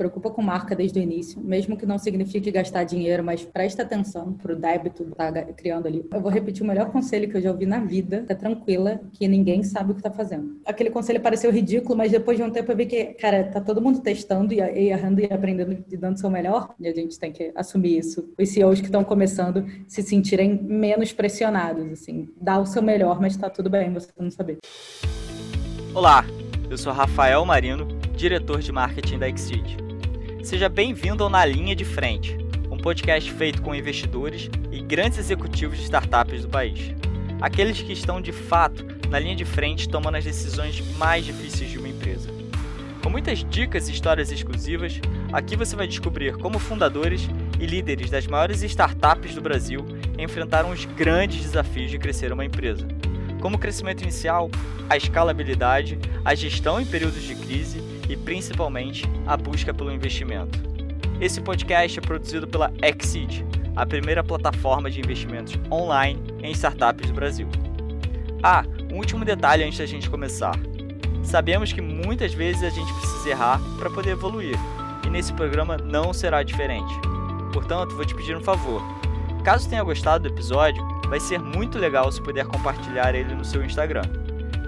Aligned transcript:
preocupa 0.00 0.30
com 0.30 0.40
marca 0.40 0.74
desde 0.74 0.98
o 0.98 1.02
início, 1.02 1.38
mesmo 1.42 1.76
que 1.76 1.84
não 1.84 1.98
signifique 1.98 2.50
gastar 2.50 2.84
dinheiro, 2.84 3.22
mas 3.22 3.44
presta 3.44 3.82
atenção 3.82 4.32
pro 4.32 4.56
débito 4.56 5.04
que 5.04 5.14
tá 5.14 5.30
criando 5.52 5.86
ali. 5.86 6.06
Eu 6.10 6.22
vou 6.22 6.30
repetir 6.30 6.62
o 6.62 6.66
melhor 6.66 6.90
conselho 6.90 7.28
que 7.28 7.36
eu 7.36 7.42
já 7.42 7.50
ouvi 7.50 7.66
na 7.66 7.80
vida, 7.80 8.24
tá 8.26 8.34
tranquila, 8.34 8.98
que 9.12 9.28
ninguém 9.28 9.62
sabe 9.62 9.92
o 9.92 9.94
que 9.94 10.00
tá 10.00 10.10
fazendo. 10.10 10.58
Aquele 10.64 10.88
conselho 10.88 11.20
pareceu 11.20 11.52
ridículo, 11.52 11.98
mas 11.98 12.10
depois 12.10 12.38
de 12.38 12.42
um 12.42 12.50
tempo 12.50 12.72
eu 12.72 12.76
vi 12.78 12.86
que, 12.86 13.04
cara, 13.12 13.44
tá 13.44 13.60
todo 13.60 13.82
mundo 13.82 14.00
testando 14.00 14.54
e 14.54 14.60
errando 14.88 15.20
e 15.20 15.26
aprendendo 15.26 15.84
e 15.90 15.96
dando 15.98 16.18
seu 16.18 16.30
melhor, 16.30 16.74
e 16.80 16.88
a 16.88 16.94
gente 16.94 17.18
tem 17.18 17.30
que 17.30 17.52
assumir 17.54 17.98
isso. 17.98 18.32
Os 18.40 18.48
CEOs 18.48 18.80
que 18.80 18.86
estão 18.86 19.04
começando 19.04 19.66
se 19.86 20.02
sentirem 20.02 20.58
menos 20.62 21.12
pressionados, 21.12 21.92
assim, 21.92 22.26
dá 22.40 22.58
o 22.58 22.64
seu 22.64 22.80
melhor, 22.80 23.20
mas 23.20 23.36
tá 23.36 23.50
tudo 23.50 23.68
bem 23.68 23.92
você 23.92 24.08
não 24.18 24.30
saber. 24.30 24.56
Olá, 25.94 26.24
eu 26.70 26.78
sou 26.78 26.90
Rafael 26.90 27.44
Marino, 27.44 27.86
diretor 28.16 28.60
de 28.60 28.72
marketing 28.72 29.18
da 29.18 29.28
Exceed. 29.28 29.89
Seja 30.42 30.68
bem-vindo 30.68 31.22
ao 31.22 31.30
Na 31.30 31.44
Linha 31.44 31.76
de 31.76 31.84
Frente, 31.84 32.36
um 32.70 32.76
podcast 32.76 33.30
feito 33.32 33.60
com 33.60 33.74
investidores 33.74 34.50
e 34.72 34.80
grandes 34.80 35.18
executivos 35.18 35.76
de 35.76 35.84
startups 35.84 36.42
do 36.42 36.48
país. 36.48 36.94
Aqueles 37.40 37.80
que 37.80 37.92
estão 37.92 38.20
de 38.20 38.32
fato 38.32 38.84
na 39.08 39.18
linha 39.18 39.36
de 39.36 39.44
frente 39.44 39.88
tomando 39.88 40.16
as 40.16 40.24
decisões 40.24 40.80
mais 40.96 41.24
difíceis 41.24 41.70
de 41.70 41.78
uma 41.78 41.88
empresa. 41.88 42.30
Com 43.02 43.10
muitas 43.10 43.44
dicas 43.44 43.88
e 43.88 43.92
histórias 43.92 44.32
exclusivas, 44.32 44.98
aqui 45.32 45.56
você 45.56 45.76
vai 45.76 45.86
descobrir 45.86 46.36
como 46.36 46.58
fundadores 46.58 47.28
e 47.58 47.66
líderes 47.66 48.10
das 48.10 48.26
maiores 48.26 48.62
startups 48.62 49.34
do 49.34 49.42
Brasil 49.42 49.86
enfrentaram 50.18 50.70
os 50.70 50.84
grandes 50.84 51.42
desafios 51.42 51.90
de 51.90 51.98
crescer 51.98 52.32
uma 52.32 52.44
empresa 52.44 52.86
como 53.40 53.56
o 53.56 53.58
crescimento 53.58 54.02
inicial, 54.02 54.50
a 54.88 54.96
escalabilidade, 54.96 55.98
a 56.24 56.34
gestão 56.34 56.80
em 56.80 56.86
períodos 56.86 57.22
de 57.22 57.34
crise 57.34 57.82
e 58.10 58.16
principalmente 58.16 59.08
a 59.24 59.36
busca 59.36 59.72
pelo 59.72 59.92
investimento. 59.92 60.58
Esse 61.20 61.40
podcast 61.40 61.96
é 61.96 62.02
produzido 62.02 62.48
pela 62.48 62.72
Exceed, 62.82 63.46
a 63.76 63.86
primeira 63.86 64.24
plataforma 64.24 64.90
de 64.90 64.98
investimentos 64.98 65.56
online 65.70 66.20
em 66.42 66.50
startups 66.50 67.06
do 67.06 67.14
Brasil. 67.14 67.46
Ah, 68.42 68.64
um 68.92 68.96
último 68.96 69.24
detalhe 69.24 69.62
antes 69.62 69.78
da 69.78 69.86
gente 69.86 70.10
começar. 70.10 70.58
Sabemos 71.22 71.72
que 71.72 71.80
muitas 71.80 72.34
vezes 72.34 72.64
a 72.64 72.70
gente 72.70 72.92
precisa 72.94 73.30
errar 73.30 73.60
para 73.78 73.90
poder 73.90 74.10
evoluir, 74.10 74.56
e 75.06 75.10
nesse 75.10 75.32
programa 75.32 75.76
não 75.76 76.12
será 76.12 76.42
diferente. 76.42 76.92
Portanto, 77.52 77.94
vou 77.94 78.04
te 78.04 78.14
pedir 78.14 78.36
um 78.36 78.42
favor. 78.42 78.82
Caso 79.44 79.68
tenha 79.68 79.84
gostado 79.84 80.28
do 80.28 80.34
episódio, 80.34 80.82
vai 81.08 81.20
ser 81.20 81.38
muito 81.38 81.78
legal 81.78 82.10
se 82.10 82.20
puder 82.20 82.44
compartilhar 82.46 83.14
ele 83.14 83.34
no 83.34 83.44
seu 83.44 83.64
Instagram. 83.64 84.02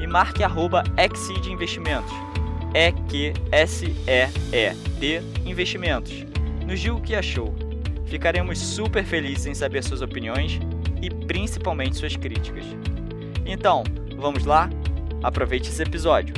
E 0.00 0.06
marque 0.06 0.44
arroba 0.44 0.84
Exceed 0.96 1.46
Investimentos. 1.50 2.12
E-Q-S-E-E-D 2.74 4.02
Investimentos. 5.44 6.24
Nos 6.66 6.80
diga 6.80 6.94
o 6.94 7.00
que 7.00 7.14
achou. 7.14 7.54
Ficaremos 8.06 8.58
super 8.58 9.04
felizes 9.04 9.46
em 9.46 9.54
saber 9.54 9.82
suas 9.82 10.02
opiniões 10.02 10.58
e 11.00 11.10
principalmente 11.10 11.96
suas 11.96 12.16
críticas. 12.16 12.64
Então, 13.46 13.84
vamos 14.16 14.44
lá? 14.44 14.70
Aproveite 15.22 15.68
esse 15.68 15.82
episódio. 15.82 16.34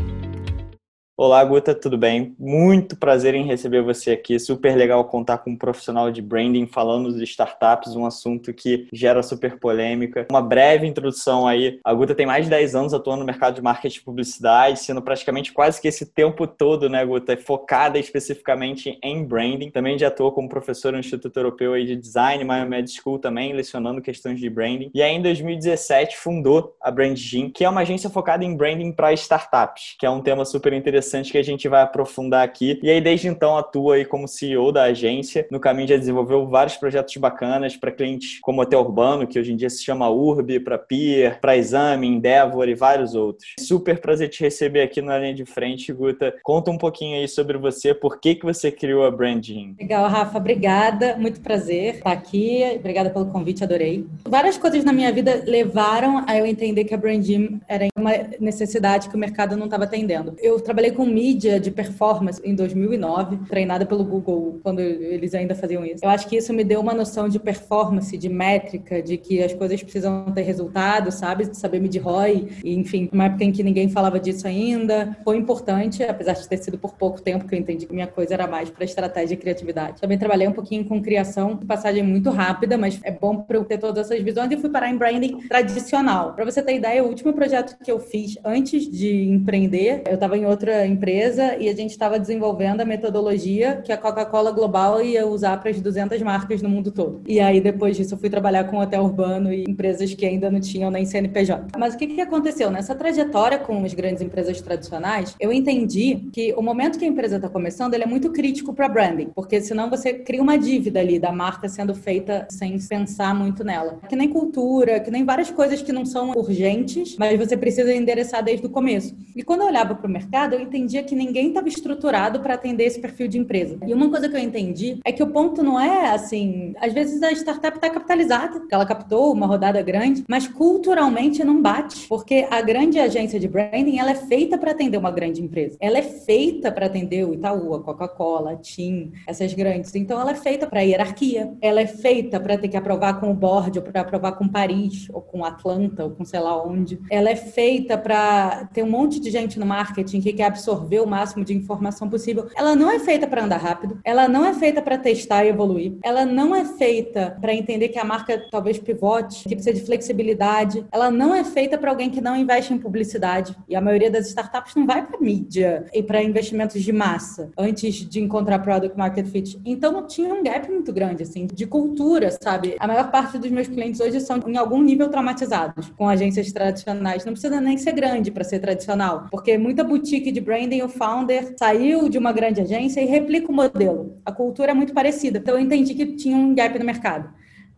Olá, 1.16 1.44
Guta, 1.44 1.72
tudo 1.76 1.96
bem? 1.96 2.34
Muito 2.36 2.96
prazer 2.96 3.36
em 3.36 3.46
receber 3.46 3.82
você 3.82 4.10
aqui. 4.10 4.36
Super 4.36 4.76
legal 4.76 5.04
contar 5.04 5.38
com 5.38 5.50
um 5.50 5.56
profissional 5.56 6.10
de 6.10 6.20
branding 6.20 6.66
falando 6.66 7.16
de 7.16 7.22
startups, 7.22 7.94
um 7.94 8.04
assunto 8.04 8.52
que 8.52 8.88
gera 8.92 9.22
super 9.22 9.60
polêmica. 9.60 10.26
Uma 10.28 10.42
breve 10.42 10.88
introdução 10.88 11.46
aí. 11.46 11.78
A 11.84 11.94
Guta 11.94 12.16
tem 12.16 12.26
mais 12.26 12.46
de 12.46 12.50
10 12.50 12.74
anos 12.74 12.92
atuando 12.92 13.20
no 13.20 13.26
mercado 13.26 13.54
de 13.54 13.62
marketing 13.62 14.00
e 14.00 14.02
publicidade, 14.02 14.80
sendo 14.80 15.00
praticamente 15.00 15.52
quase 15.52 15.80
que 15.80 15.86
esse 15.86 16.04
tempo 16.04 16.48
todo, 16.48 16.88
né, 16.88 17.06
Guta, 17.06 17.36
focada 17.36 17.96
especificamente 17.96 18.98
em 19.00 19.24
branding. 19.24 19.70
Também 19.70 19.96
já 19.96 20.08
atuou 20.08 20.32
como 20.32 20.48
professor 20.48 20.92
no 20.92 20.98
Instituto 20.98 21.36
Europeu 21.36 21.76
de 21.84 21.94
Design, 21.94 22.42
Miami 22.42 22.70
Med 22.70 22.90
School 22.90 23.20
também, 23.20 23.52
lecionando 23.52 24.02
questões 24.02 24.40
de 24.40 24.50
branding. 24.50 24.90
E 24.92 25.00
aí, 25.00 25.14
em 25.14 25.22
2017, 25.22 26.16
fundou 26.16 26.74
a 26.82 26.90
BrandGym, 26.90 27.50
que 27.50 27.64
é 27.64 27.68
uma 27.68 27.82
agência 27.82 28.10
focada 28.10 28.44
em 28.44 28.56
branding 28.56 28.90
para 28.90 29.12
startups, 29.12 29.94
que 29.96 30.04
é 30.04 30.10
um 30.10 30.20
tema 30.20 30.44
super 30.44 30.72
interessante 30.72 31.03
interessante 31.04 31.30
que 31.30 31.38
a 31.38 31.42
gente 31.42 31.68
vai 31.68 31.82
aprofundar 31.82 32.42
aqui. 32.42 32.78
E 32.82 32.90
aí, 32.90 33.00
desde 33.00 33.28
então, 33.28 33.56
atua 33.56 33.96
aí 33.96 34.04
como 34.04 34.26
CEO 34.26 34.72
da 34.72 34.84
agência. 34.84 35.46
No 35.50 35.60
caminho 35.60 35.88
já 35.88 35.96
desenvolveu 35.96 36.46
vários 36.46 36.76
projetos 36.76 37.14
bacanas 37.16 37.76
para 37.76 37.92
clientes 37.92 38.38
como 38.40 38.62
Hotel 38.62 38.80
Urbano, 38.80 39.26
que 39.26 39.38
hoje 39.38 39.52
em 39.52 39.56
dia 39.56 39.68
se 39.68 39.84
chama 39.84 40.08
Urb, 40.08 40.60
para 40.60 40.78
Peer, 40.78 41.40
para 41.40 41.56
Exame, 41.56 42.06
Endeavor 42.06 42.68
e 42.68 42.74
vários 42.74 43.14
outros. 43.14 43.54
Super 43.60 44.00
prazer 44.00 44.28
te 44.28 44.42
receber 44.42 44.82
aqui 44.82 45.02
na 45.02 45.18
linha 45.18 45.34
de 45.34 45.44
frente, 45.44 45.92
Guta. 45.92 46.34
Conta 46.42 46.70
um 46.70 46.78
pouquinho 46.78 47.16
aí 47.16 47.28
sobre 47.28 47.58
você, 47.58 47.94
por 47.94 48.18
que, 48.18 48.34
que 48.34 48.44
você 48.44 48.70
criou 48.70 49.04
a 49.04 49.10
Branding. 49.10 49.76
Legal, 49.78 50.08
Rafa, 50.08 50.38
obrigada. 50.38 51.16
Muito 51.16 51.40
prazer 51.40 51.96
estar 51.96 52.12
aqui. 52.12 52.62
Obrigada 52.76 53.10
pelo 53.10 53.26
convite, 53.26 53.62
adorei. 53.62 54.06
Várias 54.26 54.56
coisas 54.56 54.84
na 54.84 54.92
minha 54.92 55.12
vida 55.12 55.42
levaram 55.46 56.24
a 56.26 56.36
eu 56.36 56.46
entender 56.46 56.84
que 56.84 56.94
a 56.94 56.96
Branding 56.96 57.60
era 57.68 57.86
uma 57.96 58.12
necessidade 58.40 59.08
que 59.08 59.16
o 59.16 59.18
mercado 59.18 59.56
não 59.56 59.66
estava 59.66 59.84
atendendo. 59.84 60.34
Eu 60.40 60.60
trabalhei 60.60 60.93
com 60.94 61.04
mídia 61.06 61.60
de 61.60 61.70
performance 61.70 62.40
em 62.44 62.54
2009, 62.54 63.36
treinada 63.48 63.84
pelo 63.84 64.04
Google 64.04 64.60
quando 64.62 64.80
eles 64.80 65.34
ainda 65.34 65.54
faziam 65.54 65.84
isso. 65.84 66.04
Eu 66.04 66.10
acho 66.10 66.28
que 66.28 66.36
isso 66.36 66.52
me 66.52 66.64
deu 66.64 66.80
uma 66.80 66.94
noção 66.94 67.28
de 67.28 67.38
performance, 67.38 68.16
de 68.16 68.28
métrica, 68.28 69.02
de 69.02 69.16
que 69.16 69.42
as 69.42 69.52
coisas 69.52 69.82
precisam 69.82 70.26
ter 70.34 70.42
resultado, 70.42 71.10
sabe? 71.10 71.54
Saber 71.54 71.80
medir 71.80 72.00
ROI. 72.00 72.48
E, 72.64 72.74
enfim, 72.74 73.08
uma 73.12 73.24
época 73.24 73.44
em 73.44 73.52
que 73.52 73.62
ninguém 73.62 73.88
falava 73.88 74.18
disso 74.18 74.46
ainda. 74.46 75.16
Foi 75.24 75.36
importante, 75.36 76.02
apesar 76.02 76.32
de 76.32 76.48
ter 76.48 76.58
sido 76.58 76.78
por 76.78 76.94
pouco 76.94 77.20
tempo 77.20 77.46
que 77.46 77.54
eu 77.54 77.58
entendi 77.58 77.86
que 77.86 77.92
minha 77.92 78.06
coisa 78.06 78.34
era 78.34 78.46
mais 78.46 78.70
para 78.70 78.84
estratégia 78.84 79.34
e 79.34 79.36
criatividade. 79.36 80.00
Também 80.00 80.18
trabalhei 80.18 80.46
um 80.48 80.52
pouquinho 80.52 80.84
com 80.84 81.02
criação, 81.02 81.56
passagem 81.56 82.02
muito 82.02 82.30
rápida, 82.30 82.76
mas 82.76 83.00
é 83.02 83.10
bom 83.10 83.42
para 83.42 83.56
eu 83.56 83.64
ter 83.64 83.78
todas 83.78 84.10
essas 84.10 84.22
visões 84.22 84.50
e 84.50 84.56
fui 84.56 84.70
parar 84.70 84.90
em 84.90 84.96
branding 84.96 85.38
tradicional. 85.48 86.34
Para 86.34 86.44
você 86.44 86.62
ter 86.62 86.76
ideia, 86.76 87.02
o 87.02 87.08
último 87.08 87.32
projeto 87.32 87.76
que 87.82 87.90
eu 87.90 87.98
fiz 87.98 88.38
antes 88.44 88.88
de 88.90 89.28
empreender, 89.28 90.02
eu 90.06 90.14
estava 90.14 90.36
em 90.36 90.46
outra 90.46 90.83
empresa 90.86 91.56
e 91.56 91.68
a 91.68 91.74
gente 91.74 91.90
estava 91.90 92.18
desenvolvendo 92.18 92.80
a 92.80 92.84
metodologia 92.84 93.80
que 93.84 93.92
a 93.92 93.96
Coca-Cola 93.96 94.50
Global 94.50 95.02
ia 95.02 95.26
usar 95.26 95.60
para 95.60 95.70
as 95.70 95.80
200 95.80 96.20
marcas 96.22 96.62
no 96.62 96.68
mundo 96.68 96.90
todo. 96.90 97.22
E 97.26 97.40
aí, 97.40 97.60
depois 97.60 97.96
disso, 97.96 98.14
eu 98.14 98.18
fui 98.18 98.30
trabalhar 98.30 98.64
com 98.64 98.78
hotel 98.78 99.02
urbano 99.02 99.52
e 99.52 99.64
empresas 99.64 100.12
que 100.14 100.26
ainda 100.26 100.50
não 100.50 100.60
tinham 100.60 100.90
nem 100.90 101.04
CNPJ. 101.04 101.66
Mas 101.78 101.94
o 101.94 101.98
que, 101.98 102.06
que 102.06 102.20
aconteceu? 102.20 102.70
Nessa 102.70 102.94
trajetória 102.94 103.58
com 103.58 103.84
as 103.84 103.94
grandes 103.94 104.22
empresas 104.22 104.60
tradicionais, 104.60 105.34
eu 105.38 105.52
entendi 105.52 106.28
que 106.32 106.52
o 106.56 106.62
momento 106.62 106.98
que 106.98 107.04
a 107.04 107.08
empresa 107.08 107.36
está 107.36 107.48
começando, 107.48 107.94
ele 107.94 108.04
é 108.04 108.06
muito 108.06 108.30
crítico 108.30 108.72
para 108.72 108.88
branding, 108.88 109.30
porque 109.34 109.60
senão 109.60 109.90
você 109.90 110.12
cria 110.14 110.42
uma 110.42 110.58
dívida 110.58 111.00
ali 111.00 111.18
da 111.18 111.32
marca 111.32 111.68
sendo 111.68 111.94
feita 111.94 112.46
sem 112.50 112.78
pensar 112.78 113.34
muito 113.34 113.64
nela. 113.64 113.98
Que 114.08 114.16
nem 114.16 114.28
cultura, 114.28 115.00
que 115.00 115.10
nem 115.10 115.24
várias 115.24 115.50
coisas 115.50 115.82
que 115.82 115.92
não 115.92 116.04
são 116.04 116.30
urgentes, 116.30 117.16
mas 117.18 117.38
você 117.38 117.56
precisa 117.56 117.94
endereçar 117.94 118.42
desde 118.42 118.66
o 118.66 118.70
começo. 118.70 119.14
E 119.34 119.42
quando 119.42 119.62
eu 119.62 119.66
olhava 119.66 119.94
para 119.94 120.06
o 120.06 120.10
mercado, 120.10 120.54
eu 120.54 120.60
entendia 120.74 121.04
que 121.04 121.14
ninguém 121.14 121.48
estava 121.48 121.68
estruturado 121.68 122.40
para 122.40 122.54
atender 122.54 122.84
esse 122.84 123.00
perfil 123.00 123.28
de 123.28 123.38
empresa. 123.38 123.78
E 123.86 123.94
uma 123.94 124.10
coisa 124.10 124.28
que 124.28 124.34
eu 124.34 124.40
entendi 124.40 124.98
é 125.04 125.12
que 125.12 125.22
o 125.22 125.28
ponto 125.28 125.62
não 125.62 125.78
é 125.78 126.12
assim, 126.12 126.74
às 126.80 126.92
vezes 126.92 127.22
a 127.22 127.30
startup 127.30 127.76
está 127.76 127.88
capitalizada, 127.88 128.60
ela 128.70 128.84
captou 128.84 129.32
uma 129.32 129.46
rodada 129.46 129.80
grande, 129.82 130.24
mas 130.28 130.48
culturalmente 130.48 131.44
não 131.44 131.62
bate, 131.62 132.08
porque 132.08 132.46
a 132.50 132.60
grande 132.60 132.98
agência 132.98 133.38
de 133.38 133.46
branding 133.46 133.98
ela 133.98 134.10
é 134.10 134.14
feita 134.16 134.58
para 134.58 134.72
atender 134.72 134.98
uma 134.98 135.12
grande 135.12 135.40
empresa. 135.40 135.76
Ela 135.80 135.98
é 135.98 136.02
feita 136.02 136.72
para 136.72 136.86
atender 136.86 137.24
o 137.24 137.34
Itaú, 137.34 137.74
a 137.74 137.82
Coca-Cola, 137.82 138.52
a 138.52 138.56
TIM, 138.56 139.12
essas 139.26 139.54
grandes. 139.54 139.94
Então 139.94 140.20
ela 140.20 140.32
é 140.32 140.34
feita 140.34 140.66
para 140.66 140.80
hierarquia. 140.80 141.52
Ela 141.60 141.82
é 141.82 141.86
feita 141.86 142.40
para 142.40 142.58
ter 142.58 142.68
que 142.68 142.76
aprovar 142.76 143.20
com 143.20 143.30
o 143.30 143.34
board, 143.34 143.78
ou 143.78 143.84
para 143.84 144.00
aprovar 144.00 144.32
com 144.32 144.48
Paris, 144.48 145.08
ou 145.12 145.20
com 145.20 145.44
Atlanta, 145.44 146.04
ou 146.04 146.10
com 146.10 146.24
sei 146.24 146.40
lá 146.40 146.60
onde. 146.62 146.98
Ela 147.10 147.30
é 147.30 147.36
feita 147.36 147.96
para 147.96 148.68
ter 148.72 148.82
um 148.82 148.90
monte 148.90 149.20
de 149.20 149.30
gente 149.30 149.58
no 149.58 149.66
marketing 149.66 150.20
que 150.20 150.32
quer 150.32 150.46
absorver 150.64 151.00
o 151.00 151.06
máximo 151.06 151.44
de 151.44 151.54
informação 151.54 152.08
possível. 152.08 152.48
Ela 152.54 152.74
não 152.74 152.90
é 152.90 152.98
feita 152.98 153.26
para 153.26 153.44
andar 153.44 153.58
rápido, 153.58 154.00
ela 154.02 154.26
não 154.26 154.44
é 154.44 154.54
feita 154.54 154.80
para 154.80 154.96
testar 154.96 155.44
e 155.44 155.48
evoluir, 155.48 155.96
ela 156.02 156.24
não 156.24 156.54
é 156.54 156.64
feita 156.64 157.36
para 157.40 157.54
entender 157.54 157.88
que 157.88 157.98
a 157.98 158.04
marca 158.04 158.42
talvez 158.50 158.78
pivote, 158.78 159.46
que 159.46 159.54
precisa 159.54 159.74
de 159.74 159.84
flexibilidade, 159.84 160.86
ela 160.90 161.10
não 161.10 161.34
é 161.34 161.44
feita 161.44 161.76
para 161.76 161.90
alguém 161.90 162.10
que 162.10 162.20
não 162.20 162.36
investe 162.36 162.72
em 162.72 162.78
publicidade. 162.78 163.56
E 163.68 163.76
a 163.76 163.80
maioria 163.80 164.10
das 164.10 164.28
startups 164.28 164.74
não 164.74 164.86
vai 164.86 165.06
para 165.06 165.20
mídia 165.20 165.84
e 165.92 166.02
para 166.02 166.22
investimentos 166.22 166.82
de 166.82 166.92
massa 166.92 167.50
antes 167.58 167.94
de 168.08 168.20
encontrar 168.20 168.58
product 168.60 168.96
market 168.96 169.26
fit. 169.26 169.60
Então 169.64 170.06
tinha 170.06 170.32
um 170.32 170.42
gap 170.42 170.70
muito 170.70 170.92
grande 170.92 171.22
assim 171.22 171.46
de 171.46 171.66
cultura, 171.66 172.30
sabe? 172.42 172.76
A 172.78 172.86
maior 172.86 173.10
parte 173.10 173.38
dos 173.38 173.50
meus 173.50 173.68
clientes 173.68 174.00
hoje 174.00 174.20
são 174.20 174.40
em 174.46 174.56
algum 174.56 174.82
nível 174.82 175.08
traumatizados 175.08 175.92
com 175.96 176.08
agências 176.08 176.50
tradicionais. 176.52 177.24
Não 177.24 177.32
precisa 177.32 177.60
nem 177.60 177.76
ser 177.76 177.92
grande 177.92 178.30
para 178.30 178.44
ser 178.44 178.60
tradicional, 178.60 179.26
porque 179.30 179.58
muita 179.58 179.84
boutique 179.84 180.32
de 180.32 180.40
brand 180.40 180.53
branding, 180.54 180.82
o 180.82 180.88
founder 180.88 181.54
saiu 181.58 182.08
de 182.08 182.16
uma 182.16 182.32
grande 182.32 182.60
agência 182.60 183.00
e 183.00 183.06
replica 183.06 183.50
o 183.50 183.54
modelo. 183.54 184.20
A 184.24 184.30
cultura 184.30 184.70
é 184.70 184.74
muito 184.74 184.94
parecida. 184.94 185.38
Então 185.38 185.54
eu 185.54 185.60
entendi 185.60 185.94
que 185.94 186.06
tinha 186.14 186.36
um 186.36 186.54
gap 186.54 186.78
no 186.78 186.84
mercado. 186.84 187.28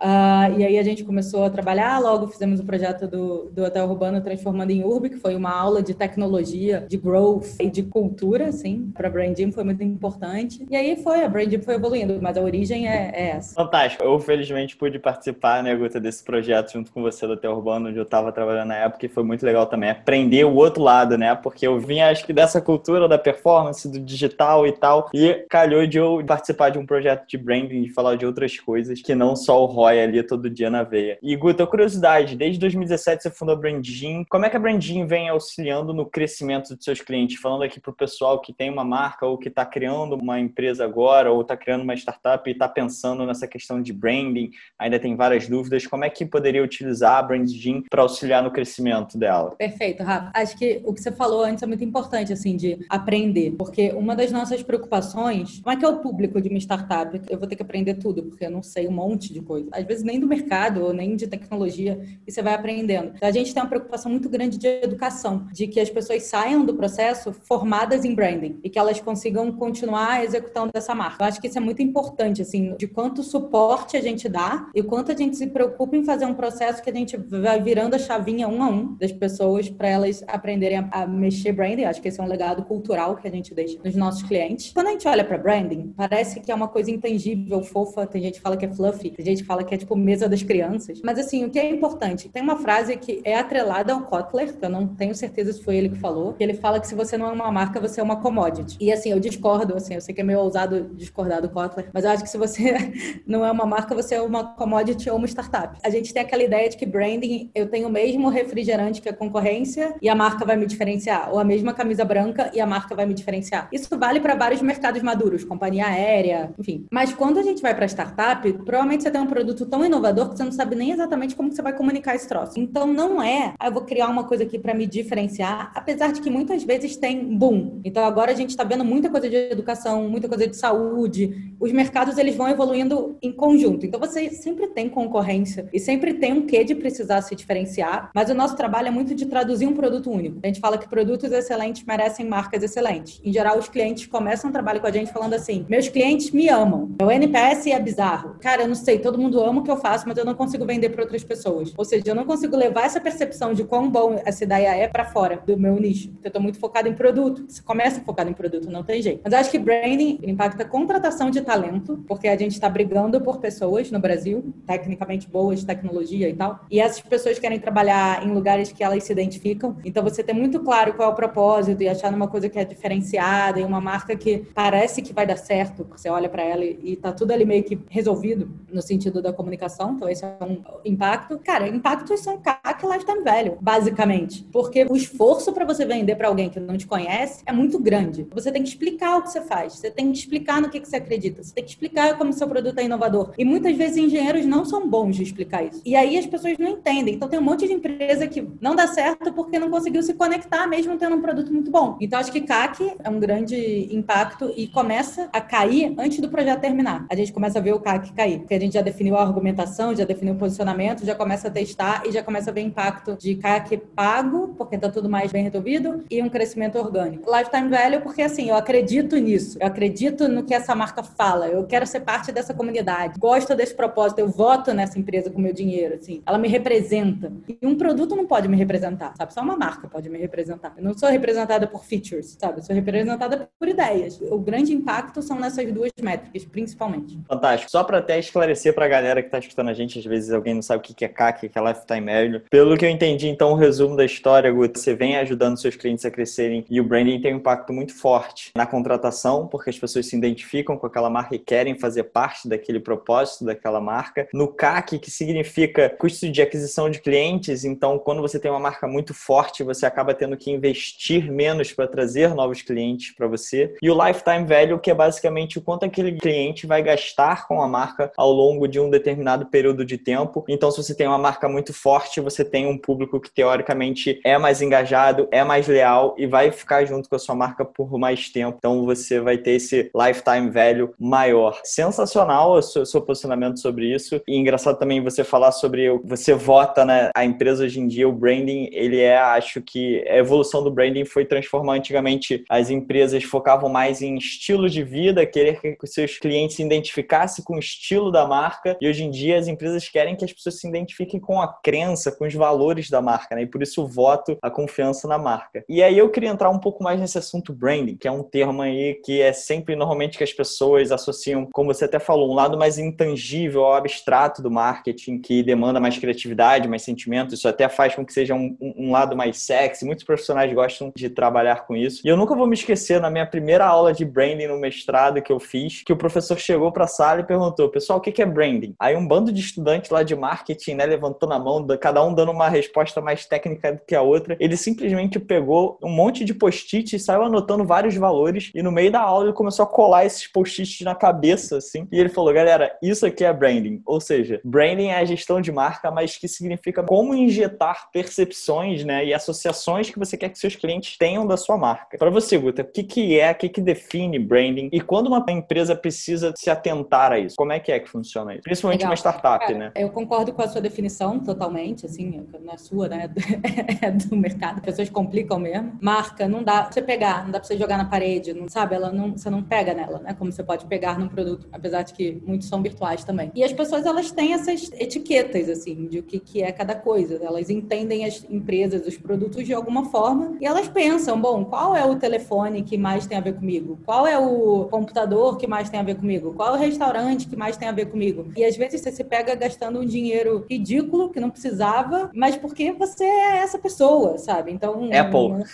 Uh, 0.00 0.58
e 0.58 0.64
aí 0.64 0.78
a 0.78 0.82
gente 0.82 1.04
começou 1.04 1.44
a 1.44 1.50
trabalhar, 1.50 1.98
logo 1.98 2.26
fizemos 2.26 2.60
o 2.60 2.64
projeto 2.64 3.06
do, 3.06 3.50
do 3.50 3.64
Hotel 3.64 3.88
Urbano 3.88 4.20
Transformando 4.20 4.70
em 4.70 4.84
Urb, 4.84 5.08
que 5.08 5.16
foi 5.16 5.34
uma 5.34 5.50
aula 5.50 5.82
de 5.82 5.94
tecnologia, 5.94 6.84
de 6.88 6.96
growth 6.96 7.56
e 7.58 7.70
de 7.70 7.82
cultura, 7.82 8.48
assim, 8.48 8.90
para 8.94 9.08
Branding 9.08 9.50
foi 9.52 9.64
muito 9.64 9.82
importante. 9.82 10.66
E 10.70 10.76
aí 10.76 10.96
foi, 10.96 11.25
a 11.25 11.28
Branding 11.28 11.60
foi 11.60 11.75
evoluindo, 11.75 12.19
mas 12.20 12.37
a 12.37 12.43
origem 12.43 12.87
é, 12.87 13.10
é, 13.14 13.28
essa. 13.31 13.54
Fantástico. 13.54 14.04
Eu, 14.04 14.19
felizmente, 14.19 14.76
pude 14.76 14.98
participar, 14.98 15.62
né, 15.62 15.75
Guta, 15.75 15.98
desse 15.98 16.22
projeto 16.22 16.72
junto 16.72 16.93
com 16.93 17.00
você 17.00 17.26
do 17.26 17.32
Hotel 17.32 17.52
Urbano, 17.52 17.88
onde 17.88 17.98
eu 17.98 18.02
estava 18.02 18.31
trabalhando 18.31 18.69
na 18.69 18.76
época, 18.76 19.06
e 19.06 19.08
foi 19.08 19.25
muito 19.25 19.44
legal 19.44 19.66
também 19.66 19.90
aprender 19.90 20.44
o 20.44 20.54
outro 20.54 20.82
lado, 20.82 21.16
né, 21.16 21.34
porque 21.34 21.66
eu 21.66 21.78
vinha, 21.78 22.10
acho 22.10 22.25
que, 22.26 22.32
dessa 22.32 22.60
cultura 22.60 23.08
da 23.08 23.19
performance, 23.19 23.88
do 23.88 23.98
digital 23.98 24.66
e 24.66 24.72
tal, 24.72 25.08
e 25.14 25.46
calhou 25.48 25.87
de 25.87 25.98
eu 25.98 26.22
participar 26.26 26.70
de 26.70 26.78
um 26.78 26.84
projeto 26.84 27.26
de 27.26 27.38
branding, 27.38 27.82
de 27.82 27.93
falar 27.93 28.16
de 28.16 28.26
outras 28.26 28.58
coisas, 28.58 29.00
que 29.00 29.14
não 29.14 29.34
só 29.34 29.64
o 29.64 29.66
ROI 29.87 30.03
ali 30.03 30.23
todo 30.23 30.50
dia 30.50 30.69
na 30.69 30.83
veia. 30.83 31.19
E, 31.23 31.37
Guta, 31.37 31.67
curiosidade, 31.67 32.37
desde 32.37 32.59
2017 32.61 33.23
você 33.23 33.31
fundou 33.31 33.55
a 33.55 33.59
Branding, 33.59 34.25
como 34.29 34.44
é 34.44 34.50
que 34.50 34.56
a 34.56 34.61
Branding 34.61 35.06
vem 35.06 35.29
auxiliando 35.29 35.94
no 35.94 36.06
crescimento 36.06 36.77
de 36.77 36.85
seus 36.85 37.00
clientes? 37.00 37.41
Falando 37.41 37.62
aqui 37.62 37.81
para 37.81 37.91
o 37.91 37.94
pessoal 37.94 38.41
que 38.41 38.53
tem 38.53 38.71
uma 38.71 38.85
marca 38.85 39.27
ou 39.27 39.38
que 39.38 39.49
está 39.49 39.65
criando 39.65 40.17
uma 40.17 40.41
empresa 40.41 40.85
agora 40.85 41.31
ou 41.31 41.43
está 41.43 41.56
criando 41.56 41.83
uma 41.83 41.94
startup 41.94 42.49
e 42.49 42.53
está 42.53 42.69
pensando 42.69 43.25
nessa 43.25 43.47
questão 43.47 43.81
de 43.81 43.93
branding, 43.93 44.50
ainda 44.79 44.99
tem 44.99 45.15
várias 45.17 45.49
dúvidas, 45.49 45.87
como 45.87 46.05
é 46.05 46.11
que 46.11 46.25
poderia 46.25 46.62
utilizar 46.62 47.19
a 47.19 47.23
Branding 47.23 47.85
para 47.89 48.03
auxiliar 48.03 48.43
no 48.43 48.50
crescimento 48.50 49.19
dela? 49.19 49.50
Perfeito, 49.56 50.03
Rafa. 50.03 50.31
Acho 50.35 50.56
que 50.56 50.82
o 50.85 50.93
que 50.93 51.00
você 51.00 51.12
falou 51.12 51.44
antes 51.44 51.62
é 51.62 51.67
muito 51.67 51.85
importante, 51.85 52.32
assim, 52.32 52.56
de 52.56 52.79
aprender, 52.89 53.53
porque 53.53 53.93
uma 53.93 54.17
das 54.17 54.32
nossas 54.32 54.62
preocupações, 54.62 55.61
como 55.61 55.75
é 55.75 55.79
que 55.79 55.85
é 55.85 55.89
o 55.89 56.00
público 56.00 56.41
de 56.41 56.49
uma 56.49 56.59
startup? 56.59 57.21
Eu 57.29 57.39
vou 57.39 57.49
ter 57.49 57.56
que 57.56 57.62
aprender 57.62 57.94
tudo, 57.94 58.23
porque 58.23 58.44
eu 58.44 58.50
não 58.50 58.62
sei 58.62 58.89
um 58.89 58.93
monte 58.93 59.32
de 59.32 59.41
coisa. 59.41 59.69
Às 59.76 59.84
vezes 59.84 60.02
nem 60.02 60.19
do 60.19 60.26
mercado 60.26 60.82
ou 60.82 60.93
nem 60.93 61.17
de 61.17 61.26
tecnologia, 61.26 62.00
e 62.26 62.32
você 62.32 62.43
vai 62.43 62.55
aprendendo. 62.55 63.12
A 63.20 63.31
gente 63.31 63.52
tem 63.52 63.62
uma 63.62 63.69
preocupação 63.69 64.11
muito 64.11 64.28
grande 64.28 64.58
de 64.58 64.67
educação, 64.67 65.46
de 65.52 65.67
que 65.67 65.81
as 65.81 65.90
pessoas 65.90 66.23
saiam 66.25 66.64
do 66.64 66.75
processo 66.75 67.32
formadas 67.32 68.05
em 68.05 68.14
branding 68.14 68.58
e 68.62 68.70
que 68.70 68.78
elas 68.78 69.00
consigam 69.00 69.52
continuar 69.52 70.25
executando 70.25 70.70
essa 70.75 70.94
marca. 70.94 71.23
Eu 71.23 71.28
acho 71.28 71.40
que 71.40 71.46
isso 71.46 71.58
é 71.58 71.61
muito 71.61 71.82
importante, 71.82 72.43
assim, 72.43 72.75
de 72.76 72.87
quanto 72.87 73.23
suporte 73.23 73.96
a 73.96 74.00
gente 74.00 74.28
dá 74.28 74.69
e 74.75 74.82
quanto 74.82 75.12
a 75.12 75.17
gente 75.17 75.37
se 75.37 75.46
preocupa 75.46 75.96
em 75.96 76.05
fazer 76.05 76.26
um 76.26 76.34
processo 76.34 76.82
que 76.82 76.90
a 76.90 76.94
gente 76.94 77.17
vai 77.17 77.62
virando 77.62 77.94
a 77.94 77.99
chavinha 77.99 78.49
um 78.49 78.62
a 78.62 78.69
um 78.69 78.94
das 78.96 79.12
pessoas 79.12 79.69
para 79.69 79.88
elas 79.88 80.25
aprenderem 80.26 80.79
a, 80.79 80.88
a 80.93 81.06
mexer 81.06 81.52
branding. 81.52 81.82
Eu 81.82 81.88
acho 81.88 82.00
que 82.00 82.08
esse 82.08 82.20
é 82.20 82.22
um 82.22 82.29
legado 82.29 82.64
cultural 82.64 83.17
que 83.17 83.26
a 83.26 83.31
gente 83.31 83.55
deixa 83.55 83.79
nos 83.84 83.94
nossos 83.94 84.22
clientes. 84.22 84.72
Quando 84.72 84.88
a 84.88 84.90
gente 84.90 85.06
olha 85.08 85.25
para 85.25 85.38
branding, 85.38 85.93
parece 85.96 86.40
que 86.40 86.50
é 86.50 86.55
uma 86.55 86.69
coisa 86.69 86.90
intangível, 86.90 87.62
fofa. 87.62 88.06
Tem 88.06 88.22
gente 88.22 88.34
que 88.34 88.40
fala 88.40 88.56
que 88.56 88.64
é 88.64 88.72
fluffy, 88.72 89.11
tem 89.11 89.25
gente 89.25 89.43
que 89.43 89.46
fala 89.46 89.64
que 89.67 89.75
é 89.75 89.79
tipo 89.79 89.95
mesa 89.97 90.29
das 90.29 90.43
crianças. 90.43 91.01
Mas 91.05 91.19
assim, 91.19 91.45
o 91.45 91.51
que 91.51 91.59
é 91.59 91.69
importante? 91.69 92.29
Tem 92.29 92.43
uma 92.43 92.57
frase 92.57 92.97
que 92.97 93.21
é 93.25 93.37
atrelada 93.37 93.93
ao 93.93 94.03
Kotler, 94.03 94.57
que 94.57 94.65
eu 94.65 94.71
não 94.71 94.87
tenho 94.87 95.15
certeza 95.15 95.53
se 95.53 95.63
foi 95.63 95.77
ele 95.77 95.91
que 95.91 95.99
falou, 95.99 96.33
que 96.33 96.43
ele 96.43 96.55
fala 96.55 96.81
que 96.81 96.87
se 96.87 96.95
você 96.95 97.19
não 97.19 97.29
é 97.29 97.33
uma 97.33 97.51
marca, 97.51 97.81
você 97.81 98.01
é 98.01 98.03
uma 98.05 98.17
commodity. 98.17 98.77
E 98.81 98.93
assim, 98.93 99.11
eu 99.11 99.21
discordo, 99.21 99.75
assim, 99.75 99.95
eu 99.95 100.01
sei 100.01 100.15
que 100.15 100.21
é 100.21 100.25
meio 100.25 100.41
ousado 100.41 100.91
discordar 100.95 101.43
do 101.43 101.49
Kotler, 101.49 101.91
mas 101.93 102.05
eu 102.05 102.11
acho 102.11 102.23
que 102.23 102.31
se 102.31 102.39
você 102.39 102.75
não 103.27 103.45
é 103.45 103.51
uma 103.51 103.67
marca, 103.67 103.95
você 103.95 104.15
é 104.15 104.23
uma 104.23 104.45
commodity 104.55 105.11
ou 105.11 105.17
uma 105.17 105.27
startup. 105.27 105.79
A 105.85 105.91
gente 105.91 106.13
tem 106.13 106.23
aquela 106.23 106.43
ideia 106.43 106.69
de 106.69 106.77
que 106.77 106.87
branding, 106.87 107.51
eu 107.55 107.69
tenho 107.69 107.89
o 107.89 107.91
mesmo 107.91 108.29
refrigerante 108.29 109.01
que 109.01 109.09
a 109.09 109.13
concorrência 109.13 109.95
e 110.01 110.09
a 110.09 110.15
marca 110.15 110.45
vai 110.45 110.57
me 110.57 110.67
diferenciar, 110.67 111.33
ou 111.33 111.39
a 111.39 111.45
mesma 111.45 111.73
camisa 111.73 112.05
branca 112.05 112.51
e 112.55 112.61
a 112.61 112.67
marca 112.67 112.95
vai 112.95 113.07
me 113.07 113.15
diferenciar. 113.15 113.69
Isso 113.73 113.89
vale 113.99 114.21
para 114.21 114.35
vários 114.35 114.63
mercados 114.63 115.03
maduros, 115.03 115.45
companhia 115.45 115.87
aérea, 115.87 116.51
enfim. 116.59 116.87
Mas 116.91 117.13
quando 117.13 117.39
a 117.39 117.43
gente 117.43 117.63
vai 117.63 117.75
para 117.75 117.87
startup, 117.87 118.53
provavelmente 118.65 119.03
você 119.03 119.11
tem 119.11 119.21
um 119.21 119.27
produto 119.27 119.56
tão 119.64 119.85
inovador 119.85 120.29
que 120.29 120.37
você 120.37 120.44
não 120.44 120.53
sabe 120.53 120.76
nem 120.76 120.91
exatamente 120.91 121.35
como 121.35 121.50
você 121.50 121.62
vai 121.62 121.73
comunicar 121.73 122.14
esse 122.14 122.29
troço. 122.29 122.58
Então 122.58 122.87
não 122.87 123.23
é, 123.23 123.55
ah, 123.58 123.69
eu 123.69 123.73
vou 123.73 123.82
criar 123.82 124.08
uma 124.08 124.25
coisa 124.25 124.44
aqui 124.44 124.58
para 124.58 124.75
me 124.75 124.87
diferenciar, 124.87 125.70
apesar 125.75 126.12
de 126.12 126.20
que 126.20 126.29
muitas 126.29 126.64
vezes 126.64 126.97
tem 126.97 127.37
boom. 127.37 127.81
Então 127.85 128.05
agora 128.05 128.32
a 128.32 128.35
gente 128.35 128.50
está 128.50 128.64
vendo 128.64 128.85
muita 128.85 129.08
coisa 129.08 129.31
de 129.31 129.37
educação, 129.37 130.08
muita 130.08 130.29
coisa 130.29 130.47
de 130.47 130.56
saúde. 130.56 131.55
Os 131.58 131.73
mercados 131.73 132.19
eles 132.19 132.35
vão 132.35 132.49
evoluindo 132.49 133.17
em 133.23 133.32
conjunto. 133.32 133.87
Então 133.87 133.99
você 133.99 134.31
sempre 134.31 134.67
tem 134.67 134.88
concorrência 134.88 135.69
e 135.73 135.79
sempre 135.79 136.14
tem 136.14 136.32
um 136.32 136.47
quê 136.47 136.64
de 136.64 136.75
precisar 136.75 137.23
se 137.23 137.35
diferenciar, 137.35 138.11
mas 138.14 138.29
o 138.29 138.35
nosso 138.35 138.56
trabalho 138.56 138.88
é 138.88 138.91
muito 138.91 139.14
de 139.14 139.26
traduzir 139.26 139.67
um 139.67 139.75
produto 139.75 140.11
único. 140.11 140.41
A 140.43 140.47
gente 140.47 140.61
fala 140.61 140.76
que 140.76 140.88
produtos 140.88 141.31
excelentes 141.31 141.85
merecem 141.85 142.26
marcas 142.26 142.62
excelentes. 142.62 143.20
Em 143.25 143.32
geral, 143.32 143.58
os 143.58 143.69
clientes 143.69 144.06
começam 144.06 144.50
o 144.50 144.53
trabalho 144.53 144.81
com 144.81 144.87
a 144.87 144.91
gente 144.91 145.12
falando 145.12 145.35
assim: 145.35 145.64
meus 145.69 145.88
clientes 145.88 146.31
me 146.31 146.49
amam. 146.49 146.91
O 147.00 147.11
NPS 147.11 147.67
é 147.67 147.79
bizarro. 147.79 148.37
Cara, 148.41 148.62
eu 148.62 148.69
não 148.69 148.75
sei, 148.75 148.99
todo 148.99 149.19
mundo 149.19 149.41
ama 149.46 149.60
o 149.60 149.64
que 149.64 149.70
eu 149.70 149.76
faço, 149.76 150.06
mas 150.08 150.16
eu 150.16 150.25
não 150.25 150.34
consigo 150.34 150.64
vender 150.64 150.90
para 150.90 151.02
outras 151.02 151.25
pessoas. 151.25 151.72
Ou 151.76 151.84
seja, 151.84 152.04
eu 152.06 152.14
não 152.14 152.25
consigo 152.25 152.56
levar 152.56 152.84
essa 152.84 153.00
percepção 153.00 153.54
de 153.54 153.64
quão 153.64 153.90
bom 153.90 154.20
essa 154.25 154.44
ideia 154.44 154.75
é 154.75 154.88
para 154.88 155.04
fora 155.04 155.43
do 155.46 155.56
meu 155.56 155.78
nicho. 155.81 156.10
Porque 156.10 156.28
eu 156.28 156.32
tô 156.32 156.40
muito 156.40 156.58
focado 156.58 156.88
em 156.88 156.94
produto. 156.94 157.44
Você 157.48 157.62
começa 157.62 158.00
focado 158.00 158.31
em 158.31 158.34
produto, 158.34 158.70
não 158.70 158.82
tem 158.82 159.02
jeito. 159.02 159.20
Mas 159.25 159.32
eu 159.32 159.38
acho 159.38 159.50
que 159.50 159.58
branding 159.58 160.19
impacta 160.22 160.62
a 160.62 160.69
contratação 160.69 161.31
de 161.31 161.40
talento, 161.40 162.04
porque 162.06 162.28
a 162.28 162.37
gente 162.37 162.52
está 162.52 162.69
brigando 162.69 163.20
por 163.20 163.38
pessoas 163.38 163.90
no 163.90 163.98
Brasil, 163.98 164.54
tecnicamente 164.66 165.28
boas, 165.28 165.64
tecnologia 165.64 166.28
e 166.28 166.34
tal. 166.34 166.60
E 166.70 166.81
essas 166.81 167.00
pessoas 167.00 167.38
querem 167.38 167.58
trabalhar 167.58 168.26
em 168.26 168.31
lugares 168.32 168.72
que 168.72 168.82
elas 168.82 169.04
se 169.04 169.12
identificam. 169.12 169.76
Então 169.84 170.02
você 170.02 170.22
ter 170.22 170.32
muito 170.32 170.60
claro 170.60 170.94
qual 170.94 171.10
é 171.10 171.12
o 171.12 171.14
propósito 171.14 171.82
e 171.82 171.88
achar 171.88 172.10
numa 172.10 172.28
coisa 172.28 172.48
que 172.48 172.58
é 172.58 172.64
diferenciada 172.64 173.60
e 173.60 173.64
uma 173.64 173.81
marca 173.81 174.16
que 174.16 174.44
parece 174.54 175.02
que 175.02 175.12
vai 175.12 175.26
dar 175.26 175.37
certo, 175.37 175.87
você 175.90 176.08
olha 176.08 176.28
para 176.28 176.43
ela 176.43 176.64
e, 176.64 176.78
e 176.82 176.96
tá 176.96 177.12
tudo 177.12 177.32
ali 177.32 177.44
meio 177.44 177.62
que 177.62 177.78
resolvido 177.88 178.50
no 178.72 178.82
sentido 178.82 179.22
da 179.22 179.32
comunicação. 179.37 179.93
Então 179.94 180.09
esse 180.09 180.25
é 180.25 180.37
um 180.43 180.62
impacto. 180.85 181.38
Cara, 181.38 181.69
impactos 181.69 182.21
são 182.21 182.38
CAC 182.38 182.85
e 182.85 182.88
lifetime 182.88 183.23
value, 183.23 183.59
basicamente. 183.61 184.44
Porque 184.53 184.85
o 184.88 184.97
esforço 184.97 185.53
para 185.53 185.65
você 185.65 185.85
vender 185.85 186.17
para 186.17 186.29
alguém 186.29 186.49
que 186.49 186.59
não 186.59 186.77
te 186.77 186.87
conhece 186.87 187.43
é 187.47 187.53
muito 187.53 187.79
grande. 187.79 188.27
Você 188.33 188.50
tem 188.50 188.62
que 188.62 188.69
explicar 188.69 189.19
o 189.19 189.23
que 189.23 189.31
você 189.31 189.41
faz, 189.43 189.75
você 189.75 189.91
tem 189.91 190.11
que 190.11 190.19
explicar 190.19 190.61
no 190.61 190.69
que, 190.69 190.81
que 190.81 190.88
você 190.88 190.97
acredita, 190.97 191.43
você 191.43 191.55
tem 191.55 191.65
que 191.65 191.71
explicar 191.71 192.17
como 192.19 192.33
seu 192.33 192.49
produto 192.49 192.79
é 192.79 192.85
inovador. 192.85 193.33
E 193.38 193.44
muitas 193.44 193.77
vezes 193.77 193.97
engenheiros 193.97 194.47
não 194.47 194.65
são 194.65 194.88
bons 194.88 195.17
de 195.17 195.23
explicar 195.23 195.65
isso. 195.65 195.82
E 195.85 195.94
aí 195.94 196.19
as 196.19 196.27
pessoas 196.27 196.59
não 196.59 196.69
entendem. 196.69 197.15
Então 197.15 197.29
tem 197.29 197.39
um 197.39 197.43
monte 197.43 197.67
de 197.67 197.73
empresa 197.73 198.27
que 198.27 198.47
não 198.61 198.75
dá 198.75 198.87
certo 198.87 199.32
porque 199.32 199.59
não 199.59 199.71
conseguiu 199.71 200.03
se 200.03 200.15
conectar 200.15 200.67
mesmo 200.67 200.97
tendo 200.97 201.17
um 201.17 201.21
produto 201.21 201.53
muito 201.53 201.71
bom. 201.71 201.97
Então 202.00 202.19
acho 202.19 202.32
que 202.32 202.41
CAC 202.41 202.97
é 203.03 203.11
um 203.11 203.21
grande 203.21 203.89
impacto 203.94 204.53
e 204.56 204.67
começa 204.69 205.29
a 205.32 205.41
cair 205.41 205.94
antes 205.99 206.21
do 206.21 206.29
projeto 206.29 206.61
terminar. 206.61 207.06
A 207.11 207.15
gente 207.15 207.32
começa 207.32 207.59
a 207.59 207.62
ver 207.62 207.75
o 207.75 207.81
CAC 207.81 208.12
cair, 208.12 208.39
porque 208.39 208.55
a 208.55 208.61
gente 208.61 208.75
já 208.75 208.82
definiu 208.82 209.17
a 209.17 209.25
argumentação, 209.26 209.94
já 209.94 210.05
definiu 210.05 210.34
o 210.34 210.37
posicionamento, 210.37 211.05
já 211.05 211.14
começa 211.14 211.49
a 211.49 211.50
testar 211.50 212.02
e 212.06 212.12
já 212.12 212.23
começa 212.23 212.50
a 212.50 212.52
ver 212.52 212.62
impacto 212.62 213.17
de 213.17 213.34
CAC 213.37 213.76
pago, 213.76 214.55
porque 214.56 214.78
tá 214.78 214.88
tudo 214.88 215.08
mais 215.08 215.32
bem 215.32 215.44
resolvido, 215.44 216.05
e 216.11 216.23
um 216.23 216.28
crescimento 216.28 216.78
orgânico. 216.78 217.31
Lifetime 217.31 217.69
value, 217.69 218.00
porque 218.00 218.23
assim, 218.23 218.49
eu 218.49 218.56
acredito 218.56 219.17
nisso. 219.17 219.58
Eu 219.61 219.67
acredito 219.67 220.28
no 220.28 220.43
que 220.44 220.55
essa 220.55 220.75
marca 220.75 221.02
fala. 221.02 221.49
Eu 221.49 221.64
quero 221.64 221.87
ser 221.87 222.00
parte 222.00 222.32
dessa 222.32 222.52
comunidade. 222.52 223.19
Gosto 223.19 223.55
desse 223.55 223.74
propósito. 223.74 224.19
Eu 224.19 224.29
voto 224.29 224.72
nessa 224.72 224.98
empresa 224.98 225.31
com 225.31 225.41
meu 225.41 225.53
dinheiro, 225.53 225.94
assim. 225.94 226.22
Ela 226.27 226.39
me 226.39 226.48
representa. 226.48 227.32
E 227.48 227.67
um 227.67 227.77
produto 227.77 228.17
não 228.17 228.27
pode 228.27 228.48
me 228.48 228.56
representar, 228.56 229.15
sabe? 229.17 229.32
Só 229.32 229.41
uma 229.41 229.56
marca 229.56 229.89
pode 229.89 230.08
me 230.08 230.19
representar. 230.19 230.74
Eu 230.77 230.84
não 230.84 230.96
sou 230.96 231.08
representada 231.08 231.67
por 231.67 231.84
features, 231.84 232.36
sabe? 232.39 232.58
Eu 232.58 232.62
sou 232.62 232.74
representada 232.74 233.48
por 233.58 233.69
ideias. 233.69 234.20
O 234.20 234.39
grande 234.39 234.72
impacto 234.72 235.22
são 235.22 235.39
nessas 235.39 235.70
duas 235.72 235.91
métricas, 236.03 236.44
principalmente. 236.44 237.19
Fantástico. 237.29 237.70
Só 237.70 237.84
para 237.84 237.98
até 237.98 238.19
esclarecer 238.19 238.74
para 238.74 238.86
a 238.86 238.89
galera 238.89 239.06
que 239.22 239.29
está 239.29 239.39
escutando 239.39 239.69
a 239.69 239.75
gente, 239.75 239.98
às 239.98 240.05
vezes 240.05 240.32
alguém 240.32 240.55
não 240.55 240.63
sabe 240.63 240.81
o 240.81 240.82
que 240.82 241.05
é 241.05 241.08
CAC, 241.08 241.46
o 241.46 241.51
que 241.51 241.58
é 241.58 241.63
Lifetime 241.63 242.06
Value. 242.06 242.43
Pelo 242.51 242.77
que 242.77 242.84
eu 242.84 242.91
entendi, 242.91 243.29
então, 243.29 243.53
o 243.53 243.56
resumo 243.56 243.96
da 243.96 244.05
história, 244.05 244.51
Guto, 244.51 244.79
você 244.79 244.94
vem 244.94 245.17
ajudando 245.17 245.58
seus 245.58 245.77
clientes 245.77 246.05
a 246.05 246.10
crescerem 246.10 246.65
e 246.69 246.81
o 246.81 246.84
branding 246.84 247.20
tem 247.20 247.34
um 247.34 247.39
impacto 247.39 247.72
muito 247.72 247.94
forte 247.94 248.51
na 248.56 248.67
contratação, 248.67 249.46
porque 249.46 249.70
as 249.70 249.79
pessoas 249.79 250.06
se 250.06 250.17
identificam 250.17 250.77
com 250.77 250.86
aquela 250.86 251.10
marca 251.10 251.34
e 251.34 251.39
querem 251.39 251.79
fazer 251.79 252.05
parte 252.05 252.48
daquele 252.48 252.81
propósito 252.81 253.44
daquela 253.44 253.81
marca. 253.81 254.29
No 254.32 254.48
CAC, 254.48 254.98
que 254.98 255.10
significa 255.10 255.89
custo 255.89 256.31
de 256.31 256.43
aquisição 256.43 256.91
de 256.91 257.01
clientes, 257.01 257.65
então, 257.65 257.98
quando 257.98 258.22
você 258.22 258.39
tem 258.39 258.51
uma 258.51 258.60
marca 258.60 258.86
muito 258.86 259.15
forte, 259.15 259.63
você 259.63 259.86
acaba 259.86 260.15
tendo 260.15 260.36
que 260.36 260.51
investir 260.51 261.31
menos 261.31 261.72
para 261.72 261.86
trazer 261.86 262.34
novos 262.34 262.63
clientes 262.63 263.15
para 263.15 263.27
você. 263.27 263.75
E 263.82 263.91
o 263.91 264.06
Lifetime 264.06 264.46
Value, 264.46 264.79
que 264.79 264.91
é 264.91 264.94
basicamente 264.94 265.58
o 265.58 265.63
quanto 265.63 265.84
aquele 265.84 266.13
cliente 266.13 266.67
vai 266.67 266.82
gastar 266.82 267.46
com 267.46 267.63
a 267.63 267.69
marca 267.69 268.10
ao 268.17 268.31
longo 268.31 268.67
de 268.67 268.81
um 268.81 268.91
determinado 268.98 269.46
período 269.46 269.84
de 269.84 269.98
tempo. 269.98 270.44
Então, 270.48 270.70
se 270.70 270.82
você 270.82 270.94
tem 270.94 271.06
uma 271.06 271.19
marca 271.19 271.48
muito 271.48 271.72
forte, 271.72 272.20
você 272.20 272.44
tem 272.44 272.67
um 272.67 272.79
público 272.79 273.20
que 273.20 273.32
teoricamente 273.32 274.20
é 274.24 274.38
mais 274.38 274.62
engajado, 274.62 275.29
é 275.31 275.44
mais 275.44 275.67
leal 275.69 276.15
e 276.19 276.26
vai 276.26 276.50
ficar 276.50 276.84
junto 276.84 277.08
com 277.08 277.17
a 277.17 277.19
sua 277.19 277.34
marca 277.34 277.65
por 277.65 277.98
mais 277.98 278.29
tempo. 278.29 278.56
Então, 278.58 278.84
você 278.84 279.20
vai 279.20 279.38
ter 279.38 279.53
esse 279.53 279.91
lifetime 279.94 280.50
value 280.50 280.94
maior. 280.98 281.60
Sensacional 281.65 282.53
o 282.53 282.62
seu, 282.62 282.86
seu 282.86 283.00
posicionamento 283.03 283.60
sobre 283.60 283.94
isso. 283.94 284.20
E 284.26 284.36
engraçado 284.36 284.79
também 284.79 285.03
você 285.03 285.24
falar 285.24 285.53
sobre 285.53 285.88
você 286.05 286.34
vota, 286.34 286.84
né? 286.84 287.10
A 287.15 287.24
empresa 287.24 287.65
hoje 287.65 287.81
em 287.81 287.86
dia, 287.86 288.08
o 288.08 288.12
branding, 288.12 288.69
ele 288.72 289.00
é, 289.00 289.19
acho 289.19 289.60
que 289.60 290.05
a 290.08 290.17
evolução 290.17 290.62
do 290.62 290.70
branding 290.70 291.05
foi 291.05 291.24
transformar 291.24 291.74
antigamente 291.74 292.44
as 292.48 292.70
empresas 292.70 293.24
focavam 293.24 293.69
mais 293.69 294.03
em 294.03 294.17
estilo 294.17 294.69
de 294.69 294.82
vida, 294.82 295.26
querer 295.26 295.60
que 295.60 295.86
seus 295.86 296.19
clientes 296.19 296.56
se 296.56 296.62
identificassem 296.62 297.44
com 297.44 297.56
o 297.56 297.58
estilo 297.58 298.10
da 298.10 298.26
marca. 298.26 298.76
E 298.81 298.85
E 298.86 298.88
hoje 298.88 299.02
em 299.02 299.10
dia 299.10 299.36
as 299.36 299.48
empresas 299.48 299.88
querem 299.88 300.14
que 300.14 300.24
as 300.24 300.32
pessoas 300.32 300.60
se 300.60 300.69
identifiquem 300.69 301.19
com 301.19 301.43
a 301.43 301.48
crença, 301.48 302.12
com 302.12 302.24
os 302.24 302.32
valores 302.32 302.88
da 302.88 303.02
marca, 303.02 303.34
né? 303.34 303.43
E 303.43 303.46
por 303.46 303.60
isso 303.60 303.82
o 303.82 303.86
voto, 303.86 304.38
a 304.40 304.48
confiança 304.48 305.08
na 305.08 305.19
marca. 305.19 305.64
E 305.69 305.82
aí 305.82 305.98
eu 305.98 306.08
queria 306.08 306.28
entrar 306.28 306.50
um 306.50 306.58
pouco 306.60 306.84
mais 306.84 307.00
nesse 307.00 307.19
assunto 307.19 307.52
branding, 307.52 307.96
que 307.96 308.06
é 308.06 308.12
um 308.12 308.22
termo 308.22 308.62
aí 308.62 308.94
que 309.05 309.20
é 309.20 309.32
sempre 309.32 309.74
normalmente 309.74 310.16
que 310.16 310.22
as 310.22 310.32
pessoas 310.32 310.93
associam, 310.93 311.48
como 311.52 311.74
você 311.74 311.86
até 311.86 311.98
falou, 311.98 312.31
um 312.31 312.34
lado 312.34 312.56
mais 312.56 312.78
intangível, 312.78 313.66
abstrato 313.72 314.40
do 314.40 314.52
marketing, 314.52 315.19
que 315.19 315.43
demanda 315.43 315.81
mais 315.81 315.98
criatividade, 315.98 316.69
mais 316.69 316.82
sentimento. 316.82 317.34
Isso 317.34 317.48
até 317.48 317.69
faz 317.69 317.96
com 317.96 318.06
que 318.06 318.12
seja 318.12 318.36
um, 318.36 318.56
um 318.60 318.93
lado 318.93 319.16
mais 319.16 319.38
sexy. 319.38 319.84
Muitos 319.84 320.05
profissionais 320.05 320.52
gostam 320.52 320.93
de 320.94 321.10
trabalhar 321.10 321.66
com 321.66 321.74
isso. 321.74 322.02
E 322.05 322.08
eu 322.08 322.16
nunca 322.16 322.36
vou 322.36 322.46
me 322.46 322.55
esquecer, 322.55 323.00
na 323.00 323.10
minha 323.10 323.26
primeira 323.26 323.66
aula 323.66 323.93
de 323.93 324.05
branding 324.05 324.46
no 324.46 324.60
mestrado 324.60 325.20
que 325.20 325.32
eu 325.32 325.40
fiz, 325.40 325.82
que 325.82 325.93
o 325.93 325.96
professor 325.96 326.38
chegou 326.38 326.70
para 326.70 326.84
a 326.84 326.88
sala 326.88 327.22
e 327.22 327.24
perguntou: 327.24 327.69
pessoal, 327.69 327.98
o 327.98 328.00
que 328.00 328.22
é 328.22 328.26
branding? 328.26 328.76
Aí 328.79 328.97
um 328.97 329.06
bando 329.06 329.33
de 329.33 329.41
estudantes 329.41 329.91
lá 329.91 330.03
de 330.03 330.15
marketing, 330.15 330.75
né, 330.75 330.87
levantou 330.87 331.29
na 331.29 331.39
mão, 331.39 331.67
cada 331.81 332.05
um 332.05 332.15
dando 332.15 332.33
uma 332.33 332.49
resposta 332.49 333.01
mais 333.01 333.27
técnica 333.27 333.73
do 333.73 333.81
que 333.87 333.95
a 333.95 334.03
outra. 334.03 334.37
Ele 334.39 334.56
simplesmente 334.56 335.19
pegou 335.19 335.79
um 335.83 335.91
monte 335.91 336.25
de 336.25 336.35
post-it 336.35 336.95
e 336.95 336.99
saiu 336.99 337.23
anotando 337.23 337.65
vários 337.65 337.95
valores. 337.97 338.51
E 338.55 338.63
no 338.63 338.73
meio 338.73 338.91
da 338.91 339.01
aula 339.01 339.27
ele 339.27 339.33
começou 339.33 339.65
a 339.65 339.69
colar 339.69 340.05
esses 340.05 340.27
post-its 340.27 340.81
na 340.83 340.95
cabeça, 340.95 341.59
assim. 341.59 341.87
E 341.91 341.99
ele 341.99 342.09
falou: 342.09 342.33
galera, 342.33 342.77
isso 342.83 343.06
aqui 343.06 343.25
é 343.25 343.33
branding. 343.33 343.83
Ou 343.87 344.01
seja, 344.01 344.41
branding 344.45 344.89
é 344.89 344.97
a 344.97 345.05
gestão 345.05 345.41
de 345.41 345.51
marca, 345.51 345.91
mas 345.91 346.17
que 346.17 346.29
significa 346.29 346.83
como 346.83 347.15
injetar 347.15 347.89
percepções, 347.93 348.85
né, 348.85 349.05
e 349.05 349.15
associações 349.15 349.91
que 349.91 349.99
você 349.99 350.17
quer 350.17 350.29
que 350.29 350.39
seus 350.39 350.56
clientes 350.56 350.97
tenham 350.99 351.27
da 351.27 351.37
sua 351.37 351.56
marca. 351.56 351.99
Para 351.99 352.11
você, 352.11 352.37
Guta, 352.39 352.63
o 352.63 352.65
que, 352.65 352.83
que 352.83 353.19
é, 353.19 353.31
o 353.31 353.35
que, 353.35 353.49
que 353.49 353.61
define 353.61 354.19
branding 354.19 354.69
e 354.73 354.81
quando 354.81 355.06
uma 355.06 355.25
empresa 355.29 355.75
precisa 355.75 356.33
se 356.37 356.51
atentar 356.51 357.13
a 357.13 357.19
isso? 357.19 357.37
Como 357.37 357.53
é 357.53 357.61
que 357.61 357.73
é 357.73 357.79
que 357.79 357.89
funciona 357.89 358.35
isso? 358.35 358.43
Principalmente 358.43 358.66
Legal. 358.70 358.91
uma 358.91 358.96
startup, 358.96 359.46
Cara, 359.46 359.58
né? 359.58 359.73
Eu 359.75 359.91
concordo 359.91 360.32
com 360.32 360.43
a 360.43 360.49
sua 360.49 360.61
definição 360.61 361.19
totalmente, 361.20 361.87
assim, 361.87 362.27
não 362.43 362.53
é 362.53 362.56
sua, 362.56 362.89
né? 362.89 363.11
É 363.82 363.91
do 363.91 364.17
mercado. 364.17 364.58
As 364.58 364.65
pessoas 364.65 364.89
complicam 364.89 365.39
mesmo. 365.39 365.73
Marca, 365.81 366.29
não 366.29 366.43
dá 366.43 366.63
pra 366.63 366.73
você 366.73 366.82
pegar, 366.82 367.25
não 367.25 367.31
dá 367.31 367.39
pra 367.39 367.46
você 367.46 367.56
jogar 367.56 367.77
na 367.77 367.85
parede, 367.85 368.32
não 368.32 368.49
sabe? 368.49 368.75
Ela 368.75 368.91
não, 368.91 369.13
você 369.13 369.29
não 369.29 369.43
pega 369.43 369.75
nela, 369.75 369.99
né? 369.99 370.15
Como 370.15 370.32
você 370.32 370.43
pode 370.43 370.65
pegar 370.67 370.99
num 370.99 371.08
produto, 371.08 371.46
apesar 371.53 371.82
de 371.82 371.93
que 371.93 372.20
muitos 372.27 372.49
são 372.49 372.63
virtuais 372.63 373.05
também. 373.05 373.31
E 373.35 373.44
as 373.44 373.53
pessoas, 373.53 373.85
elas 373.85 374.11
têm 374.11 374.32
essas 374.32 374.70
etiquetas, 374.73 375.49
assim, 375.49 375.87
de 375.87 375.99
o 375.99 376.03
que, 376.03 376.19
que 376.19 376.43
é 376.43 376.53
cada 376.53 376.75
coisa. 376.75 377.20
Elas 377.23 377.51
entendem 377.51 378.05
as 378.05 378.25
empresas, 378.31 378.87
os 378.87 378.96
produtos 378.96 379.44
de 379.44 379.53
alguma 379.53 379.87
forma 379.87 380.37
e 380.41 380.46
elas 380.46 380.69
pensam, 380.69 381.20
bom, 381.20 381.44
qual 381.44 381.77
é 381.77 381.85
o 381.85 381.96
telefone 381.96 382.63
que 382.63 382.77
mais 382.77 383.06
tem 383.06 383.19
a 383.19 383.20
ver 383.20 383.35
comigo? 383.35 383.79
Qual 383.85 384.06
é 384.06 384.19
o 384.19 384.67
computador 384.70 385.37
que 385.37 385.46
mais 385.46 385.69
tem 385.69 385.81
a 385.81 385.82
ver 385.82 385.96
comigo? 385.96 386.32
Qual 386.35 386.55
é 386.55 386.58
o 386.58 386.61
restaurante 386.61 387.27
que 387.27 387.37
mais 387.37 387.56
tem 387.56 387.69
a 387.69 387.73
ver 387.73 387.87
comigo? 387.87 388.31
E 388.37 388.44
às 388.44 388.56
vezes 388.56 388.81
você 388.81 388.93
se 388.93 389.05
pega 389.05 389.34
gastando 389.34 389.81
um 389.81 389.86
dinheiro 389.86 390.44
ridículo 390.48 391.10
que 391.10 391.20
não 391.20 391.31
precisava, 391.31 392.10
mas 392.15 392.36
porque 392.36 392.72
você 392.72 393.05
é 393.05 393.39
essa 393.39 393.58
pessoa, 393.58 394.19
sabe? 394.19 394.53
Então. 394.53 394.91
Apple. 394.93 395.44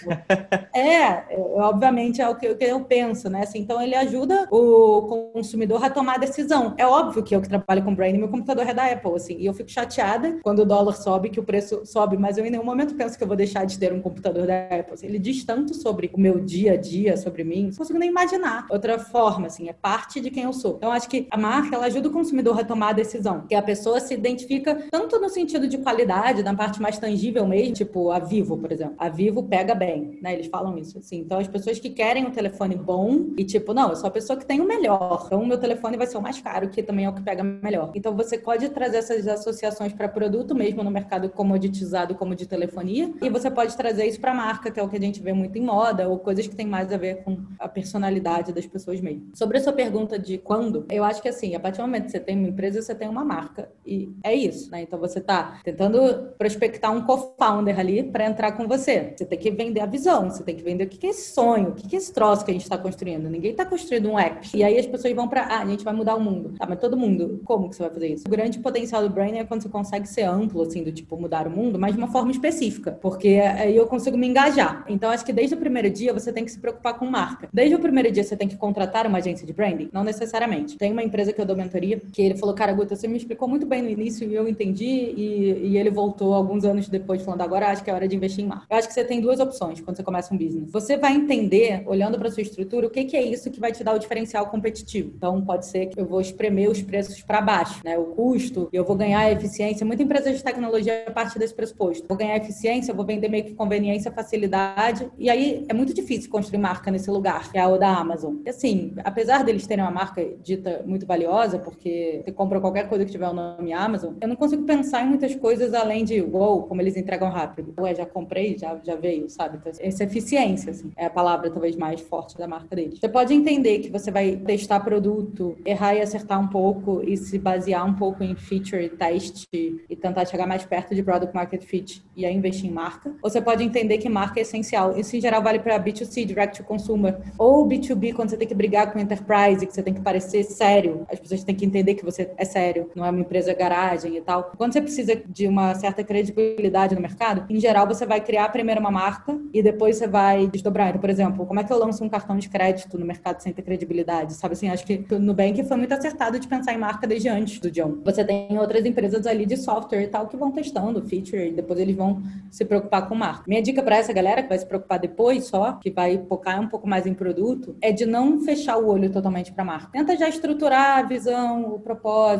É, 0.75 1.37
obviamente 1.55 2.23
é 2.23 2.29
o 2.29 2.35
que, 2.35 2.57
eu 2.61 2.81
penso, 2.81 3.29
né? 3.29 3.43
Assim, 3.43 3.59
então 3.59 3.81
ele 3.81 3.95
ajuda 3.95 4.49
o 4.51 5.31
consumidor 5.35 5.85
a 5.85 5.91
tomar 5.91 6.15
a 6.15 6.19
decisão. 6.19 6.75
É 6.79 6.87
óbvio 6.87 7.23
que 7.23 7.35
eu 7.35 7.41
que 7.41 7.49
trabalho 7.49 7.83
com 7.83 7.95
branding, 7.95 8.19
meu 8.19 8.29
computador 8.29 8.67
é 8.67 8.73
da 8.73 8.87
Apple, 8.87 9.15
assim, 9.15 9.37
e 9.39 9.47
eu 9.47 9.53
fico 9.53 9.71
chateada 9.71 10.39
quando 10.43 10.61
o 10.61 10.65
dólar 10.65 10.95
sobe, 10.95 11.31
que 11.31 11.41
o 11.41 11.43
preço 11.43 11.85
sobe, 11.85 12.17
mas 12.17 12.39
eu 12.39 12.47
em 12.47 12.51
nenhum 12.51 12.65
momento 12.65 12.95
penso 12.95 13.17
que 13.19 13.23
eu 13.23 13.29
vou 13.29 13.37
deixar 13.37 13.65
de 13.65 13.79
ter 13.79 13.93
um 13.93 14.01
computador 14.01 14.47
da 14.47 14.65
Apple. 14.65 14.95
Assim, 14.95 15.07
ele 15.07 15.19
diz 15.19 15.45
tanto 15.45 15.75
sobre 15.75 16.11
o 16.13 16.21
meu 16.21 16.41
dia 16.41 16.73
a 16.73 16.77
dia, 16.77 17.17
sobre 17.17 17.45
mim, 17.45 17.65
não 17.65 17.77
consigo 17.77 17.99
nem 17.99 18.09
imaginar 18.09 18.67
outra 18.71 18.99
forma, 18.99 19.47
assim, 19.47 19.69
é 19.69 19.73
parte 19.73 20.21
de 20.21 20.31
quem 20.31 20.45
eu 20.45 20.53
sou. 20.53 20.77
Então, 20.77 20.91
acho 20.91 21.09
que 21.09 21.27
a 21.31 21.37
marca, 21.37 21.77
ela 21.77 21.87
ajuda 21.87 22.09
o 22.09 22.13
consumidor 22.13 22.59
a 22.59 22.65
tomar 22.65 22.92
a 22.93 22.95
decisão, 22.95 23.43
que 23.49 23.55
a 23.55 23.63
pessoa 23.63 23.99
se 24.01 24.15
identifica 24.15 24.87
tanto 24.91 25.19
no 25.19 25.29
sentido 25.29 25.67
de 25.67 25.79
qualidade, 25.79 26.43
na 26.43 26.55
parte 26.55 26.81
mais 26.81 26.99
tangível 26.99 27.47
mesmo, 27.47 27.75
tipo 27.75 28.11
a 28.11 28.19
Vivo, 28.19 28.57
por 28.57 28.71
exemplo. 28.71 28.95
A 28.99 29.09
Vivo 29.09 29.43
pega 29.43 29.75
bem, 29.75 30.19
né? 30.23 30.35
Eles 30.35 30.47
falam 30.47 30.79
isso, 30.79 30.99
assim. 30.99 31.19
Então, 31.19 31.39
as 31.39 31.49
pessoas 31.49 31.79
que 31.79 31.91
querem 31.91 32.27
um 32.27 32.31
telefone 32.31 32.77
bom 32.77 33.27
e, 33.37 33.45
tipo, 33.45 33.73
não, 33.75 33.91
eu 33.91 33.97
sou 33.97 34.09
a 34.09 34.11
pessoa 34.11 34.39
que 34.39 34.47
tem 34.47 34.61
o 34.61 34.67
melhor. 34.67 35.25
Então, 35.27 35.43
o 35.43 35.47
meu 35.47 35.59
telefone 35.59 35.97
vai 35.97 36.07
ser 36.07 36.19
o 36.19 36.23
mais 36.23 36.41
caro, 36.41 36.69
que 36.69 36.83
também 36.83 37.05
é 37.05 37.09
o 37.09 37.13
que 37.13 37.23
pega 37.23 37.43
melhor. 37.43 37.91
Então, 37.95 38.15
você 38.15 38.39
pode 38.39 38.69
trazer 38.71 38.99
essas 38.99 39.27
associações 39.27 39.93
para 39.93 40.09
produto 40.09 40.55
mesmo 40.55 40.83
no 40.83 40.91
mercado 40.91 41.29
comoditizado 41.29 42.15
como 42.15 42.35
de 42.35 42.47
telefonia, 42.47 43.13
e 43.23 43.29
você 43.29 43.51
pode 43.51 43.77
trazer 43.77 44.07
isso 44.07 44.21
para 44.21 44.35
marca, 44.35 44.71
que 44.71 44.79
é 44.79 44.83
o 44.83 44.89
que 44.89 44.97
a 44.97 45.01
gente 45.01 45.23
vê 45.23 45.33
muito 45.33 45.57
em 45.57 45.63
moda, 45.63 46.09
ou 46.09 46.19
coisas 46.19 46.47
que 46.47 46.55
tem 46.55 46.67
mais 46.67 46.93
a 46.93 46.97
ver 46.97 47.23
com 47.23 47.39
a 47.59 47.69
personalidade 47.69 48.53
das 48.53 48.67
pessoas 48.67 49.01
mesmo. 49.01 49.31
Sobre 49.35 49.59
a 49.59 49.61
sua 49.61 49.73
pergunta 49.73 50.19
de 50.19 50.39
quando, 50.39 50.85
eu 50.91 51.05
acho 51.05 51.23
que 51.23 51.29
assim, 51.29 51.55
a 51.55 51.61
partir 51.61 51.79
do 51.79 51.87
momento 51.87 52.05
que 52.05 52.11
você 52.11 52.21
tem 52.21 52.37
uma 52.39 52.49
empresa, 52.49 52.82
você 52.83 52.95
tem 52.95 53.09
uma 53.09 53.25
marca. 53.25 53.71
E 53.87 54.13
é 54.23 54.35
isso, 54.35 54.71
né? 54.71 54.83
Então 54.83 54.99
você 54.99 55.19
está 55.19 55.61
tentando 55.65 56.33
prospectar 56.39 56.93
um 56.93 57.03
co-founder 57.03 57.79
ali 57.79 58.03
para 58.03 58.27
entrar 58.27 58.53
com 58.53 58.67
você. 58.67 59.15
Você 59.17 59.25
tem 59.25 59.39
que 59.39 59.51
vender 59.51 59.81
a 59.81 59.87
visão, 59.87 60.31
você 60.31 60.43
tem 60.43 60.55
que 60.55 60.63
vender 60.63 60.85
o 60.85 60.89
que 60.89 61.07
é 61.07 61.11
esse 61.11 61.33
sonho, 61.33 61.71
o 61.71 61.73
que 61.73 61.95
é 61.95 61.99
esse 61.99 62.13
troço 62.13 62.45
que 62.45 62.51
a 62.51 62.55
gente 62.55 62.63
está 62.63 62.79
construindo. 62.79 63.29
Ninguém 63.29 63.53
está 63.53 63.65
construindo 63.65 64.11
um 64.11 64.19
app. 64.19 64.49
E 64.55 64.63
aí 64.63 64.79
as 64.79 64.87
pessoas 64.87 65.15
vão 65.15 65.29
para, 65.29 65.43
ah, 65.43 65.63
a 65.63 65.67
gente 65.67 65.85
vai 65.85 65.95
mudar 65.95 66.15
o 66.15 66.21
mundo. 66.21 66.55
Tá, 66.59 66.67
mas 66.67 66.79
todo 66.79 66.97
mundo, 66.97 67.41
como 67.45 67.69
que 67.69 67.77
você 67.77 67.83
vai 67.83 67.93
fazer 67.93 68.09
isso? 68.09 68.25
O 68.27 68.31
grande 68.31 68.59
potencial 68.59 69.03
do 69.03 69.11
Brain 69.11 69.39
é 69.39 69.45
quando 69.45 69.63
você 69.63 69.69
consegue 69.69 70.09
ser 70.09 70.23
amplo, 70.23 70.63
assim, 70.63 70.83
do 70.83 70.93
tipo 70.93 71.17
mudar 71.17 71.47
o 71.47 71.51
mundo, 71.51 71.79
mas 71.79 71.93
de 71.93 71.99
uma 71.99 72.09
forma 72.09 72.31
específica, 72.31 72.93
porque 72.93 73.41
aí 73.41 73.77
eu 73.77 73.87
consigo 73.87 74.17
me 74.17 74.27
engajar. 74.27 74.85
Então 74.89 75.11
acho 75.11 75.25
que 75.25 75.33
desde 75.33 75.55
o 75.55 75.59
primeiro 75.59 75.91
dia 75.91 76.13
você 76.13 76.33
tem 76.33 76.45
que 76.45 76.51
se 76.51 76.59
preocupar 76.59 76.99
com 76.99 77.07
marca. 77.07 77.49
Desde 77.53 77.75
o 77.75 77.79
primeiro 77.79 78.11
dia 78.11 78.25
você 78.25 78.37
tem 78.37 78.49
que 78.49 78.57
contratar 78.57 79.07
uma 79.07 79.19
agência 79.19 79.47
de 79.47 79.53
branding? 79.53 79.89
Não 79.93 80.05
necessariamente. 80.05 80.77
Tem 80.77 80.93
uma 80.93 81.03
empresa 81.03 81.33
que 81.33 81.41
eu 81.41 81.47
dou 81.47 81.57
mentoria 81.57 82.01
que 82.13 82.23
ele 82.23 82.37
falou, 82.37 82.55
cara, 82.55 82.72
Guta, 82.73 82.97
você 82.97 83.09
me 83.09 83.17
explicou 83.17 83.49
muito 83.49 83.67
bem 83.67 83.83
no 83.83 83.89
início 83.89 84.29
e 84.29 84.35
eu 84.35 84.49
entendi 84.49 84.85
e, 84.85 85.69
e 85.69 85.79
ele 85.79 85.91
voltou 85.91 86.35
alguns 86.35 86.65
anos 86.65 86.89
depois 86.89 87.23
falando, 87.23 87.43
agora 87.43 87.69
acho 87.69 87.83
que 87.83 87.91
é 87.91 87.95
hora 87.95 88.09
de 88.09 88.17
investir 88.17 88.45
em 88.45 88.49
marca. 88.49 88.67
Eu 88.71 88.77
acho 88.77 88.89
que 88.89 88.95
você 88.95 89.05
tem 89.05 89.21
duas 89.21 89.41
opções 89.41 89.81
quando 89.81 89.97
você 89.97 90.03
começa 90.03 90.35
um 90.35 90.39
business. 90.39 90.71
Você 90.71 90.97
vai 90.97 91.15
entender, 91.15 91.83
olhando 91.87 92.19
para 92.19 92.31
sua 92.31 92.43
estrutura, 92.43 92.87
o 92.87 92.91
que, 92.91 93.05
que 93.05 93.17
é 93.17 93.23
isso 93.23 93.51
que 93.51 93.61
vai 93.61 93.73
te 93.73 93.83
dar 93.85 93.95
o 93.95 93.99
diferencial 93.99 94.47
competitivo. 94.47 95.13
Então 95.17 95.41
pode 95.43 95.67
ser 95.67 95.87
que 95.87 96.01
eu 96.01 96.07
vou 96.07 96.21
espremer 96.21 96.71
os 96.71 96.83
preços 96.83 97.23
para 97.23 97.41
baixo, 97.41 97.81
né? 97.85 97.99
O 97.99 98.07
custo, 98.07 98.69
eu 98.73 98.85
vou 98.85 98.97
ganhar 98.97 99.31
eficiência. 99.31 99.87
Muita 99.87 100.03
empresa 100.03 100.33
de 100.33 100.43
tecnologia 100.43 101.05
parte 101.13 101.39
desse 101.39 101.55
pressuposto. 101.55 102.07
Vou 102.09 102.17
ganhar 102.17 102.37
eficiência, 102.37 102.95
vou 102.95 103.05
vender 103.05 103.29
meio 103.29 103.45
que 103.45 103.55
conveniência, 103.55 104.11
facilidade. 104.11 105.11
E 105.19 105.29
aí 105.29 105.65
é 105.69 105.75
muito 105.75 105.95
difícil 105.95 106.31
construir 106.31 106.59
marca 106.59 106.91
nesse 106.91 107.11
lugar, 107.11 107.51
que 107.51 107.59
é 107.59 107.67
o 107.67 107.77
da 107.77 107.89
Amazon. 107.97 108.37
E 108.45 108.51
assim, 108.51 108.95
apesar 109.05 109.45
deles 109.45 109.67
terem 109.67 109.85
uma 109.85 109.91
marca 109.91 110.25
dita 110.43 110.83
muito 110.87 111.07
valiosa, 111.07 111.59
porque 111.59 112.23
você 112.25 112.33
compra 112.33 112.52
qualquer 112.61 112.89
coisa 112.89 113.05
que 113.05 113.11
tiver 113.11 113.29
o 113.29 113.33
nome 113.33 113.73
Amazon, 113.73 114.15
eu 114.21 114.29
não 114.29 114.37
consigo 114.37 114.63
pensar 114.65 115.03
em 115.03 115.09
muitas 115.09 115.35
coisas 115.35 115.75
além 115.75 116.05
de, 116.05 116.21
wow, 116.21 116.63
como 116.65 116.81
eles 116.81 116.97
entregam 116.97 117.31
rápido. 117.31 117.75
Ué, 117.79 117.95
já 117.95 118.07
comprei, 118.07 118.57
já, 118.59 118.79
já 118.83 118.97
veio, 118.97 119.29
sabe? 119.29 119.59
Então, 119.59 119.73
essa 119.81 120.05
eficiência, 120.05 120.71
assim, 120.71 120.93
é 120.97 121.07
a 121.07 121.11
palavra 121.11 121.51
talvez 121.51 121.77
mais 121.77 122.01
forte 122.01 122.37
da 122.37 122.47
marca 122.47 122.75
deles. 122.75 122.99
Você 122.99 123.09
pode 123.09 123.35
entender 123.35 123.79
que 123.81 123.91
você 123.91 124.11
vai 124.11 124.37
testar 124.37 124.81
produto, 124.81 125.57
errar 125.65 125.95
e 125.95 126.01
acertar 126.01 126.41
um 126.41 126.49
pouco 126.49 127.03
e 127.03 127.17
se 127.17 127.39
basear 127.39 127.87
um 127.87 127.95
pouco 127.95 128.23
em 128.23 128.35
feature, 128.35 128.89
teste 128.91 129.47
e 129.53 129.97
tentar 129.97 130.25
chegar 130.27 130.47
mais 130.47 130.65
perto 130.65 130.95
de 130.95 131.03
product 131.03 131.35
market 131.35 131.63
fit 131.63 132.03
e 132.17 132.25
aí 132.25 132.35
investir 132.35 132.69
em 132.69 132.73
marca. 132.73 133.15
Ou 133.23 133.31
você 133.31 133.41
pode 133.41 133.63
entender 133.63 133.99
que 133.99 134.09
marca 134.09 134.41
é 134.41 134.43
essencial. 134.43 134.99
Isso 134.99 135.17
em 135.17 135.21
geral 135.21 135.43
vale 135.43 135.59
para 135.59 135.79
B2C, 135.79 136.25
direct 136.25 136.59
to 136.59 136.65
consumer, 136.65 137.19
ou 137.39 137.67
B2B 137.67 138.15
quando 138.15 138.31
você 138.31 138.37
tem 138.37 138.49
que 138.49 138.55
brigar 138.55 138.93
com 138.93 138.99
enterprise, 138.99 139.67
que 139.67 139.73
você 139.73 139.83
tem 139.83 139.95
que 139.95 140.01
parecer 140.01 140.45
sério. 140.45 141.07
As 141.11 141.19
pessoas 141.19 141.45
têm 141.45 141.55
que 141.55 141.65
entender 141.65 141.95
que 141.95 142.05
você 142.05 142.31
é 142.43 142.45
sério, 142.45 142.91
não 142.95 143.05
é 143.05 143.11
uma 143.11 143.21
empresa 143.21 143.55
garagem 143.55 144.17
e 144.17 144.21
tal. 144.21 144.53
Quando 144.57 144.73
você 144.73 144.81
precisa 144.81 145.17
de 145.27 145.47
uma 145.47 145.75
certa 145.75 146.05
credibilidade 146.05 146.95
no 146.95 147.01
mercado, 147.01 147.45
em 147.49 147.59
geral 147.59 147.87
você 147.87 148.05
vai 148.05 148.21
criar 148.21 148.49
primeiro 148.51 148.81
uma 148.81 148.91
marca 148.91 149.39
e 149.53 149.63
depois 149.63 149.97
você 149.97 150.07
vai 150.07 150.47
desdobrar. 150.49 150.89
Então, 150.89 151.01
por 151.01 151.11
exemplo, 151.11 151.47
como 151.47 151.61
é 151.61 151.65
que 151.65 151.73
eu 151.73 151.79
lanço 151.79 152.05
um 152.05 152.09
cartão 152.09 152.37
de 152.37 152.49
crédito 152.49 152.99
no 152.99 153.07
mercado 153.07 153.41
sem 153.41 153.53
ter 153.53 153.63
credibilidade? 153.63 154.35
Sabe 154.35 154.55
assim, 154.55 154.69
acho 154.69 154.85
que 154.85 155.05
no 155.11 155.19
Nubank 155.19 155.63
foi 155.65 155.77
muito 155.77 155.93
acertado 155.93 156.39
de 156.39 156.47
pensar 156.47 156.75
em 156.75 156.79
marca 156.79 157.07
desde 157.07 157.29
antes 157.29 157.59
do 157.59 157.71
John. 157.71 157.99
Você 158.05 158.25
tem 158.25 158.59
outras 158.59 158.85
empresas 158.85 159.27
ali 159.27 159.47
de 159.47 159.57
software 159.57 160.03
e 160.03 160.09
tal 160.09 160.27
que 160.27 160.37
vão 160.37 160.51
testando 160.51 161.01
feature 161.07 161.49
e 161.49 161.53
depois 161.53 161.79
eles 161.79 161.97
vão 161.97 162.23
se 162.51 162.65
preocupar 162.65 163.09
com 163.09 163.15
marca. 163.15 163.45
Minha 163.47 163.63
dica 163.63 163.83
para 163.83 163.97
essa 163.97 164.13
galera 164.13 164.43
que 164.43 164.49
vai 164.49 164.59
se 164.59 164.67
preocupar 164.67 164.99
depois 164.99 165.45
só, 165.45 165.75
que 165.75 165.91
vai 165.91 166.23
focar 166.29 166.61
um 166.61 166.69
pouco 166.69 166.89
mais 166.89 167.07
em 167.07 167.15
produto, 167.15 167.77
é 167.81 167.93
de 167.93 168.05
não 168.05 168.41
fechar 168.41 168.77
o 168.79 168.89
olho 168.89 169.11
totalmente 169.11 169.53
para 169.53 169.65
marca. 169.65 169.93
Tenta 169.93 170.17
já 170.17 170.29
estruturar 170.29 170.99
a 170.99 171.03
visão, 171.03 171.75
o 171.75 171.79
propósito, 171.79 172.32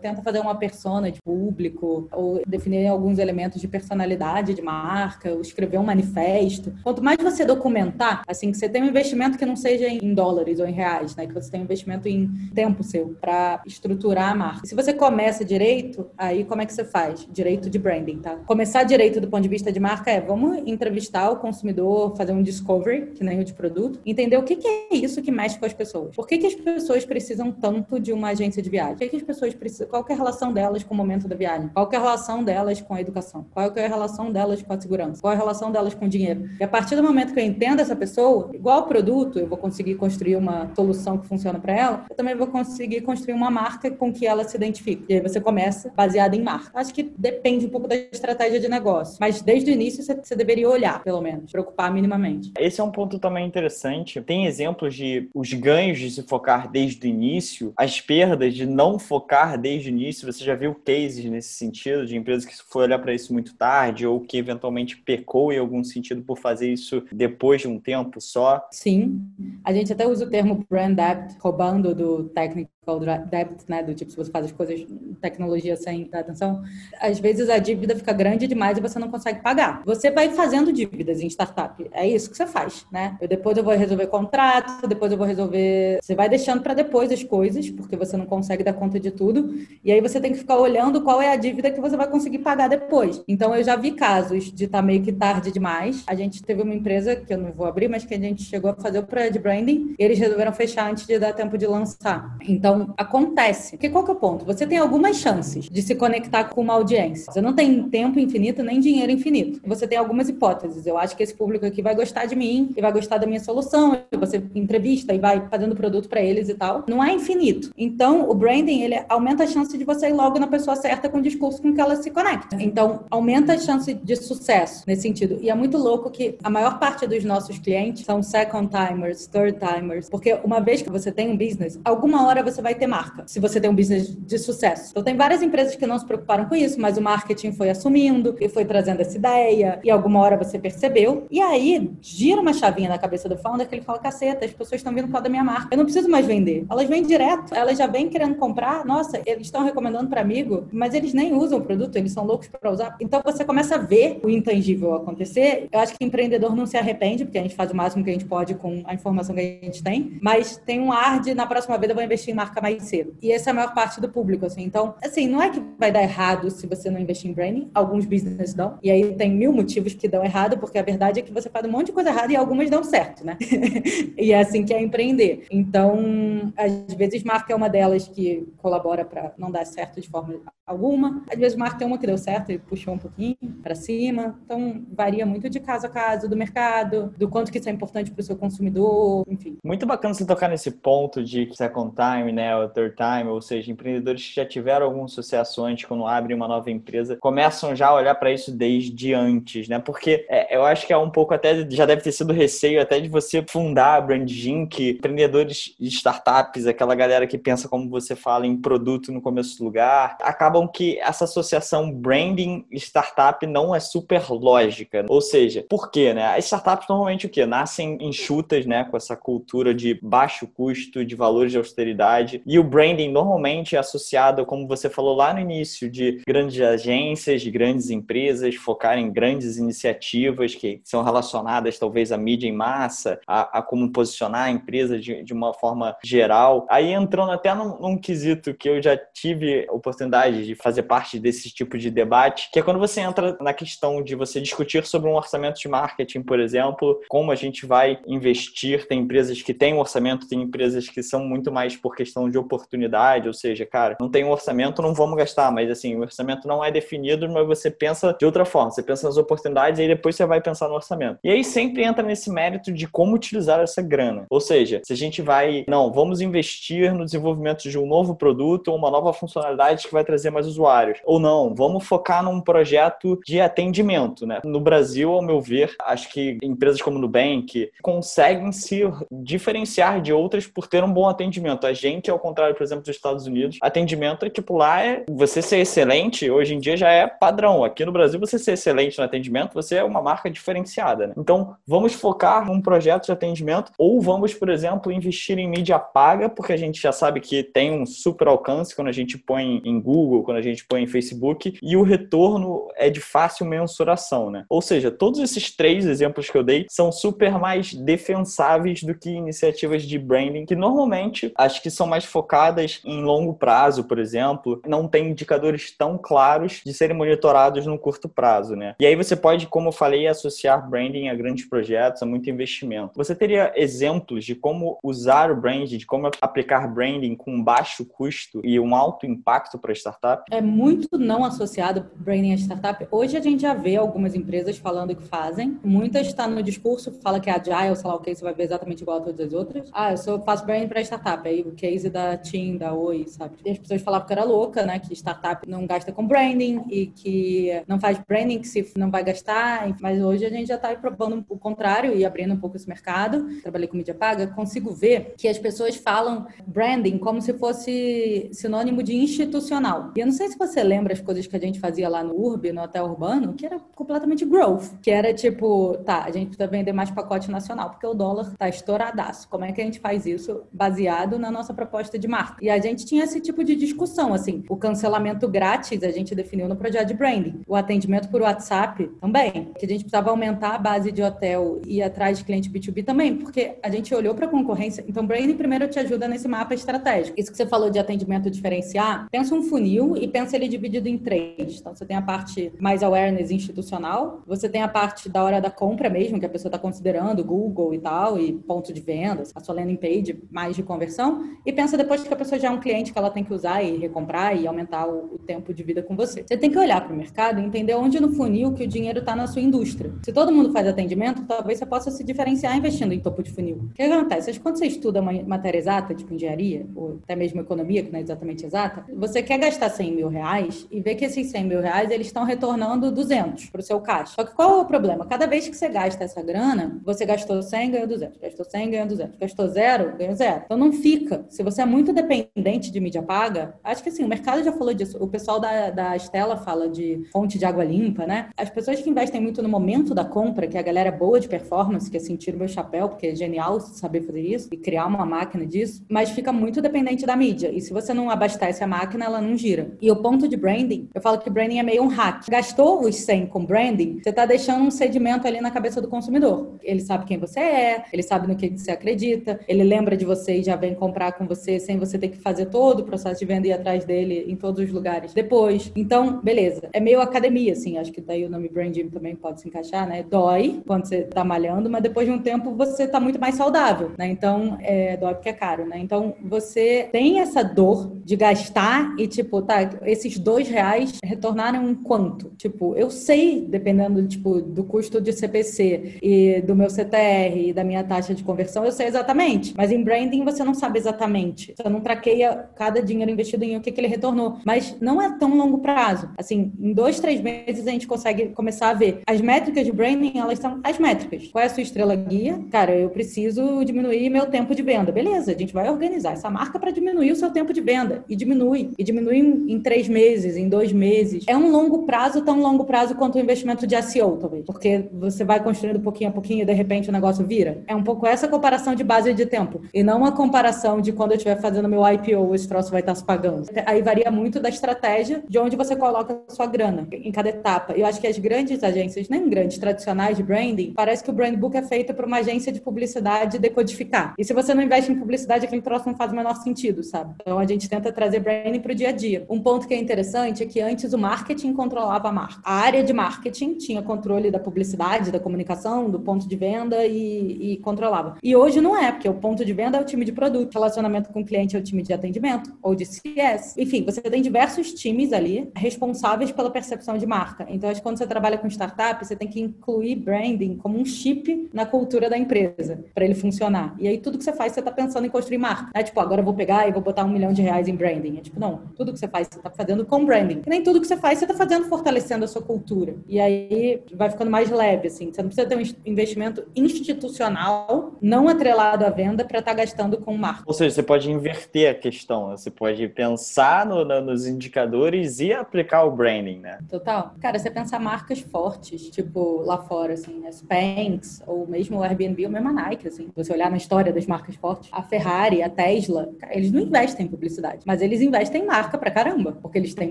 tenta 0.00 0.22
fazer 0.22 0.40
uma 0.40 0.54
persona 0.54 1.10
de 1.10 1.20
público 1.22 2.08
ou 2.12 2.42
definir 2.46 2.86
alguns 2.86 3.18
elementos 3.18 3.60
de 3.60 3.68
personalidade 3.68 4.54
de 4.54 4.62
marca, 4.62 5.32
ou 5.32 5.40
escrever 5.40 5.78
um 5.78 5.84
manifesto. 5.84 6.72
Quanto 6.82 7.02
mais 7.02 7.18
você 7.20 7.44
documentar, 7.44 8.22
assim, 8.26 8.50
que 8.50 8.58
você 8.58 8.68
tem 8.68 8.82
um 8.82 8.86
investimento 8.86 9.38
que 9.38 9.46
não 9.46 9.56
seja 9.56 9.88
em 9.88 10.14
dólares 10.14 10.60
ou 10.60 10.66
em 10.66 10.72
reais, 10.72 11.16
né, 11.16 11.26
que 11.26 11.34
você 11.34 11.50
tem 11.50 11.60
um 11.60 11.64
investimento 11.64 12.08
em 12.08 12.28
tempo 12.54 12.82
seu 12.82 13.16
para 13.20 13.62
estruturar 13.66 14.32
a 14.32 14.34
marca. 14.34 14.66
Se 14.66 14.74
você 14.74 14.92
começa 14.92 15.44
direito, 15.44 16.10
aí 16.16 16.44
como 16.44 16.62
é 16.62 16.66
que 16.66 16.72
você 16.72 16.84
faz? 16.84 17.26
Direito 17.30 17.68
de 17.70 17.78
branding, 17.78 18.18
tá? 18.18 18.36
Começar 18.46 18.84
direito 18.84 19.20
do 19.20 19.28
ponto 19.28 19.42
de 19.42 19.48
vista 19.48 19.72
de 19.72 19.80
marca 19.80 20.10
é 20.10 20.20
vamos 20.20 20.58
entrevistar 20.66 21.30
o 21.30 21.36
consumidor, 21.36 22.16
fazer 22.16 22.32
um 22.32 22.42
discovery, 22.42 23.12
que 23.12 23.24
nem 23.24 23.40
o 23.40 23.44
de 23.44 23.54
produto, 23.54 24.00
entender 24.04 24.36
o 24.36 24.42
que, 24.42 24.58
é 24.66 24.94
isso 24.94 25.22
que 25.22 25.30
mexe 25.30 25.58
com 25.58 25.66
as 25.66 25.72
pessoas. 25.72 26.14
Por 26.14 26.26
que, 26.26 26.38
que 26.38 26.46
as 26.46 26.54
pessoas 26.54 27.04
precisam 27.04 27.50
tanto 27.52 27.98
de 27.98 28.12
uma 28.12 28.28
agência 28.28 28.62
de 28.62 28.70
viagem? 28.70 28.96
Por 28.96 29.08
que 29.08 29.16
as 29.16 29.22
pessoas 29.24 29.54
precisam, 29.54 29.86
qual 29.86 30.04
é 30.08 30.12
a 30.12 30.16
relação 30.16 30.52
delas 30.52 30.82
com 30.82 30.94
o 30.94 30.96
momento 30.96 31.26
da 31.26 31.36
viagem, 31.36 31.68
qual 31.68 31.88
é 31.92 31.96
a 31.96 32.00
relação 32.00 32.44
delas 32.44 32.80
com 32.80 32.94
a 32.94 33.00
educação, 33.00 33.46
qual 33.50 33.72
é 33.74 33.84
a 33.84 33.88
relação 33.88 34.30
delas 34.30 34.62
com 34.62 34.72
a 34.72 34.80
segurança, 34.80 35.20
qual 35.20 35.32
é 35.32 35.36
a 35.36 35.38
relação 35.38 35.70
delas 35.72 35.94
com 35.94 36.06
o 36.06 36.08
dinheiro. 36.08 36.48
E 36.60 36.64
a 36.64 36.68
partir 36.68 36.96
do 36.96 37.02
momento 37.02 37.32
que 37.32 37.40
eu 37.40 37.44
entendo 37.44 37.80
essa 37.80 37.96
pessoa, 37.96 38.50
igual 38.54 38.86
produto, 38.86 39.38
eu 39.38 39.46
vou 39.46 39.58
conseguir 39.58 39.94
construir 39.96 40.36
uma 40.36 40.70
solução 40.74 41.18
que 41.18 41.26
funciona 41.26 41.58
para 41.58 41.72
ela, 41.72 42.06
eu 42.08 42.16
também 42.16 42.34
vou 42.34 42.46
conseguir 42.46 43.00
construir 43.00 43.34
uma 43.34 43.50
marca 43.50 43.90
com 43.90 44.12
que 44.12 44.26
ela 44.26 44.44
se 44.44 44.56
identifique. 44.56 45.04
E 45.08 45.14
aí 45.14 45.20
você 45.20 45.40
começa 45.40 45.92
baseado 45.96 46.34
em 46.34 46.42
marca. 46.42 46.70
Acho 46.78 46.92
que 46.92 47.02
depende 47.02 47.66
um 47.66 47.70
pouco 47.70 47.88
da 47.88 47.96
estratégia 47.96 48.60
de 48.60 48.68
negócio, 48.68 49.16
mas 49.20 49.40
desde 49.42 49.70
o 49.70 49.74
início 49.74 50.02
você, 50.02 50.14
você 50.14 50.36
deveria 50.36 50.68
olhar, 50.68 51.02
pelo 51.02 51.20
menos, 51.20 51.50
preocupar 51.50 51.92
minimamente. 51.92 52.52
Esse 52.58 52.80
é 52.80 52.84
um 52.84 52.90
ponto 52.90 53.18
também 53.18 53.46
interessante. 53.46 54.20
Tem 54.20 54.46
exemplos 54.46 54.94
de 54.94 55.28
os 55.34 55.52
ganhos 55.52 55.98
de 55.98 56.10
se 56.10 56.22
focar 56.22 56.70
desde 56.70 57.06
o 57.06 57.08
início, 57.08 57.72
as 57.76 58.00
perdas 58.00 58.54
de 58.54 58.66
não 58.66 58.98
focar 58.98 59.13
desde 59.60 59.88
o 59.88 59.92
início. 59.92 60.30
Você 60.30 60.44
já 60.44 60.54
viu 60.54 60.74
cases 60.74 61.24
nesse 61.24 61.54
sentido 61.54 62.06
de 62.06 62.16
empresas 62.16 62.44
que 62.44 62.54
foi 62.68 62.84
olhar 62.84 62.98
para 62.98 63.14
isso 63.14 63.32
muito 63.32 63.54
tarde 63.54 64.06
ou 64.06 64.20
que 64.20 64.36
eventualmente 64.36 64.96
pecou 64.96 65.52
em 65.52 65.58
algum 65.58 65.82
sentido 65.84 66.22
por 66.22 66.38
fazer 66.38 66.72
isso 66.72 67.04
depois 67.12 67.60
de 67.60 67.68
um 67.68 67.78
tempo 67.78 68.20
só? 68.20 68.66
Sim. 68.70 69.26
A 69.62 69.72
gente 69.72 69.92
até 69.92 70.06
usa 70.06 70.24
o 70.24 70.30
termo 70.30 70.64
brand 70.68 70.94
debt, 70.94 71.36
roubando 71.38 71.94
do 71.94 72.24
técnico 72.28 72.73
o 72.92 72.98
debt, 72.98 73.64
né, 73.68 73.82
do 73.82 73.94
tipo, 73.94 74.10
se 74.10 74.16
você 74.16 74.30
faz 74.30 74.46
as 74.46 74.52
coisas, 74.52 74.86
tecnologia 75.20 75.76
sem 75.76 76.08
dar 76.08 76.20
atenção, 76.20 76.62
às 77.00 77.18
vezes 77.18 77.48
a 77.48 77.58
dívida 77.58 77.94
fica 77.96 78.12
grande 78.12 78.46
demais 78.46 78.78
e 78.78 78.80
você 78.80 78.98
não 78.98 79.10
consegue 79.10 79.40
pagar. 79.40 79.82
Você 79.84 80.10
vai 80.10 80.30
fazendo 80.30 80.72
dívidas 80.72 81.20
em 81.20 81.26
startup, 81.26 81.84
é 81.92 82.06
isso 82.06 82.30
que 82.30 82.36
você 82.36 82.46
faz, 82.46 82.86
né? 82.90 83.16
Eu, 83.20 83.28
depois 83.28 83.56
eu 83.56 83.64
vou 83.64 83.74
resolver 83.74 84.06
contrato, 84.08 84.86
depois 84.86 85.12
eu 85.12 85.18
vou 85.18 85.26
resolver... 85.26 85.98
Você 86.02 86.14
vai 86.14 86.28
deixando 86.28 86.62
para 86.62 86.74
depois 86.74 87.10
as 87.10 87.22
coisas, 87.22 87.70
porque 87.70 87.96
você 87.96 88.16
não 88.16 88.26
consegue 88.26 88.62
dar 88.62 88.72
conta 88.72 88.98
de 88.98 89.10
tudo, 89.10 89.54
e 89.82 89.92
aí 89.92 90.00
você 90.00 90.20
tem 90.20 90.32
que 90.32 90.38
ficar 90.38 90.56
olhando 90.56 91.02
qual 91.02 91.20
é 91.20 91.32
a 91.32 91.36
dívida 91.36 91.70
que 91.70 91.80
você 91.80 91.96
vai 91.96 92.08
conseguir 92.08 92.38
pagar 92.38 92.68
depois. 92.68 93.22
Então, 93.26 93.54
eu 93.54 93.62
já 93.62 93.76
vi 93.76 93.92
casos 93.92 94.52
de 94.52 94.64
estar 94.64 94.78
tá 94.78 94.82
meio 94.82 95.02
que 95.02 95.12
tarde 95.12 95.50
demais. 95.50 96.02
A 96.06 96.14
gente 96.14 96.42
teve 96.42 96.62
uma 96.62 96.74
empresa, 96.74 97.16
que 97.16 97.32
eu 97.32 97.38
não 97.38 97.52
vou 97.52 97.66
abrir, 97.66 97.88
mas 97.88 98.04
que 98.04 98.14
a 98.14 98.18
gente 98.18 98.42
chegou 98.42 98.70
a 98.70 98.74
fazer 98.74 98.98
o 98.98 99.30
de 99.30 99.38
branding, 99.38 99.94
e 99.98 100.04
eles 100.04 100.18
resolveram 100.18 100.52
fechar 100.52 100.90
antes 100.90 101.06
de 101.06 101.18
dar 101.18 101.32
tempo 101.32 101.56
de 101.56 101.66
lançar. 101.66 102.36
Então, 102.46 102.73
então, 102.74 102.94
acontece. 102.96 103.72
Porque 103.72 103.88
qual 103.88 104.04
que 104.04 104.10
é 104.10 104.14
o 104.14 104.16
ponto? 104.16 104.44
Você 104.44 104.66
tem 104.66 104.78
algumas 104.78 105.16
chances 105.16 105.68
de 105.68 105.82
se 105.82 105.94
conectar 105.94 106.44
com 106.44 106.60
uma 106.60 106.74
audiência. 106.74 107.32
Você 107.32 107.40
não 107.40 107.52
tem 107.52 107.88
tempo 107.88 108.18
infinito 108.18 108.62
nem 108.62 108.80
dinheiro 108.80 109.12
infinito. 109.12 109.60
Você 109.64 109.86
tem 109.86 109.96
algumas 109.96 110.28
hipóteses. 110.28 110.86
Eu 110.86 110.98
acho 110.98 111.16
que 111.16 111.22
esse 111.22 111.34
público 111.34 111.64
aqui 111.64 111.82
vai 111.82 111.94
gostar 111.94 112.26
de 112.26 112.34
mim 112.34 112.72
e 112.76 112.80
vai 112.80 112.92
gostar 112.92 113.18
da 113.18 113.26
minha 113.26 113.40
solução. 113.40 114.00
Você 114.18 114.42
entrevista 114.54 115.14
e 115.14 115.18
vai 115.18 115.46
fazendo 115.48 115.74
produto 115.74 116.08
para 116.08 116.20
eles 116.20 116.48
e 116.48 116.54
tal. 116.54 116.84
Não 116.88 117.02
é 117.02 117.12
infinito. 117.12 117.70
Então, 117.76 118.28
o 118.28 118.34
branding, 118.34 118.82
ele 118.82 119.04
aumenta 119.08 119.44
a 119.44 119.46
chance 119.46 119.76
de 119.76 119.84
você 119.84 120.08
ir 120.08 120.12
logo 120.12 120.38
na 120.38 120.46
pessoa 120.46 120.76
certa 120.76 121.08
com 121.08 121.18
o 121.18 121.22
discurso 121.22 121.62
com 121.62 121.72
que 121.72 121.80
ela 121.80 121.96
se 121.96 122.10
conecta. 122.10 122.56
Então, 122.60 123.04
aumenta 123.10 123.54
a 123.54 123.58
chance 123.58 123.94
de 123.94 124.16
sucesso 124.16 124.84
nesse 124.86 125.02
sentido. 125.02 125.38
E 125.40 125.50
é 125.50 125.54
muito 125.54 125.78
louco 125.78 126.10
que 126.10 126.36
a 126.42 126.50
maior 126.50 126.78
parte 126.78 127.06
dos 127.06 127.24
nossos 127.24 127.58
clientes 127.58 128.04
são 128.04 128.22
second 128.22 128.68
timers, 128.68 129.26
third 129.26 129.58
timers, 129.58 130.08
porque 130.08 130.34
uma 130.44 130.60
vez 130.60 130.82
que 130.82 130.90
você 130.90 131.12
tem 131.12 131.30
um 131.30 131.36
business, 131.36 131.78
alguma 131.84 132.26
hora 132.26 132.42
você 132.42 132.62
vai 132.64 132.74
ter 132.74 132.86
marca, 132.86 133.24
se 133.26 133.38
você 133.38 133.60
tem 133.60 133.70
um 133.70 133.74
business 133.74 134.16
de 134.16 134.38
sucesso. 134.38 134.90
Então, 134.90 135.02
tem 135.02 135.16
várias 135.16 135.42
empresas 135.42 135.76
que 135.76 135.86
não 135.86 135.98
se 135.98 136.06
preocuparam 136.06 136.46
com 136.46 136.54
isso, 136.54 136.80
mas 136.80 136.96
o 136.96 137.02
marketing 137.02 137.52
foi 137.52 137.70
assumindo 137.70 138.34
e 138.40 138.48
foi 138.48 138.64
trazendo 138.64 139.00
essa 139.00 139.16
ideia, 139.16 139.78
e 139.84 139.90
alguma 139.90 140.20
hora 140.20 140.36
você 140.36 140.58
percebeu. 140.58 141.26
E 141.30 141.40
aí, 141.40 141.92
gira 142.00 142.40
uma 142.40 142.52
chavinha 142.52 142.88
na 142.88 142.98
cabeça 142.98 143.28
do 143.28 143.36
founder 143.36 143.68
que 143.68 143.74
ele 143.74 143.82
fala: 143.82 143.98
caceta, 143.98 144.44
as 144.44 144.52
pessoas 144.52 144.80
estão 144.80 144.92
vindo 144.94 145.06
por 145.06 145.12
causa 145.12 145.24
da 145.24 145.30
minha 145.30 145.44
marca. 145.44 145.68
Eu 145.70 145.78
não 145.78 145.84
preciso 145.84 146.08
mais 146.08 146.26
vender. 146.26 146.64
Elas 146.68 146.88
vêm 146.88 147.02
direto, 147.02 147.54
elas 147.54 147.78
já 147.78 147.86
vêm 147.86 148.08
querendo 148.08 148.36
comprar. 148.36 148.84
Nossa, 148.84 149.20
eles 149.26 149.46
estão 149.46 149.62
recomendando 149.62 150.08
para 150.08 150.20
amigo, 150.20 150.66
mas 150.72 150.94
eles 150.94 151.12
nem 151.12 151.34
usam 151.34 151.58
o 151.58 151.62
produto, 151.62 151.96
eles 151.96 152.12
são 152.12 152.24
loucos 152.24 152.48
para 152.48 152.70
usar. 152.70 152.96
Então, 153.00 153.20
você 153.22 153.44
começa 153.44 153.74
a 153.74 153.78
ver 153.78 154.20
o 154.24 154.30
intangível 154.30 154.94
acontecer. 154.94 155.68
Eu 155.70 155.80
acho 155.80 155.94
que 155.96 156.04
empreendedor 156.04 156.56
não 156.56 156.66
se 156.66 156.76
arrepende, 156.76 157.24
porque 157.24 157.38
a 157.38 157.42
gente 157.42 157.54
faz 157.54 157.70
o 157.70 157.76
máximo 157.76 158.02
que 158.02 158.10
a 158.10 158.12
gente 158.12 158.24
pode 158.24 158.54
com 158.54 158.82
a 158.86 158.94
informação 158.94 159.34
que 159.34 159.40
a 159.40 159.64
gente 159.66 159.82
tem, 159.82 160.18
mas 160.22 160.56
tem 160.56 160.80
um 160.80 160.92
ar 160.92 161.20
de, 161.20 161.34
na 161.34 161.46
próxima 161.46 161.76
vez, 161.76 161.90
eu 161.90 161.94
vou 161.94 162.04
investir 162.04 162.32
em 162.32 162.36
marca 162.36 162.53
mais 162.60 162.82
cedo. 162.84 163.16
E 163.22 163.32
essa 163.32 163.50
é 163.50 163.52
a 163.52 163.54
maior 163.54 163.74
parte 163.74 164.00
do 164.00 164.08
público, 164.08 164.46
assim. 164.46 164.62
Então, 164.62 164.94
assim, 165.02 165.28
não 165.28 165.42
é 165.42 165.50
que 165.50 165.62
vai 165.78 165.90
dar 165.90 166.02
errado 166.02 166.50
se 166.50 166.66
você 166.66 166.90
não 166.90 167.00
investir 167.00 167.30
em 167.30 167.34
branding. 167.34 167.70
Alguns 167.74 168.04
business 168.04 168.54
dão. 168.54 168.78
E 168.82 168.90
aí 168.90 169.14
tem 169.14 169.30
mil 169.30 169.52
motivos 169.52 169.94
que 169.94 170.08
dão 170.08 170.24
errado, 170.24 170.58
porque 170.58 170.78
a 170.78 170.82
verdade 170.82 171.20
é 171.20 171.22
que 171.22 171.32
você 171.32 171.48
faz 171.48 171.64
um 171.66 171.70
monte 171.70 171.86
de 171.86 171.92
coisa 171.92 172.10
errada 172.10 172.32
e 172.32 172.36
algumas 172.36 172.70
dão 172.70 172.82
certo, 172.82 173.24
né? 173.24 173.36
e 174.16 174.32
é 174.32 174.40
assim 174.40 174.64
que 174.64 174.72
é 174.72 174.80
empreender. 174.80 175.46
Então, 175.50 176.52
às 176.56 176.94
vezes 176.94 177.22
marca 177.22 177.52
é 177.52 177.56
uma 177.56 177.68
delas 177.68 178.08
que 178.08 178.46
colabora 178.58 179.04
para 179.04 179.32
não 179.38 179.50
dar 179.50 179.64
certo 179.64 180.00
de 180.00 180.08
forma 180.08 180.40
alguma. 180.66 181.22
Às 181.30 181.38
vezes 181.38 181.56
marca 181.56 181.84
uma 181.84 181.98
que 181.98 182.06
deu 182.06 182.18
certo 182.18 182.50
e 182.52 182.58
puxou 182.58 182.94
um 182.94 182.98
pouquinho 182.98 183.36
para 183.62 183.74
cima. 183.74 184.38
Então, 184.44 184.84
varia 184.92 185.26
muito 185.26 185.48
de 185.50 185.60
caso 185.60 185.86
a 185.86 185.90
caso, 185.90 186.28
do 186.28 186.36
mercado, 186.36 187.12
do 187.18 187.28
quanto 187.28 187.52
que 187.52 187.58
isso 187.58 187.68
é 187.68 187.72
importante 187.72 188.10
para 188.10 188.20
o 188.20 188.24
seu 188.24 188.36
consumidor, 188.36 189.24
enfim. 189.28 189.58
Muito 189.64 189.86
bacana 189.86 190.14
você 190.14 190.26
tocar 190.26 190.48
nesse 190.48 190.70
ponto 190.70 191.22
de 191.22 191.48
second 191.54 191.94
time, 191.94 192.32
né, 192.32 192.56
o 192.56 192.68
third 192.68 192.94
time, 192.96 193.30
ou 193.30 193.40
seja, 193.40 193.70
empreendedores 193.70 194.26
que 194.28 194.34
já 194.34 194.46
tiveram 194.46 194.86
algum 194.86 195.06
sucesso 195.06 195.64
antes, 195.64 195.84
quando 195.84 196.06
abrem 196.06 196.36
uma 196.36 196.48
nova 196.48 196.70
empresa, 196.70 197.16
começam 197.20 197.74
já 197.74 197.88
a 197.88 197.94
olhar 197.94 198.14
para 198.14 198.32
isso 198.32 198.50
desde 198.50 199.12
antes, 199.14 199.68
né? 199.68 199.78
Porque 199.78 200.26
é, 200.28 200.56
eu 200.56 200.64
acho 200.64 200.86
que 200.86 200.92
é 200.92 200.98
um 200.98 201.10
pouco 201.10 201.34
até, 201.34 201.68
já 201.70 201.86
deve 201.86 202.02
ter 202.02 202.12
sido 202.12 202.32
receio 202.32 202.80
até 202.80 203.00
de 203.00 203.08
você 203.08 203.44
fundar 203.48 203.96
a 203.96 204.00
Brand 204.00 204.24
que 204.70 204.90
empreendedores 204.90 205.74
de 205.78 205.88
startups, 205.88 206.66
aquela 206.66 206.94
galera 206.94 207.26
que 207.26 207.38
pensa 207.38 207.68
como 207.68 207.88
você 207.88 208.16
fala 208.16 208.46
em 208.46 208.56
produto 208.56 209.12
no 209.12 209.20
começo 209.20 209.58
do 209.58 209.64
lugar, 209.64 210.16
acabam 210.54 210.68
que 210.68 210.98
essa 211.00 211.24
associação 211.24 211.90
branding 211.90 212.64
startup 212.72 213.44
não 213.46 213.74
é 213.74 213.80
super 213.80 214.30
lógica. 214.30 215.04
Ou 215.08 215.20
seja, 215.20 215.64
por 215.68 215.90
quê, 215.90 216.14
né? 216.14 216.36
As 216.36 216.44
startups 216.44 216.88
normalmente 216.88 217.26
o 217.26 217.28
quê? 217.28 217.44
Nascem 217.44 217.98
enxutas, 218.00 218.64
né? 218.64 218.84
Com 218.84 218.96
essa 218.96 219.16
cultura 219.16 219.74
de 219.74 219.98
baixo 220.00 220.46
custo, 220.46 221.04
de 221.04 221.16
valores 221.16 221.50
de 221.50 221.58
austeridade. 221.58 222.42
E 222.46 222.58
o 222.58 222.64
branding 222.64 223.10
normalmente 223.10 223.74
é 223.74 223.78
associado, 223.78 224.46
como 224.46 224.68
você 224.68 224.88
falou 224.88 225.16
lá 225.16 225.34
no 225.34 225.40
início, 225.40 225.90
de 225.90 226.22
grandes 226.26 226.60
agências, 226.60 227.42
de 227.42 227.50
grandes 227.50 227.90
empresas, 227.90 228.54
focar 228.54 228.98
em 228.98 229.10
grandes 229.10 229.56
iniciativas 229.56 230.54
que 230.54 230.80
são 230.84 231.02
relacionadas 231.02 231.78
talvez 231.78 232.12
à 232.12 232.16
mídia 232.16 232.48
em 232.48 232.52
massa, 232.52 233.18
a, 233.26 233.58
a 233.58 233.62
como 233.62 233.90
posicionar 233.90 234.44
a 234.44 234.50
empresa 234.50 234.98
de, 234.98 235.22
de, 235.22 235.32
uma 235.32 235.52
forma 235.54 235.96
geral. 236.04 236.66
Aí 236.70 236.92
entrando 236.92 237.32
até 237.32 237.54
num, 237.54 237.78
num 237.80 237.98
quesito 237.98 238.54
que 238.54 238.68
eu 238.68 238.82
já 238.82 238.96
tive 238.96 239.66
oportunidade 239.70 240.43
de 240.44 240.54
fazer 240.54 240.84
parte 240.84 241.18
desse 241.18 241.50
tipo 241.50 241.78
de 241.78 241.90
debate, 241.90 242.48
que 242.52 242.58
é 242.58 242.62
quando 242.62 242.78
você 242.78 243.00
entra 243.00 243.36
na 243.40 243.52
questão 243.52 244.02
de 244.02 244.14
você 244.14 244.40
discutir 244.40 244.84
sobre 244.86 245.08
um 245.08 245.14
orçamento 245.14 245.60
de 245.60 245.68
marketing, 245.68 246.22
por 246.22 246.40
exemplo, 246.40 247.00
como 247.08 247.30
a 247.30 247.34
gente 247.34 247.66
vai 247.66 247.98
investir. 248.06 248.86
Tem 248.86 249.00
empresas 249.00 249.40
que 249.42 249.54
têm 249.54 249.74
um 249.74 249.78
orçamento, 249.78 250.28
tem 250.28 250.42
empresas 250.42 250.88
que 250.88 251.02
são 251.02 251.24
muito 251.24 251.50
mais 251.52 251.76
por 251.76 251.94
questão 251.94 252.28
de 252.28 252.38
oportunidade, 252.38 253.28
ou 253.28 253.34
seja, 253.34 253.64
cara, 253.66 253.96
não 254.00 254.10
tem 254.10 254.24
um 254.24 254.30
orçamento, 254.30 254.82
não 254.82 254.94
vamos 254.94 255.16
gastar, 255.16 255.50
mas 255.50 255.70
assim, 255.70 255.96
o 255.96 256.00
orçamento 256.00 256.46
não 256.46 256.64
é 256.64 256.70
definido, 256.70 257.28
mas 257.28 257.46
você 257.46 257.70
pensa 257.70 258.16
de 258.18 258.26
outra 258.26 258.44
forma, 258.44 258.70
você 258.70 258.82
pensa 258.82 259.06
nas 259.06 259.16
oportunidades 259.16 259.78
e 259.78 259.82
aí 259.82 259.88
depois 259.88 260.16
você 260.16 260.26
vai 260.26 260.40
pensar 260.40 260.68
no 260.68 260.74
orçamento. 260.74 261.18
E 261.22 261.30
aí 261.30 261.44
sempre 261.44 261.84
entra 261.84 262.02
nesse 262.02 262.30
mérito 262.30 262.72
de 262.72 262.86
como 262.86 263.14
utilizar 263.14 263.60
essa 263.60 263.82
grana. 263.82 264.26
Ou 264.30 264.40
seja, 264.40 264.80
se 264.84 264.92
a 264.92 264.96
gente 264.96 265.22
vai, 265.22 265.64
não, 265.68 265.92
vamos 265.92 266.20
investir 266.20 266.92
no 266.94 267.04
desenvolvimento 267.04 267.68
de 267.68 267.78
um 267.78 267.86
novo 267.86 268.14
produto 268.14 268.68
ou 268.68 268.76
uma 268.76 268.90
nova 268.90 269.12
funcionalidade 269.12 269.86
que 269.86 269.92
vai 269.92 270.04
trazer 270.04 270.30
mais 270.34 270.46
usuários. 270.46 270.98
Ou 271.04 271.18
não, 271.18 271.54
vamos 271.54 271.84
focar 271.84 272.22
num 272.22 272.40
projeto 272.40 273.18
de 273.24 273.40
atendimento, 273.40 274.26
né? 274.26 274.40
No 274.44 274.60
Brasil, 274.60 275.12
ao 275.12 275.22
meu 275.22 275.40
ver, 275.40 275.74
acho 275.80 276.12
que 276.12 276.38
empresas 276.42 276.82
como 276.82 276.98
Nubank 276.98 277.70
conseguem 277.82 278.52
se 278.52 278.82
diferenciar 279.10 280.00
de 280.00 280.12
outras 280.12 280.46
por 280.46 280.66
ter 280.66 280.82
um 280.84 280.92
bom 280.92 281.08
atendimento. 281.08 281.66
A 281.66 281.72
gente, 281.72 282.10
ao 282.10 282.18
contrário, 282.18 282.54
por 282.54 282.62
exemplo, 282.62 282.82
dos 282.84 282.94
Estados 282.94 283.26
Unidos, 283.26 283.58
atendimento 283.60 284.26
é 284.26 284.30
tipo 284.30 284.56
lá 284.56 284.84
é 284.84 285.04
você 285.08 285.40
ser 285.40 285.58
excelente, 285.58 286.30
hoje 286.30 286.54
em 286.54 286.58
dia 286.58 286.76
já 286.76 286.90
é 286.90 287.06
padrão. 287.06 287.64
Aqui 287.64 287.84
no 287.84 287.92
Brasil, 287.92 288.18
você 288.18 288.38
ser 288.38 288.52
excelente 288.52 288.98
no 288.98 289.04
atendimento, 289.04 289.54
você 289.54 289.76
é 289.76 289.84
uma 289.84 290.02
marca 290.02 290.30
diferenciada, 290.30 291.08
né? 291.08 291.14
Então, 291.16 291.56
vamos 291.66 291.94
focar 291.94 292.44
num 292.44 292.60
projeto 292.60 293.06
de 293.06 293.12
atendimento 293.12 293.72
ou 293.78 294.00
vamos, 294.00 294.34
por 294.34 294.48
exemplo, 294.48 294.92
investir 294.92 295.38
em 295.38 295.48
mídia 295.48 295.78
paga, 295.78 296.28
porque 296.28 296.52
a 296.52 296.56
gente 296.56 296.80
já 296.80 296.92
sabe 296.92 297.20
que 297.20 297.42
tem 297.42 297.72
um 297.72 297.86
super 297.86 298.28
alcance 298.28 298.74
quando 298.74 298.88
a 298.88 298.92
gente 298.92 299.16
põe 299.18 299.62
em 299.64 299.80
Google, 299.80 300.23
quando 300.24 300.38
a 300.38 300.42
gente 300.42 300.66
põe 300.66 300.82
em 300.82 300.86
Facebook, 300.86 301.58
e 301.62 301.76
o 301.76 301.82
retorno 301.82 302.68
é 302.76 302.90
de 302.90 303.00
fácil 303.00 303.46
mensuração, 303.46 304.30
né? 304.30 304.44
Ou 304.48 304.60
seja, 304.60 304.90
todos 304.90 305.20
esses 305.20 305.54
três 305.54 305.86
exemplos 305.86 306.30
que 306.30 306.36
eu 306.36 306.42
dei 306.42 306.66
são 306.68 306.90
super 306.90 307.38
mais 307.38 307.74
defensáveis 307.74 308.82
do 308.82 308.94
que 308.94 309.10
iniciativas 309.10 309.82
de 309.82 309.98
branding, 309.98 310.46
que 310.46 310.56
normalmente 310.56 311.32
acho 311.36 311.62
que 311.62 311.70
são 311.70 311.86
mais 311.86 312.04
focadas 312.04 312.80
em 312.84 313.02
longo 313.02 313.34
prazo, 313.34 313.84
por 313.84 313.98
exemplo, 313.98 314.60
não 314.66 314.88
têm 314.88 315.10
indicadores 315.10 315.76
tão 315.76 315.98
claros 315.98 316.60
de 316.64 316.72
serem 316.72 316.96
monitorados 316.96 317.66
no 317.66 317.78
curto 317.78 318.08
prazo, 318.08 318.56
né? 318.56 318.74
E 318.80 318.86
aí 318.86 318.96
você 318.96 319.14
pode, 319.16 319.46
como 319.46 319.68
eu 319.68 319.72
falei, 319.72 320.06
associar 320.06 320.68
branding 320.68 321.08
a 321.08 321.14
grandes 321.14 321.48
projetos, 321.48 322.02
a 322.02 322.06
muito 322.06 322.30
investimento. 322.30 322.92
Você 322.96 323.14
teria 323.14 323.52
exemplos 323.56 324.24
de 324.24 324.34
como 324.34 324.78
usar 324.82 325.30
o 325.30 325.36
branding, 325.36 325.78
de 325.78 325.86
como 325.86 326.10
aplicar 326.20 326.66
branding 326.68 327.14
com 327.14 327.42
baixo 327.42 327.84
custo 327.84 328.40
e 328.44 328.58
um 328.58 328.74
alto 328.74 329.06
impacto 329.06 329.58
para 329.58 329.72
a 329.72 329.74
startup? 329.74 330.13
É 330.30 330.40
muito 330.40 330.98
não 330.98 331.24
associado 331.24 331.86
branding 331.96 332.32
a 332.32 332.36
startup. 332.36 332.86
Hoje 332.90 333.16
a 333.16 333.20
gente 333.20 333.42
já 333.42 333.54
vê 333.54 333.76
algumas 333.76 334.14
empresas 334.14 334.56
falando 334.58 334.94
que 334.94 335.02
fazem. 335.02 335.58
Muitas 335.64 336.06
está 336.06 336.26
no 336.28 336.42
discurso, 336.42 336.92
fala 337.02 337.20
que 337.20 337.30
é 337.30 337.34
agile, 337.34 337.76
sei 337.76 337.88
lá 337.88 337.96
o 337.96 338.00
que, 338.00 338.14
você 338.14 338.22
vai 338.22 338.34
ver 338.34 338.44
exatamente 338.44 338.82
igual 338.82 338.98
a 338.98 339.00
todas 339.00 339.26
as 339.26 339.32
outras. 339.32 339.70
Ah, 339.72 339.92
eu 339.92 339.96
sou, 339.96 340.20
faço 340.20 340.44
branding 340.44 340.68
para 340.68 340.80
startup. 340.82 341.28
Aí 341.28 341.40
o 341.42 341.52
case 341.52 341.90
da 341.90 342.16
Team, 342.16 342.56
da 342.56 342.72
Oi, 342.72 343.06
sabe? 343.08 343.36
E 343.44 343.50
as 343.50 343.58
pessoas 343.58 343.82
falavam 343.82 344.06
que 344.06 344.12
era 344.12 344.24
louca, 344.24 344.64
né? 344.64 344.78
Que 344.78 344.92
startup 344.94 345.48
não 345.48 345.66
gasta 345.66 345.92
com 345.92 346.06
branding 346.06 346.64
e 346.68 346.86
que 346.86 347.62
não 347.66 347.80
faz 347.80 347.98
branding 348.06 348.38
que 348.38 348.48
se 348.48 348.72
não 348.76 348.90
vai 348.90 349.04
gastar. 349.04 349.74
Mas 349.80 350.02
hoje 350.02 350.24
a 350.24 350.30
gente 350.30 350.48
já 350.48 350.56
está 350.56 350.74
provando 350.76 351.24
o 351.28 351.38
contrário 351.38 351.94
e 351.96 352.04
abrindo 352.04 352.34
um 352.34 352.38
pouco 352.38 352.56
esse 352.56 352.68
mercado. 352.68 353.40
Trabalhei 353.42 353.68
com 353.68 353.76
mídia 353.76 353.94
paga, 353.94 354.26
consigo 354.26 354.72
ver 354.72 355.14
que 355.16 355.28
as 355.28 355.38
pessoas 355.38 355.76
falam 355.76 356.26
branding 356.46 356.98
como 356.98 357.20
se 357.20 357.32
fosse 357.34 358.28
sinônimo 358.32 358.82
de 358.82 358.94
institucional. 358.94 359.92
E 359.96 360.03
eu 360.04 360.06
não 360.06 360.12
sei 360.12 360.28
se 360.28 360.36
você 360.36 360.62
lembra 360.62 360.92
as 360.92 361.00
coisas 361.00 361.26
que 361.26 361.34
a 361.34 361.40
gente 361.40 361.58
fazia 361.58 361.88
lá 361.88 362.04
no 362.04 362.14
Urb, 362.14 362.52
no 362.52 362.62
Hotel 362.62 362.84
Urbano, 362.84 363.32
que 363.32 363.46
era 363.46 363.58
completamente 363.74 364.22
growth. 364.26 364.64
Que 364.82 364.90
era 364.90 365.14
tipo, 365.14 365.78
tá, 365.78 366.04
a 366.04 366.10
gente 366.10 366.26
precisa 366.26 366.46
vender 366.46 366.74
mais 366.74 366.90
pacote 366.90 367.30
nacional, 367.30 367.70
porque 367.70 367.86
o 367.86 367.94
dólar 367.94 368.34
tá 368.36 368.46
estouradaço. 368.46 369.26
Como 369.30 369.46
é 369.46 369.52
que 369.52 369.62
a 369.62 369.64
gente 369.64 369.80
faz 369.80 370.04
isso 370.04 370.42
baseado 370.52 371.18
na 371.18 371.30
nossa 371.30 371.54
proposta 371.54 371.98
de 371.98 372.06
marca? 372.06 372.36
E 372.42 372.50
a 372.50 372.58
gente 372.58 372.84
tinha 372.84 373.02
esse 373.02 373.18
tipo 373.18 373.42
de 373.42 373.56
discussão, 373.56 374.12
assim, 374.12 374.44
o 374.50 374.56
cancelamento 374.56 375.26
grátis 375.26 375.82
a 375.82 375.90
gente 375.90 376.14
definiu 376.14 376.48
no 376.48 376.56
projeto 376.56 376.88
de 376.88 376.94
branding. 376.94 377.40
O 377.46 377.56
atendimento 377.56 378.08
por 378.10 378.20
WhatsApp 378.20 378.86
também, 379.00 379.52
que 379.58 379.64
a 379.64 379.68
gente 379.68 379.84
precisava 379.84 380.10
aumentar 380.10 380.54
a 380.54 380.58
base 380.58 380.92
de 380.92 381.02
hotel 381.02 381.62
e 381.66 381.78
ir 381.78 381.82
atrás 381.82 382.18
de 382.18 382.24
cliente 382.24 382.50
B2B 382.50 382.84
também, 382.84 383.16
porque 383.16 383.56
a 383.62 383.70
gente 383.70 383.94
olhou 383.94 384.14
para 384.14 384.26
a 384.26 384.28
concorrência. 384.28 384.84
Então, 384.86 385.06
branding 385.06 385.34
primeiro 385.34 385.66
te 385.66 385.78
ajuda 385.78 386.06
nesse 386.06 386.28
mapa 386.28 386.52
estratégico. 386.52 387.18
Isso 387.18 387.30
que 387.30 387.38
você 387.38 387.46
falou 387.46 387.70
de 387.70 387.78
atendimento 387.78 388.30
diferenciar, 388.30 389.08
pensa 389.10 389.34
um 389.34 389.42
funil 389.42 389.93
e 389.96 390.08
pensa 390.08 390.36
ele 390.36 390.48
dividido 390.48 390.88
em 390.88 390.98
três. 390.98 391.60
Então, 391.60 391.74
você 391.74 391.84
tem 391.84 391.96
a 391.96 392.02
parte 392.02 392.52
mais 392.58 392.82
awareness 392.82 393.30
institucional, 393.30 394.22
você 394.26 394.48
tem 394.48 394.62
a 394.62 394.68
parte 394.68 395.08
da 395.08 395.22
hora 395.22 395.40
da 395.40 395.50
compra 395.50 395.88
mesmo, 395.88 396.18
que 396.18 396.26
a 396.26 396.28
pessoa 396.28 396.48
está 396.48 396.58
considerando, 396.58 397.24
Google 397.24 397.74
e 397.74 397.78
tal, 397.78 398.18
e 398.18 398.32
ponto 398.32 398.72
de 398.72 398.80
venda, 398.80 399.22
a 399.34 399.40
sua 399.40 399.54
landing 399.54 399.76
page 399.76 400.22
mais 400.30 400.56
de 400.56 400.62
conversão, 400.62 401.24
e 401.44 401.52
pensa 401.52 401.76
depois 401.76 402.02
que 402.02 402.12
a 402.12 402.16
pessoa 402.16 402.38
já 402.38 402.48
é 402.48 402.50
um 402.50 402.60
cliente 402.60 402.92
que 402.92 402.98
ela 402.98 403.10
tem 403.10 403.24
que 403.24 403.32
usar 403.32 403.62
e 403.62 403.76
recomprar 403.76 404.36
e 404.36 404.46
aumentar 404.46 404.86
o, 404.86 405.14
o 405.14 405.18
tempo 405.18 405.52
de 405.52 405.62
vida 405.62 405.82
com 405.82 405.96
você. 405.96 406.24
Você 406.26 406.36
tem 406.36 406.50
que 406.50 406.58
olhar 406.58 406.80
para 406.80 406.92
o 406.92 406.96
mercado 406.96 407.40
e 407.40 407.44
entender 407.44 407.74
onde 407.74 408.00
no 408.00 408.12
funil 408.12 408.52
que 408.52 408.64
o 408.64 408.66
dinheiro 408.66 409.00
está 409.00 409.14
na 409.14 409.26
sua 409.26 409.42
indústria. 409.42 409.92
Se 410.02 410.12
todo 410.12 410.32
mundo 410.32 410.52
faz 410.52 410.66
atendimento, 410.66 411.24
talvez 411.24 411.58
você 411.58 411.66
possa 411.66 411.90
se 411.90 412.04
diferenciar 412.04 412.56
investindo 412.56 412.92
em 412.92 413.00
topo 413.00 413.22
de 413.22 413.30
funil. 413.30 413.56
O 413.70 413.74
que 413.74 413.82
acontece? 413.82 414.38
Quando 414.40 414.58
você 414.58 414.66
estuda 414.66 415.00
uma 415.00 415.12
matéria 415.24 415.58
exata, 415.58 415.94
tipo 415.94 416.14
engenharia, 416.14 416.66
ou 416.74 416.98
até 417.02 417.14
mesmo 417.16 417.40
economia, 417.40 417.82
que 417.82 417.90
não 417.90 417.98
é 417.98 418.02
exatamente 418.02 418.44
exata, 418.44 418.84
você 418.94 419.22
quer 419.22 419.38
gastar 419.38 419.70
100 419.70 419.83
mil 419.92 420.08
reais 420.08 420.66
e 420.70 420.80
ver 420.80 420.94
que 420.94 421.04
esses 421.04 421.30
100 421.30 421.44
mil 421.44 421.60
reais 421.60 421.90
eles 421.90 422.06
estão 422.06 422.24
retornando 422.24 422.90
200 422.90 423.46
para 423.46 423.60
o 423.60 423.64
seu 423.64 423.80
caixa. 423.80 424.14
Só 424.14 424.24
que 424.24 424.34
qual 424.34 424.58
é 424.58 424.62
o 424.62 424.64
problema? 424.64 425.06
Cada 425.06 425.26
vez 425.26 425.48
que 425.48 425.56
você 425.56 425.68
gasta 425.68 426.04
essa 426.04 426.22
grana, 426.22 426.80
você 426.84 427.04
gastou 427.04 427.42
100, 427.42 427.70
ganhou 427.70 427.86
200. 427.86 428.20
Gastou 428.20 428.44
100, 428.44 428.70
ganhou 428.70 428.86
200. 428.86 429.18
Gastou 429.18 429.48
zero, 429.48 429.96
ganhou 429.96 430.14
zero. 430.14 430.42
Então 430.44 430.56
não 430.56 430.72
fica. 430.72 431.24
Se 431.28 431.42
você 431.42 431.62
é 431.62 431.66
muito 431.66 431.92
dependente 431.92 432.70
de 432.70 432.80
mídia 432.80 433.02
paga, 433.02 433.54
acho 433.62 433.82
que 433.82 433.88
assim, 433.88 434.04
o 434.04 434.08
mercado 434.08 434.42
já 434.42 434.52
falou 434.52 434.74
disso. 434.74 434.96
O 435.00 435.08
pessoal 435.08 435.40
da, 435.40 435.70
da 435.70 435.96
Estela 435.96 436.36
fala 436.36 436.68
de 436.68 437.02
fonte 437.12 437.38
de 437.38 437.44
água 437.44 437.64
limpa, 437.64 438.06
né? 438.06 438.30
As 438.36 438.50
pessoas 438.50 438.80
que 438.80 438.90
investem 438.90 439.20
muito 439.20 439.42
no 439.42 439.48
momento 439.48 439.94
da 439.94 440.04
compra, 440.04 440.46
que 440.46 440.58
a 440.58 440.62
galera 440.62 440.88
é 440.88 440.92
boa 440.92 441.20
de 441.20 441.28
performance, 441.28 441.90
que 441.90 441.96
assim, 441.96 442.16
tira 442.16 442.36
o 442.36 442.38
meu 442.38 442.48
chapéu, 442.48 442.88
porque 442.88 443.08
é 443.08 443.14
genial 443.14 443.60
saber 443.60 444.02
fazer 444.02 444.20
isso 444.20 444.48
e 444.52 444.56
criar 444.56 444.86
uma 444.86 445.04
máquina 445.04 445.46
disso, 445.46 445.84
mas 445.88 446.10
fica 446.10 446.32
muito 446.32 446.60
dependente 446.60 447.06
da 447.06 447.16
mídia. 447.16 447.50
E 447.52 447.60
se 447.60 447.72
você 447.72 447.92
não 447.92 448.10
abastece 448.10 448.62
a 448.62 448.66
máquina, 448.66 449.04
ela 449.04 449.20
não 449.20 449.36
gira. 449.36 449.73
E 449.80 449.90
o 449.90 449.96
ponto 449.96 450.28
de 450.28 450.36
branding, 450.36 450.88
eu 450.94 451.00
falo 451.00 451.18
que 451.18 451.30
branding 451.30 451.58
é 451.58 451.62
meio 451.62 451.82
um 451.82 451.88
hack. 451.88 452.28
Gastou 452.28 452.82
os 452.82 452.96
100 452.96 453.26
com 453.26 453.44
branding, 453.44 454.00
você 454.02 454.10
está 454.10 454.26
deixando 454.26 454.64
um 454.64 454.70
sedimento 454.70 455.26
ali 455.26 455.40
na 455.40 455.50
cabeça 455.50 455.80
do 455.80 455.88
consumidor. 455.88 456.54
Ele 456.62 456.80
sabe 456.80 457.04
quem 457.04 457.18
você 457.18 457.40
é, 457.40 457.84
ele 457.92 458.02
sabe 458.02 458.26
no 458.26 458.36
que 458.36 458.48
você 458.48 458.70
acredita, 458.70 459.40
ele 459.46 459.64
lembra 459.64 459.96
de 459.96 460.04
você 460.04 460.36
e 460.36 460.42
já 460.42 460.56
vem 460.56 460.74
comprar 460.74 461.12
com 461.12 461.26
você 461.26 461.58
sem 461.58 461.78
você 461.78 461.98
ter 461.98 462.08
que 462.08 462.18
fazer 462.18 462.46
todo 462.46 462.80
o 462.80 462.84
processo 462.84 463.20
de 463.20 463.26
venda 463.26 463.46
e 463.46 463.50
ir 463.50 463.52
atrás 463.52 463.84
dele 463.84 464.24
em 464.28 464.36
todos 464.36 464.64
os 464.64 464.70
lugares 464.70 465.12
depois. 465.12 465.72
Então, 465.76 466.20
beleza. 466.22 466.68
É 466.72 466.80
meio 466.80 467.00
academia, 467.00 467.52
assim, 467.52 467.78
acho 467.78 467.92
que 467.92 468.00
daí 468.00 468.24
o 468.24 468.30
nome 468.30 468.48
branding 468.48 468.88
também 468.88 469.14
pode 469.14 469.40
se 469.40 469.48
encaixar, 469.48 469.88
né? 469.88 470.02
Dói 470.02 470.62
quando 470.66 470.86
você 470.86 471.02
tá 471.02 471.24
malhando, 471.24 471.70
mas 471.70 471.82
depois 471.82 472.06
de 472.06 472.12
um 472.12 472.18
tempo 472.18 472.54
você 472.54 472.86
tá 472.86 473.00
muito 473.00 473.20
mais 473.20 473.34
saudável, 473.34 473.92
né? 473.98 474.06
Então, 474.08 474.56
é, 474.60 474.96
dói 474.96 475.14
porque 475.14 475.28
é 475.28 475.32
caro, 475.32 475.66
né? 475.66 475.78
Então, 475.78 476.14
você 476.22 476.88
tem 476.92 477.20
essa 477.20 477.42
dor 477.42 477.92
de 478.04 478.16
gastar 478.16 478.94
e, 478.98 479.06
tipo, 479.06 479.42
tá, 479.42 479.53
esses 479.84 480.18
dois 480.18 480.48
reais 480.48 480.98
retornaram 481.04 481.74
quanto? 481.74 482.30
Tipo, 482.36 482.74
eu 482.74 482.90
sei, 482.90 483.40
dependendo, 483.40 484.06
tipo, 484.06 484.40
do 484.40 484.64
custo 484.64 485.00
de 485.00 485.12
CPC 485.12 485.98
e 486.02 486.42
do 486.42 486.54
meu 486.54 486.68
CTR 486.68 487.48
e 487.48 487.52
da 487.52 487.64
minha 487.64 487.84
taxa 487.84 488.14
de 488.14 488.22
conversão, 488.22 488.64
eu 488.64 488.72
sei 488.72 488.86
exatamente. 488.86 489.54
Mas 489.56 489.70
em 489.70 489.82
branding 489.82 490.24
você 490.24 490.42
não 490.44 490.54
sabe 490.54 490.78
exatamente. 490.78 491.54
Você 491.56 491.68
não 491.68 491.80
traqueia 491.80 492.48
cada 492.56 492.82
dinheiro 492.82 493.10
investido 493.10 493.44
em 493.44 493.56
o 493.56 493.60
que, 493.60 493.72
que 493.72 493.80
ele 493.80 493.88
retornou. 493.88 494.38
Mas 494.44 494.76
não 494.80 495.00
é 495.00 495.16
tão 495.18 495.36
longo 495.36 495.58
prazo. 495.58 496.10
Assim, 496.16 496.52
em 496.58 496.72
dois, 496.72 497.00
três 497.00 497.20
meses 497.20 497.66
a 497.66 497.70
gente 497.70 497.86
consegue 497.86 498.28
começar 498.28 498.70
a 498.70 498.74
ver. 498.74 499.00
As 499.06 499.20
métricas 499.20 499.64
de 499.64 499.72
branding, 499.72 500.18
elas 500.18 500.38
são 500.38 500.60
as 500.62 500.78
métricas. 500.78 501.28
Qual 501.28 501.42
é 501.42 501.46
a 501.46 501.50
sua 501.50 501.62
estrela 501.62 501.94
guia? 501.94 502.40
Cara, 502.50 502.74
eu 502.74 502.90
preciso 502.90 503.64
diminuir 503.64 504.08
meu 504.10 504.26
tempo 504.26 504.54
de 504.54 504.62
venda. 504.62 504.92
Beleza, 504.92 505.32
a 505.32 505.38
gente 505.38 505.52
vai 505.52 505.70
organizar 505.70 506.12
essa 506.12 506.30
marca 506.30 506.58
para 506.58 506.70
diminuir 506.70 507.12
o 507.12 507.16
seu 507.16 507.30
tempo 507.30 507.52
de 507.52 507.60
venda. 507.60 508.04
E 508.08 508.16
diminui. 508.16 508.70
E 508.78 508.84
diminui 508.84 509.43
em, 509.48 509.60
três 509.60 509.88
meses, 509.88 510.36
em 510.36 510.48
dois 510.48 510.72
meses. 510.72 511.24
É 511.26 511.36
um 511.36 511.50
longo 511.50 511.84
prazo, 511.84 512.22
tão 512.22 512.40
longo 512.40 512.64
prazo 512.64 512.94
quanto 512.94 513.16
o 513.16 513.20
investimento 513.20 513.66
de 513.66 513.80
SEO, 513.82 514.16
talvez. 514.16 514.44
Porque 514.44 514.88
você 514.92 515.24
vai 515.24 515.42
construindo 515.42 515.80
pouquinho 515.80 516.10
a 516.10 516.12
pouquinho 516.12 516.42
e 516.42 516.44
de 516.44 516.52
repente 516.52 516.88
o 516.88 516.92
negócio 516.92 517.26
vira. 517.26 517.62
É 517.66 517.74
um 517.74 517.82
pouco 517.82 518.06
essa 518.06 518.28
comparação 518.28 518.74
de 518.74 518.84
base 518.84 519.12
de 519.12 519.26
tempo. 519.26 519.62
E 519.72 519.82
não 519.82 519.98
uma 519.98 520.12
comparação 520.12 520.80
de 520.80 520.92
quando 520.92 521.12
eu 521.12 521.16
estiver 521.16 521.40
fazendo 521.40 521.68
meu 521.68 521.82
IPO, 521.86 522.34
esse 522.34 522.48
troço 522.48 522.70
vai 522.70 522.80
estar 522.80 522.94
se 522.94 523.04
pagando. 523.04 523.48
Aí 523.66 523.82
varia 523.82 524.10
muito 524.10 524.40
da 524.40 524.48
estratégia 524.48 525.22
de 525.28 525.38
onde 525.38 525.56
você 525.56 525.76
coloca 525.76 526.20
a 526.28 526.32
sua 526.32 526.46
grana 526.46 526.86
em 526.92 527.12
cada 527.12 527.28
etapa. 527.28 527.72
Eu 527.74 527.86
acho 527.86 528.00
que 528.00 528.06
as 528.06 528.18
grandes 528.18 528.62
agências, 528.62 529.08
nem 529.08 529.28
grandes, 529.28 529.58
tradicionais 529.58 530.16
de 530.16 530.22
branding, 530.22 530.72
parece 530.74 531.02
que 531.02 531.10
o 531.10 531.12
brand 531.12 531.36
book 531.36 531.56
é 531.56 531.62
feito 531.62 531.94
por 531.94 532.04
uma 532.04 532.18
agência 532.18 532.52
de 532.52 532.60
publicidade 532.60 533.38
decodificar. 533.38 534.14
E 534.18 534.24
se 534.24 534.32
você 534.32 534.54
não 534.54 534.62
investe 534.62 534.90
em 534.90 534.98
publicidade, 534.98 535.46
aquele 535.46 535.62
troço 535.62 535.88
não 535.88 535.96
faz 535.96 536.12
o 536.12 536.16
menor 536.16 536.36
sentido, 536.36 536.82
sabe? 536.82 537.14
Então 537.20 537.38
a 537.38 537.46
gente 537.46 537.68
tenta 537.68 537.92
trazer 537.92 538.20
branding 538.20 538.60
para 538.60 538.72
o 538.72 538.74
dia 538.74 538.88
a 538.88 538.92
dia. 538.92 539.24
Um 539.34 539.40
ponto 539.40 539.66
que 539.66 539.74
é 539.74 539.76
interessante 539.76 540.44
é 540.44 540.46
que 540.46 540.60
antes 540.60 540.92
o 540.92 540.98
marketing 540.98 541.54
controlava 541.54 542.08
a 542.08 542.12
marca. 542.12 542.40
A 542.44 542.54
área 542.54 542.84
de 542.84 542.92
marketing 542.92 543.54
tinha 543.54 543.82
controle 543.82 544.30
da 544.30 544.38
publicidade, 544.38 545.10
da 545.10 545.18
comunicação, 545.18 545.90
do 545.90 545.98
ponto 545.98 546.28
de 546.28 546.36
venda 546.36 546.86
e, 546.86 547.54
e 547.54 547.56
controlava. 547.56 548.16
E 548.22 548.36
hoje 548.36 548.60
não 548.60 548.80
é, 548.80 548.92
porque 548.92 549.08
o 549.08 549.14
ponto 549.14 549.44
de 549.44 549.52
venda 549.52 549.76
é 549.76 549.80
o 549.80 549.84
time 549.84 550.04
de 550.04 550.12
produto, 550.12 550.54
relacionamento 550.54 551.10
com 551.10 551.22
o 551.22 551.24
cliente 551.24 551.56
é 551.56 551.58
o 551.58 551.62
time 551.64 551.82
de 551.82 551.92
atendimento 551.92 552.52
ou 552.62 552.76
de 552.76 552.86
CS. 552.86 553.56
Enfim, 553.58 553.84
você 553.84 554.00
tem 554.02 554.22
diversos 554.22 554.72
times 554.72 555.12
ali 555.12 555.50
responsáveis 555.56 556.30
pela 556.30 556.48
percepção 556.48 556.96
de 556.96 557.04
marca. 557.04 557.44
Então, 557.48 557.68
acho 557.68 557.80
que 557.80 557.82
quando 557.82 557.98
você 557.98 558.06
trabalha 558.06 558.38
com 558.38 558.46
startup, 558.46 559.04
você 559.04 559.16
tem 559.16 559.26
que 559.26 559.40
incluir 559.40 559.96
branding 559.96 560.58
como 560.58 560.78
um 560.78 560.84
chip 560.84 561.50
na 561.52 561.66
cultura 561.66 562.08
da 562.08 562.16
empresa 562.16 562.84
para 562.94 563.04
ele 563.04 563.16
funcionar. 563.16 563.74
E 563.80 563.88
aí, 563.88 563.98
tudo 563.98 564.16
que 564.16 564.22
você 564.22 564.32
faz, 564.32 564.52
você 564.52 564.60
está 564.60 564.70
pensando 564.70 565.06
em 565.06 565.10
construir 565.10 565.38
marca. 565.38 565.72
É 565.74 565.82
tipo, 565.82 565.98
agora 565.98 566.20
eu 566.20 566.24
vou 566.24 566.34
pegar 566.34 566.68
e 566.68 566.72
vou 566.72 566.80
botar 566.80 567.04
um 567.04 567.08
milhão 567.08 567.32
de 567.32 567.42
reais 567.42 567.66
em 567.66 567.74
branding. 567.74 568.18
É 568.18 568.20
tipo, 568.20 568.38
não, 568.38 568.60
tudo 568.76 568.92
que 568.92 568.98
você 569.00 569.08
faz, 569.08 569.23
você 569.24 569.38
está 569.38 569.50
fazendo 569.50 569.84
com 569.84 570.04
branding. 570.04 570.42
E 570.46 570.48
nem 570.48 570.62
tudo 570.62 570.80
que 570.80 570.86
você 570.86 570.96
faz, 570.96 571.18
você 571.18 571.24
está 571.24 571.36
fazendo 571.36 571.66
fortalecendo 571.66 572.24
a 572.24 572.28
sua 572.28 572.42
cultura. 572.42 572.94
E 573.08 573.20
aí 573.20 573.82
vai 573.94 574.10
ficando 574.10 574.30
mais 574.30 574.50
leve, 574.50 574.88
assim. 574.88 575.12
Você 575.12 575.22
não 575.22 575.28
precisa 575.28 575.48
ter 575.48 575.56
um 575.56 575.90
investimento 575.90 576.44
institucional, 576.54 577.94
não 578.00 578.28
atrelado 578.28 578.84
à 578.84 578.90
venda, 578.90 579.24
para 579.24 579.38
estar 579.38 579.52
tá 579.52 579.56
gastando 579.56 579.98
com 579.98 580.16
marca. 580.16 580.44
Ou 580.46 580.54
seja, 580.54 580.74
você 580.74 580.82
pode 580.82 581.10
inverter 581.10 581.70
a 581.70 581.74
questão. 581.74 582.30
Você 582.30 582.50
pode 582.50 582.86
pensar 582.88 583.66
no, 583.66 583.84
no, 583.84 584.00
nos 584.00 584.26
indicadores 584.26 585.20
e 585.20 585.32
aplicar 585.32 585.84
o 585.84 585.90
branding, 585.90 586.38
né? 586.38 586.58
Total. 586.68 587.14
Cara, 587.20 587.38
você 587.38 587.50
pensar 587.50 587.78
marcas 587.78 588.20
fortes, 588.20 588.88
tipo 588.90 589.42
lá 589.42 589.58
fora, 589.58 589.94
assim, 589.94 590.26
a 590.26 590.32
Spanx, 590.32 591.22
ou 591.26 591.46
mesmo 591.46 591.78
o 591.78 591.82
Airbnb, 591.82 592.24
ou 592.26 592.30
mesmo 592.30 592.48
a 592.48 592.52
Nike, 592.52 592.88
assim. 592.88 593.10
Você 593.14 593.32
olhar 593.32 593.50
na 593.50 593.56
história 593.56 593.92
das 593.92 594.06
marcas 594.06 594.36
fortes, 594.36 594.68
a 594.72 594.82
Ferrari, 594.82 595.42
a 595.42 595.48
Tesla, 595.48 596.08
eles 596.30 596.52
não 596.52 596.60
investem 596.60 597.06
em 597.06 597.08
publicidade, 597.08 597.60
mas 597.66 597.80
eles 597.80 598.00
investem 598.00 598.42
em 598.42 598.46
marca 598.46 598.78
pra 598.78 598.90
caramba, 598.90 599.13
porque 599.40 599.58
eles 599.58 599.74
têm 599.74 599.90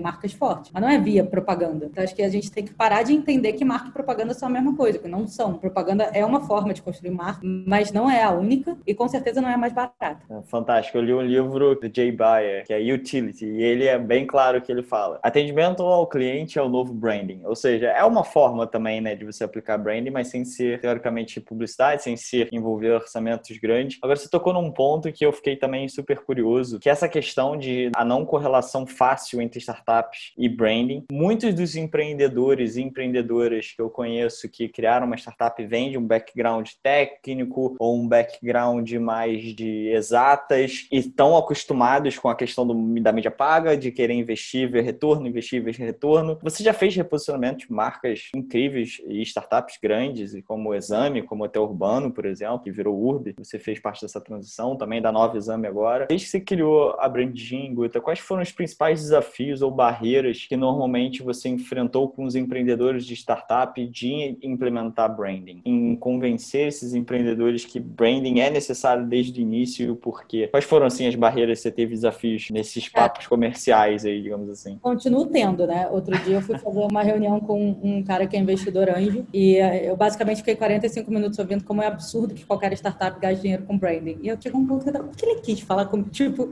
marcas 0.00 0.32
fortes. 0.32 0.70
Mas 0.72 0.82
não 0.82 0.88
é 0.88 0.98
via 0.98 1.24
propaganda. 1.24 1.86
Então 1.86 2.02
acho 2.02 2.14
que 2.14 2.22
a 2.22 2.28
gente 2.28 2.50
tem 2.50 2.64
que 2.64 2.74
parar 2.74 3.02
de 3.02 3.12
entender 3.12 3.52
que 3.54 3.64
marca 3.64 3.88
e 3.88 3.92
propaganda 3.92 4.34
são 4.34 4.48
a 4.48 4.52
mesma 4.52 4.74
coisa, 4.76 4.98
que 4.98 5.08
não 5.08 5.26
são. 5.26 5.54
Propaganda 5.54 6.04
é 6.12 6.24
uma 6.24 6.40
forma 6.40 6.74
de 6.74 6.82
construir 6.82 7.10
marca, 7.10 7.40
mas 7.42 7.92
não 7.92 8.10
é 8.10 8.22
a 8.22 8.30
única 8.30 8.76
e 8.86 8.94
com 8.94 9.08
certeza 9.08 9.40
não 9.40 9.48
é 9.48 9.54
a 9.54 9.58
mais 9.58 9.72
barata. 9.72 10.20
É, 10.30 10.42
fantástico. 10.42 10.98
eu 10.98 11.02
li 11.02 11.14
um 11.14 11.22
livro 11.22 11.74
do 11.74 11.90
Jay 11.94 12.12
Bayer, 12.12 12.64
que 12.66 12.72
é 12.72 12.94
Utility, 12.94 13.46
e 13.46 13.62
ele 13.62 13.86
é 13.86 13.98
bem 13.98 14.26
claro 14.26 14.60
que 14.60 14.70
ele 14.70 14.82
fala: 14.82 15.18
atendimento 15.22 15.82
ao 15.82 16.06
cliente 16.06 16.58
é 16.58 16.62
o 16.62 16.68
novo 16.68 16.92
branding. 16.92 17.42
Ou 17.44 17.54
seja, 17.54 17.88
é 17.88 18.04
uma 18.04 18.24
forma 18.24 18.66
também, 18.66 19.00
né, 19.00 19.14
de 19.14 19.24
você 19.24 19.44
aplicar 19.44 19.78
branding, 19.78 20.10
mas 20.10 20.28
sem 20.28 20.44
ser 20.44 20.80
teoricamente 20.80 21.40
publicidade, 21.40 22.02
sem 22.02 22.16
ser 22.16 22.48
envolver 22.52 22.90
orçamentos 22.90 23.56
grandes. 23.58 23.98
Agora 24.02 24.18
você 24.18 24.28
tocou 24.28 24.52
num 24.52 24.70
ponto 24.70 25.10
que 25.12 25.24
eu 25.24 25.32
fiquei 25.32 25.56
também 25.56 25.88
super 25.88 26.20
curioso, 26.20 26.78
que 26.78 26.88
é 26.88 26.92
essa 26.92 27.08
questão 27.08 27.56
de 27.56 27.90
a 27.94 28.04
não 28.04 28.24
correlação 28.24 28.86
fácil 28.86 29.13
entre 29.40 29.58
startups 29.58 30.32
e 30.36 30.48
branding. 30.48 31.04
Muitos 31.10 31.54
dos 31.54 31.76
empreendedores 31.76 32.76
e 32.76 32.82
empreendedoras 32.82 33.72
que 33.72 33.80
eu 33.80 33.90
conheço 33.90 34.48
que 34.48 34.68
criaram 34.68 35.06
uma 35.06 35.16
startup 35.16 35.64
vêm 35.64 35.90
de 35.90 35.98
um 35.98 36.06
background 36.06 36.68
técnico 36.82 37.76
ou 37.78 37.96
um 37.96 38.08
background 38.08 38.90
mais 38.94 39.42
de 39.54 39.88
exatas 39.88 40.86
e 40.90 40.98
estão 40.98 41.36
acostumados 41.36 42.18
com 42.18 42.28
a 42.28 42.34
questão 42.34 42.66
do, 42.66 43.00
da 43.00 43.12
mídia 43.12 43.30
paga, 43.30 43.76
de 43.76 43.90
querer 43.90 44.14
investir, 44.14 44.70
ver 44.70 44.82
retorno, 44.82 45.26
investir, 45.26 45.62
ver 45.62 45.74
retorno. 45.74 46.38
Você 46.42 46.62
já 46.62 46.72
fez 46.72 46.94
reposicionamento 46.94 47.66
de 47.66 47.72
marcas 47.72 48.30
incríveis 48.34 49.00
e 49.06 49.22
startups 49.22 49.78
grandes, 49.82 50.34
como 50.44 50.70
o 50.70 50.74
Exame, 50.74 51.22
como 51.22 51.42
o 51.42 51.46
Hotel 51.46 51.62
Urbano, 51.62 52.10
por 52.10 52.24
exemplo, 52.26 52.60
que 52.60 52.70
virou 52.70 52.98
Urb. 52.98 53.34
Você 53.38 53.58
fez 53.58 53.78
parte 53.78 54.02
dessa 54.02 54.20
transição, 54.20 54.76
também 54.76 55.00
da 55.00 55.12
Nova 55.12 55.36
Exame 55.36 55.66
agora. 55.66 56.06
Desde 56.06 56.26
que 56.26 56.30
você 56.30 56.40
criou 56.40 56.96
a 56.98 57.08
Branding, 57.08 57.74
Guta, 57.74 58.00
quais 58.00 58.18
foram 58.18 58.42
os 58.42 58.52
principais 58.52 59.03
desafios 59.04 59.62
ou 59.62 59.70
barreiras 59.70 60.44
que 60.46 60.56
normalmente 60.56 61.22
você 61.22 61.48
enfrentou 61.48 62.08
com 62.08 62.24
os 62.24 62.34
empreendedores 62.34 63.06
de 63.06 63.14
startup 63.14 63.84
de 63.86 64.38
implementar 64.42 65.14
branding? 65.14 65.62
Em 65.64 65.96
convencer 65.96 66.68
esses 66.68 66.94
empreendedores 66.94 67.64
que 67.64 67.78
branding 67.78 68.40
é 68.40 68.50
necessário 68.50 69.06
desde 69.06 69.40
o 69.40 69.42
início, 69.42 69.96
porque 69.96 70.48
quais 70.48 70.64
foram 70.64 70.86
assim 70.86 71.06
as 71.06 71.14
barreiras 71.14 71.58
que 71.58 71.62
você 71.62 71.70
teve 71.70 71.94
desafios 71.94 72.50
nesses 72.50 72.88
papos 72.88 73.26
comerciais 73.26 74.04
aí, 74.04 74.22
digamos 74.22 74.48
assim? 74.48 74.78
Continuo 74.78 75.26
tendo, 75.26 75.66
né? 75.66 75.88
Outro 75.90 76.16
dia 76.24 76.36
eu 76.36 76.42
fui 76.42 76.58
fazer 76.58 76.80
uma 76.80 77.02
reunião 77.02 77.40
com 77.40 77.76
um 77.82 78.02
cara 78.02 78.26
que 78.26 78.36
é 78.36 78.40
investidor 78.40 78.88
anjo 78.88 79.26
e 79.32 79.56
eh, 79.56 79.90
eu 79.90 79.96
basicamente 79.96 80.38
fiquei 80.38 80.56
45 80.56 81.10
minutos 81.10 81.38
ouvindo 81.38 81.64
como 81.64 81.82
é 81.82 81.86
absurdo 81.86 82.34
que 82.34 82.44
qualquer 82.44 82.72
startup 82.72 83.18
gaste 83.20 83.42
dinheiro 83.42 83.64
com 83.64 83.76
branding. 83.76 84.18
E 84.22 84.28
eu 84.28 84.36
tinha 84.36 84.54
um 84.56 84.66
ponto 84.66 84.84
que 85.16 85.26
ele 85.26 85.40
quis 85.40 85.60
falar 85.60 85.86
comigo, 85.86 86.10
tipo, 86.10 86.50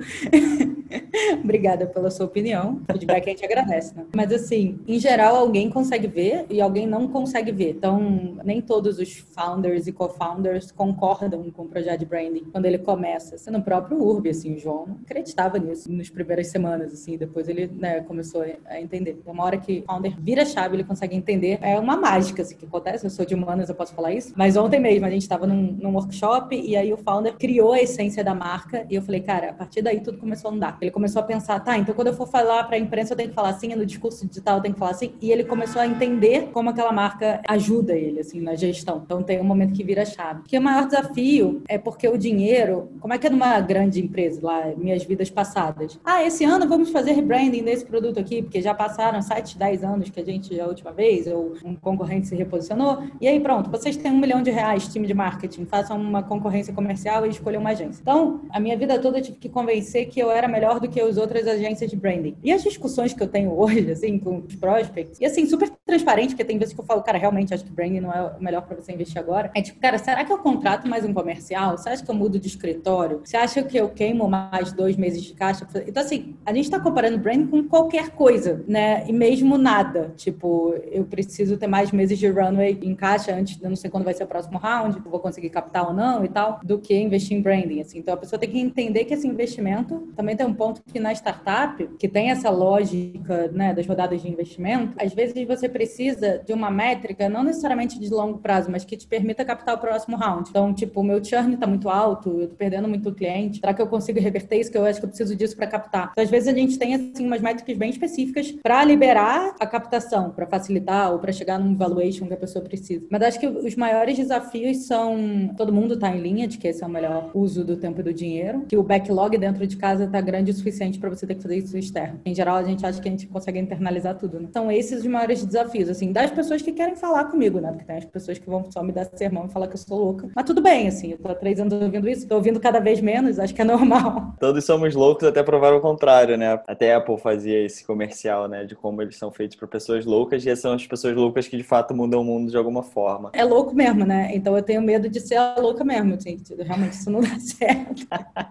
obrigada 1.42 1.86
pela 1.86 2.10
sua 2.10 2.26
opinião. 2.26 2.41
Feedback 2.90 3.26
a 3.26 3.30
gente 3.30 3.44
agradece, 3.44 3.94
né? 3.96 4.04
Mas 4.14 4.32
assim, 4.32 4.78
em 4.86 4.98
geral 4.98 5.36
alguém 5.36 5.70
consegue 5.70 6.06
ver 6.06 6.46
e 6.50 6.60
alguém 6.60 6.86
não 6.86 7.08
consegue 7.08 7.52
ver. 7.52 7.70
Então, 7.70 8.36
nem 8.44 8.60
todos 8.60 8.98
os 8.98 9.18
founders 9.18 9.86
e 9.86 9.92
co-founders 9.92 10.70
concordam 10.72 11.50
com 11.50 11.62
o 11.62 11.68
projeto 11.68 12.00
de 12.00 12.06
branding 12.06 12.44
quando 12.50 12.66
ele 12.66 12.78
começa. 12.78 13.38
Sendo 13.38 13.58
o 13.58 13.62
próprio 13.62 14.02
Urb, 14.02 14.28
assim, 14.28 14.54
o 14.54 14.58
João 14.58 14.86
não 14.86 14.98
acreditava 15.02 15.58
nisso 15.58 15.90
nas 15.90 16.08
primeiras 16.08 16.48
semanas, 16.48 16.92
assim, 16.92 17.16
depois 17.16 17.48
ele 17.48 17.66
né, 17.66 18.00
começou 18.00 18.44
a 18.66 18.80
entender. 18.80 19.14
Tem 19.14 19.32
uma 19.32 19.44
hora 19.44 19.56
que 19.56 19.80
o 19.80 19.92
founder 19.92 20.14
vira 20.18 20.44
chave, 20.44 20.76
ele 20.76 20.84
consegue 20.84 21.16
entender. 21.16 21.58
É 21.62 21.78
uma 21.78 21.96
mágica, 21.96 22.42
assim, 22.42 22.56
que 22.56 22.64
acontece. 22.64 23.04
Eu 23.04 23.10
sou 23.10 23.24
de 23.24 23.34
humanas, 23.34 23.68
eu 23.68 23.74
posso 23.74 23.94
falar 23.94 24.12
isso. 24.12 24.32
Mas 24.36 24.56
ontem 24.56 24.80
mesmo 24.80 25.06
a 25.06 25.10
gente 25.10 25.22
estava 25.22 25.46
num, 25.46 25.72
num 25.80 25.94
workshop 25.94 26.54
e 26.54 26.76
aí 26.76 26.92
o 26.92 26.96
founder 26.96 27.36
criou 27.36 27.72
a 27.72 27.80
essência 27.80 28.22
da 28.24 28.34
marca 28.34 28.86
e 28.88 28.94
eu 28.94 29.02
falei, 29.02 29.20
cara, 29.20 29.50
a 29.50 29.52
partir 29.52 29.82
daí 29.82 30.00
tudo 30.00 30.18
começou 30.18 30.50
a 30.50 30.54
andar. 30.54 30.78
Ele 30.80 30.90
começou 30.90 31.20
a 31.20 31.24
pensar, 31.24 31.60
tá, 31.60 31.76
então 31.78 31.94
quando 31.94 32.08
eu 32.08 32.14
for 32.14 32.21
falar 32.26 32.64
para 32.64 32.76
a 32.76 32.78
imprensa 32.78 33.12
eu 33.12 33.16
tenho 33.16 33.28
que 33.28 33.34
falar 33.34 33.50
assim, 33.50 33.74
no 33.74 33.86
discurso 33.86 34.26
digital 34.26 34.56
eu 34.56 34.62
tenho 34.62 34.74
que 34.74 34.80
falar 34.80 34.92
assim. 34.92 35.14
E 35.20 35.30
ele 35.30 35.44
começou 35.44 35.80
a 35.80 35.86
entender 35.86 36.50
como 36.52 36.70
aquela 36.70 36.92
marca 36.92 37.40
ajuda 37.48 37.94
ele, 37.94 38.20
assim, 38.20 38.40
na 38.40 38.54
gestão. 38.54 39.02
Então 39.04 39.22
tem 39.22 39.40
um 39.40 39.44
momento 39.44 39.72
que 39.72 39.84
vira 39.84 40.04
chave. 40.04 40.42
Que 40.42 40.58
o 40.58 40.62
maior 40.62 40.86
desafio 40.86 41.62
é 41.68 41.78
porque 41.78 42.08
o 42.08 42.16
dinheiro, 42.16 42.90
como 43.00 43.14
é 43.14 43.18
que 43.18 43.26
é 43.26 43.30
numa 43.30 43.60
grande 43.60 44.00
empresa 44.00 44.40
lá, 44.42 44.72
minhas 44.76 45.04
vidas 45.04 45.30
passadas? 45.30 45.98
Ah, 46.04 46.22
esse 46.22 46.44
ano 46.44 46.68
vamos 46.68 46.90
fazer 46.90 47.12
rebranding 47.12 47.62
desse 47.62 47.84
produto 47.84 48.18
aqui, 48.18 48.42
porque 48.42 48.60
já 48.60 48.74
passaram 48.74 49.20
7, 49.20 49.58
10 49.58 49.84
anos 49.84 50.10
que 50.10 50.20
a 50.20 50.24
gente, 50.24 50.58
a 50.60 50.66
última 50.66 50.92
vez, 50.92 51.26
ou 51.26 51.54
um 51.64 51.74
concorrente 51.74 52.28
se 52.28 52.36
reposicionou. 52.36 53.02
E 53.20 53.28
aí 53.28 53.40
pronto, 53.40 53.70
vocês 53.70 53.96
têm 53.96 54.12
um 54.12 54.18
milhão 54.18 54.42
de 54.42 54.50
reais, 54.50 54.88
time 54.88 55.06
de 55.06 55.14
marketing, 55.14 55.64
façam 55.66 56.00
uma 56.00 56.22
concorrência 56.22 56.72
comercial 56.72 57.26
e 57.26 57.30
escolham 57.30 57.60
uma 57.60 57.70
agência. 57.70 58.00
Então, 58.00 58.42
a 58.50 58.60
minha 58.60 58.76
vida 58.76 58.98
toda 58.98 59.18
eu 59.18 59.22
tive 59.22 59.38
que 59.38 59.48
convencer 59.48 60.06
que 60.06 60.20
eu 60.20 60.30
era 60.30 60.48
melhor 60.48 60.80
do 60.80 60.88
que 60.88 61.00
as 61.00 61.16
outras 61.16 61.46
agências 61.46 61.90
de 61.90 61.96
branding. 61.96 62.11
E 62.42 62.52
as 62.52 62.62
discussões 62.62 63.12
que 63.12 63.22
eu 63.22 63.28
tenho 63.28 63.58
hoje, 63.58 63.90
assim, 63.90 64.18
com 64.18 64.42
os 64.46 64.54
prospects, 64.54 65.20
e 65.20 65.24
assim, 65.24 65.46
super 65.46 65.70
transparente, 65.86 66.30
porque 66.30 66.44
tem 66.44 66.58
vezes 66.58 66.74
que 66.74 66.80
eu 66.80 66.84
falo, 66.84 67.02
cara, 67.02 67.18
realmente 67.18 67.52
acho 67.52 67.64
que 67.64 67.70
branding 67.70 68.00
não 68.00 68.12
é 68.12 68.22
o 68.38 68.42
melhor 68.42 68.62
para 68.62 68.76
você 68.76 68.92
investir 68.92 69.18
agora. 69.18 69.50
É 69.54 69.62
tipo, 69.62 69.80
cara, 69.80 69.98
será 69.98 70.24
que 70.24 70.32
eu 70.32 70.38
contrato 70.38 70.88
mais 70.88 71.04
um 71.04 71.12
comercial? 71.12 71.76
Você 71.76 71.88
acha 71.88 72.04
que 72.04 72.10
eu 72.10 72.14
mudo 72.14 72.38
de 72.38 72.48
escritório? 72.48 73.20
Você 73.24 73.36
acha 73.36 73.62
que 73.62 73.76
eu 73.76 73.88
queimo 73.88 74.28
mais 74.28 74.72
dois 74.72 74.96
meses 74.96 75.22
de 75.22 75.34
caixa? 75.34 75.66
Então, 75.86 76.02
assim, 76.02 76.34
a 76.44 76.52
gente 76.52 76.64
está 76.64 76.80
comparando 76.80 77.18
branding 77.18 77.46
com 77.46 77.64
qualquer 77.64 78.10
coisa, 78.10 78.64
né? 78.66 79.04
E 79.08 79.12
mesmo 79.12 79.56
nada. 79.58 80.12
Tipo, 80.16 80.74
eu 80.90 81.04
preciso 81.04 81.56
ter 81.56 81.66
mais 81.66 81.92
meses 81.92 82.18
de 82.18 82.28
runway 82.28 82.78
em 82.82 82.94
caixa 82.94 83.34
antes, 83.34 83.60
eu 83.60 83.68
não 83.68 83.76
sei 83.76 83.90
quando 83.90 84.04
vai 84.04 84.14
ser 84.14 84.24
o 84.24 84.26
próximo 84.26 84.58
round, 84.58 85.00
vou 85.00 85.20
conseguir 85.20 85.50
captar 85.50 85.86
ou 85.86 85.92
não 85.92 86.24
e 86.24 86.28
tal, 86.28 86.60
do 86.62 86.78
que 86.78 86.94
investir 86.94 87.36
em 87.36 87.42
branding, 87.42 87.80
assim. 87.80 87.98
Então, 87.98 88.14
a 88.14 88.16
pessoa 88.16 88.38
tem 88.38 88.50
que 88.50 88.58
entender 88.58 89.04
que 89.04 89.14
esse 89.14 89.26
investimento 89.26 90.08
também 90.16 90.36
tem 90.36 90.46
um 90.46 90.54
ponto 90.54 90.82
que 90.82 90.98
na 90.98 91.12
startup, 91.12 91.88
que 92.02 92.08
tem 92.08 92.32
essa 92.32 92.50
lógica, 92.50 93.46
né, 93.52 93.72
das 93.72 93.86
rodadas 93.86 94.20
de 94.20 94.28
investimento, 94.28 94.96
às 95.00 95.14
vezes 95.14 95.46
você 95.46 95.68
precisa 95.68 96.42
de 96.44 96.52
uma 96.52 96.68
métrica, 96.68 97.28
não 97.28 97.44
necessariamente 97.44 97.96
de 97.96 98.08
longo 98.08 98.38
prazo, 98.38 98.72
mas 98.72 98.84
que 98.84 98.96
te 98.96 99.06
permita 99.06 99.44
captar 99.44 99.76
o 99.76 99.78
próximo 99.78 100.16
round. 100.16 100.50
Então, 100.50 100.74
tipo, 100.74 101.00
o 101.00 101.04
meu 101.04 101.24
churn 101.24 101.56
tá 101.56 101.64
muito 101.64 101.88
alto, 101.88 102.40
eu 102.40 102.48
tô 102.48 102.56
perdendo 102.56 102.88
muito 102.88 103.14
cliente, 103.14 103.60
será 103.60 103.72
que 103.72 103.80
eu 103.80 103.86
consigo 103.86 104.18
reverter 104.18 104.58
isso? 104.58 104.72
Que 104.72 104.78
eu 104.78 104.84
acho 104.84 104.98
que 104.98 105.04
eu 105.04 105.10
preciso 105.10 105.36
disso 105.36 105.54
para 105.54 105.68
captar. 105.68 106.08
Então, 106.10 106.24
às 106.24 106.28
vezes 106.28 106.48
a 106.48 106.52
gente 106.52 106.76
tem, 106.76 106.92
assim, 106.92 107.24
umas 107.24 107.40
métricas 107.40 107.76
bem 107.76 107.90
específicas 107.90 108.50
para 108.50 108.82
liberar 108.82 109.54
a 109.60 109.64
captação, 109.64 110.30
para 110.30 110.44
facilitar 110.44 111.12
ou 111.12 111.20
para 111.20 111.30
chegar 111.30 111.56
num 111.56 111.76
valuation 111.76 112.26
que 112.26 112.34
a 112.34 112.36
pessoa 112.36 112.64
precisa. 112.64 113.06
Mas 113.08 113.22
acho 113.22 113.38
que 113.38 113.46
os 113.46 113.76
maiores 113.76 114.16
desafios 114.16 114.86
são 114.86 115.54
todo 115.56 115.72
mundo 115.72 115.96
tá 115.96 116.10
em 116.10 116.20
linha 116.20 116.48
de 116.48 116.58
que 116.58 116.66
esse 116.66 116.82
é 116.82 116.86
o 116.86 116.90
melhor 116.90 117.30
uso 117.32 117.64
do 117.64 117.76
tempo 117.76 118.00
e 118.00 118.02
do 118.02 118.12
dinheiro, 118.12 118.64
que 118.68 118.76
o 118.76 118.82
backlog 118.82 119.38
dentro 119.38 119.64
de 119.68 119.76
casa 119.76 120.08
tá 120.08 120.20
grande 120.20 120.50
o 120.50 120.54
suficiente 120.54 120.98
para 120.98 121.08
você 121.08 121.28
ter 121.28 121.36
que 121.36 121.42
fazer 121.42 121.58
isso 121.58 121.91
externo. 121.92 122.20
Em 122.24 122.34
geral, 122.34 122.56
a 122.56 122.62
gente 122.62 122.84
acha 122.84 123.00
que 123.00 123.08
a 123.08 123.10
gente 123.10 123.26
consegue 123.26 123.58
internalizar 123.58 124.16
tudo, 124.16 124.40
né? 124.40 124.48
São 124.52 124.72
esses 124.72 125.00
os 125.00 125.06
maiores 125.06 125.44
desafios, 125.44 125.88
assim, 125.88 126.10
das 126.12 126.30
pessoas 126.30 126.62
que 126.62 126.72
querem 126.72 126.96
falar 126.96 127.26
comigo, 127.26 127.60
né? 127.60 127.70
Porque 127.70 127.84
tem 127.84 127.96
as 127.96 128.04
pessoas 128.04 128.38
que 128.38 128.48
vão 128.48 128.64
só 128.70 128.82
me 128.82 128.92
dar 128.92 129.04
sermão 129.14 129.46
e 129.46 129.52
falar 129.52 129.68
que 129.68 129.74
eu 129.74 129.78
sou 129.78 129.98
louca. 129.98 130.28
Mas 130.34 130.44
tudo 130.44 130.62
bem, 130.62 130.88
assim, 130.88 131.12
eu 131.12 131.18
tô 131.18 131.28
há 131.28 131.34
três 131.34 131.60
anos 131.60 131.72
ouvindo 131.74 132.08
isso, 132.08 132.26
tô 132.26 132.36
ouvindo 132.36 132.58
cada 132.58 132.80
vez 132.80 133.00
menos, 133.00 133.38
acho 133.38 133.54
que 133.54 133.60
é 133.60 133.64
normal. 133.64 134.34
Todos 134.40 134.64
somos 134.64 134.94
loucos 134.94 135.26
até 135.26 135.42
provar 135.42 135.74
o 135.74 135.80
contrário, 135.80 136.36
né? 136.36 136.60
Até 136.66 136.94
a 136.94 136.98
Apple 136.98 137.18
fazia 137.18 137.64
esse 137.64 137.84
comercial, 137.84 138.48
né? 138.48 138.64
De 138.64 138.74
como 138.74 139.02
eles 139.02 139.16
são 139.16 139.30
feitos 139.30 139.56
para 139.56 139.68
pessoas 139.68 140.06
loucas 140.06 140.44
e 140.44 140.50
essas 140.50 140.62
são 140.62 140.72
as 140.72 140.86
pessoas 140.86 141.14
loucas 141.14 141.48
que 141.48 141.56
de 141.56 141.62
fato 141.62 141.94
mudam 141.94 142.20
o 142.20 142.24
mundo 142.24 142.50
de 142.50 142.56
alguma 142.56 142.82
forma. 142.82 143.30
É 143.32 143.44
louco 143.44 143.74
mesmo, 143.74 144.04
né? 144.04 144.30
Então 144.32 144.56
eu 144.56 144.62
tenho 144.62 144.80
medo 144.80 145.08
de 145.08 145.20
ser 145.20 145.36
a 145.36 145.56
louca 145.58 145.84
mesmo, 145.84 146.18
gente. 146.20 146.54
Realmente 146.54 146.92
isso 146.92 147.10
não 147.10 147.20
dá 147.20 147.36
certo. 147.40 148.06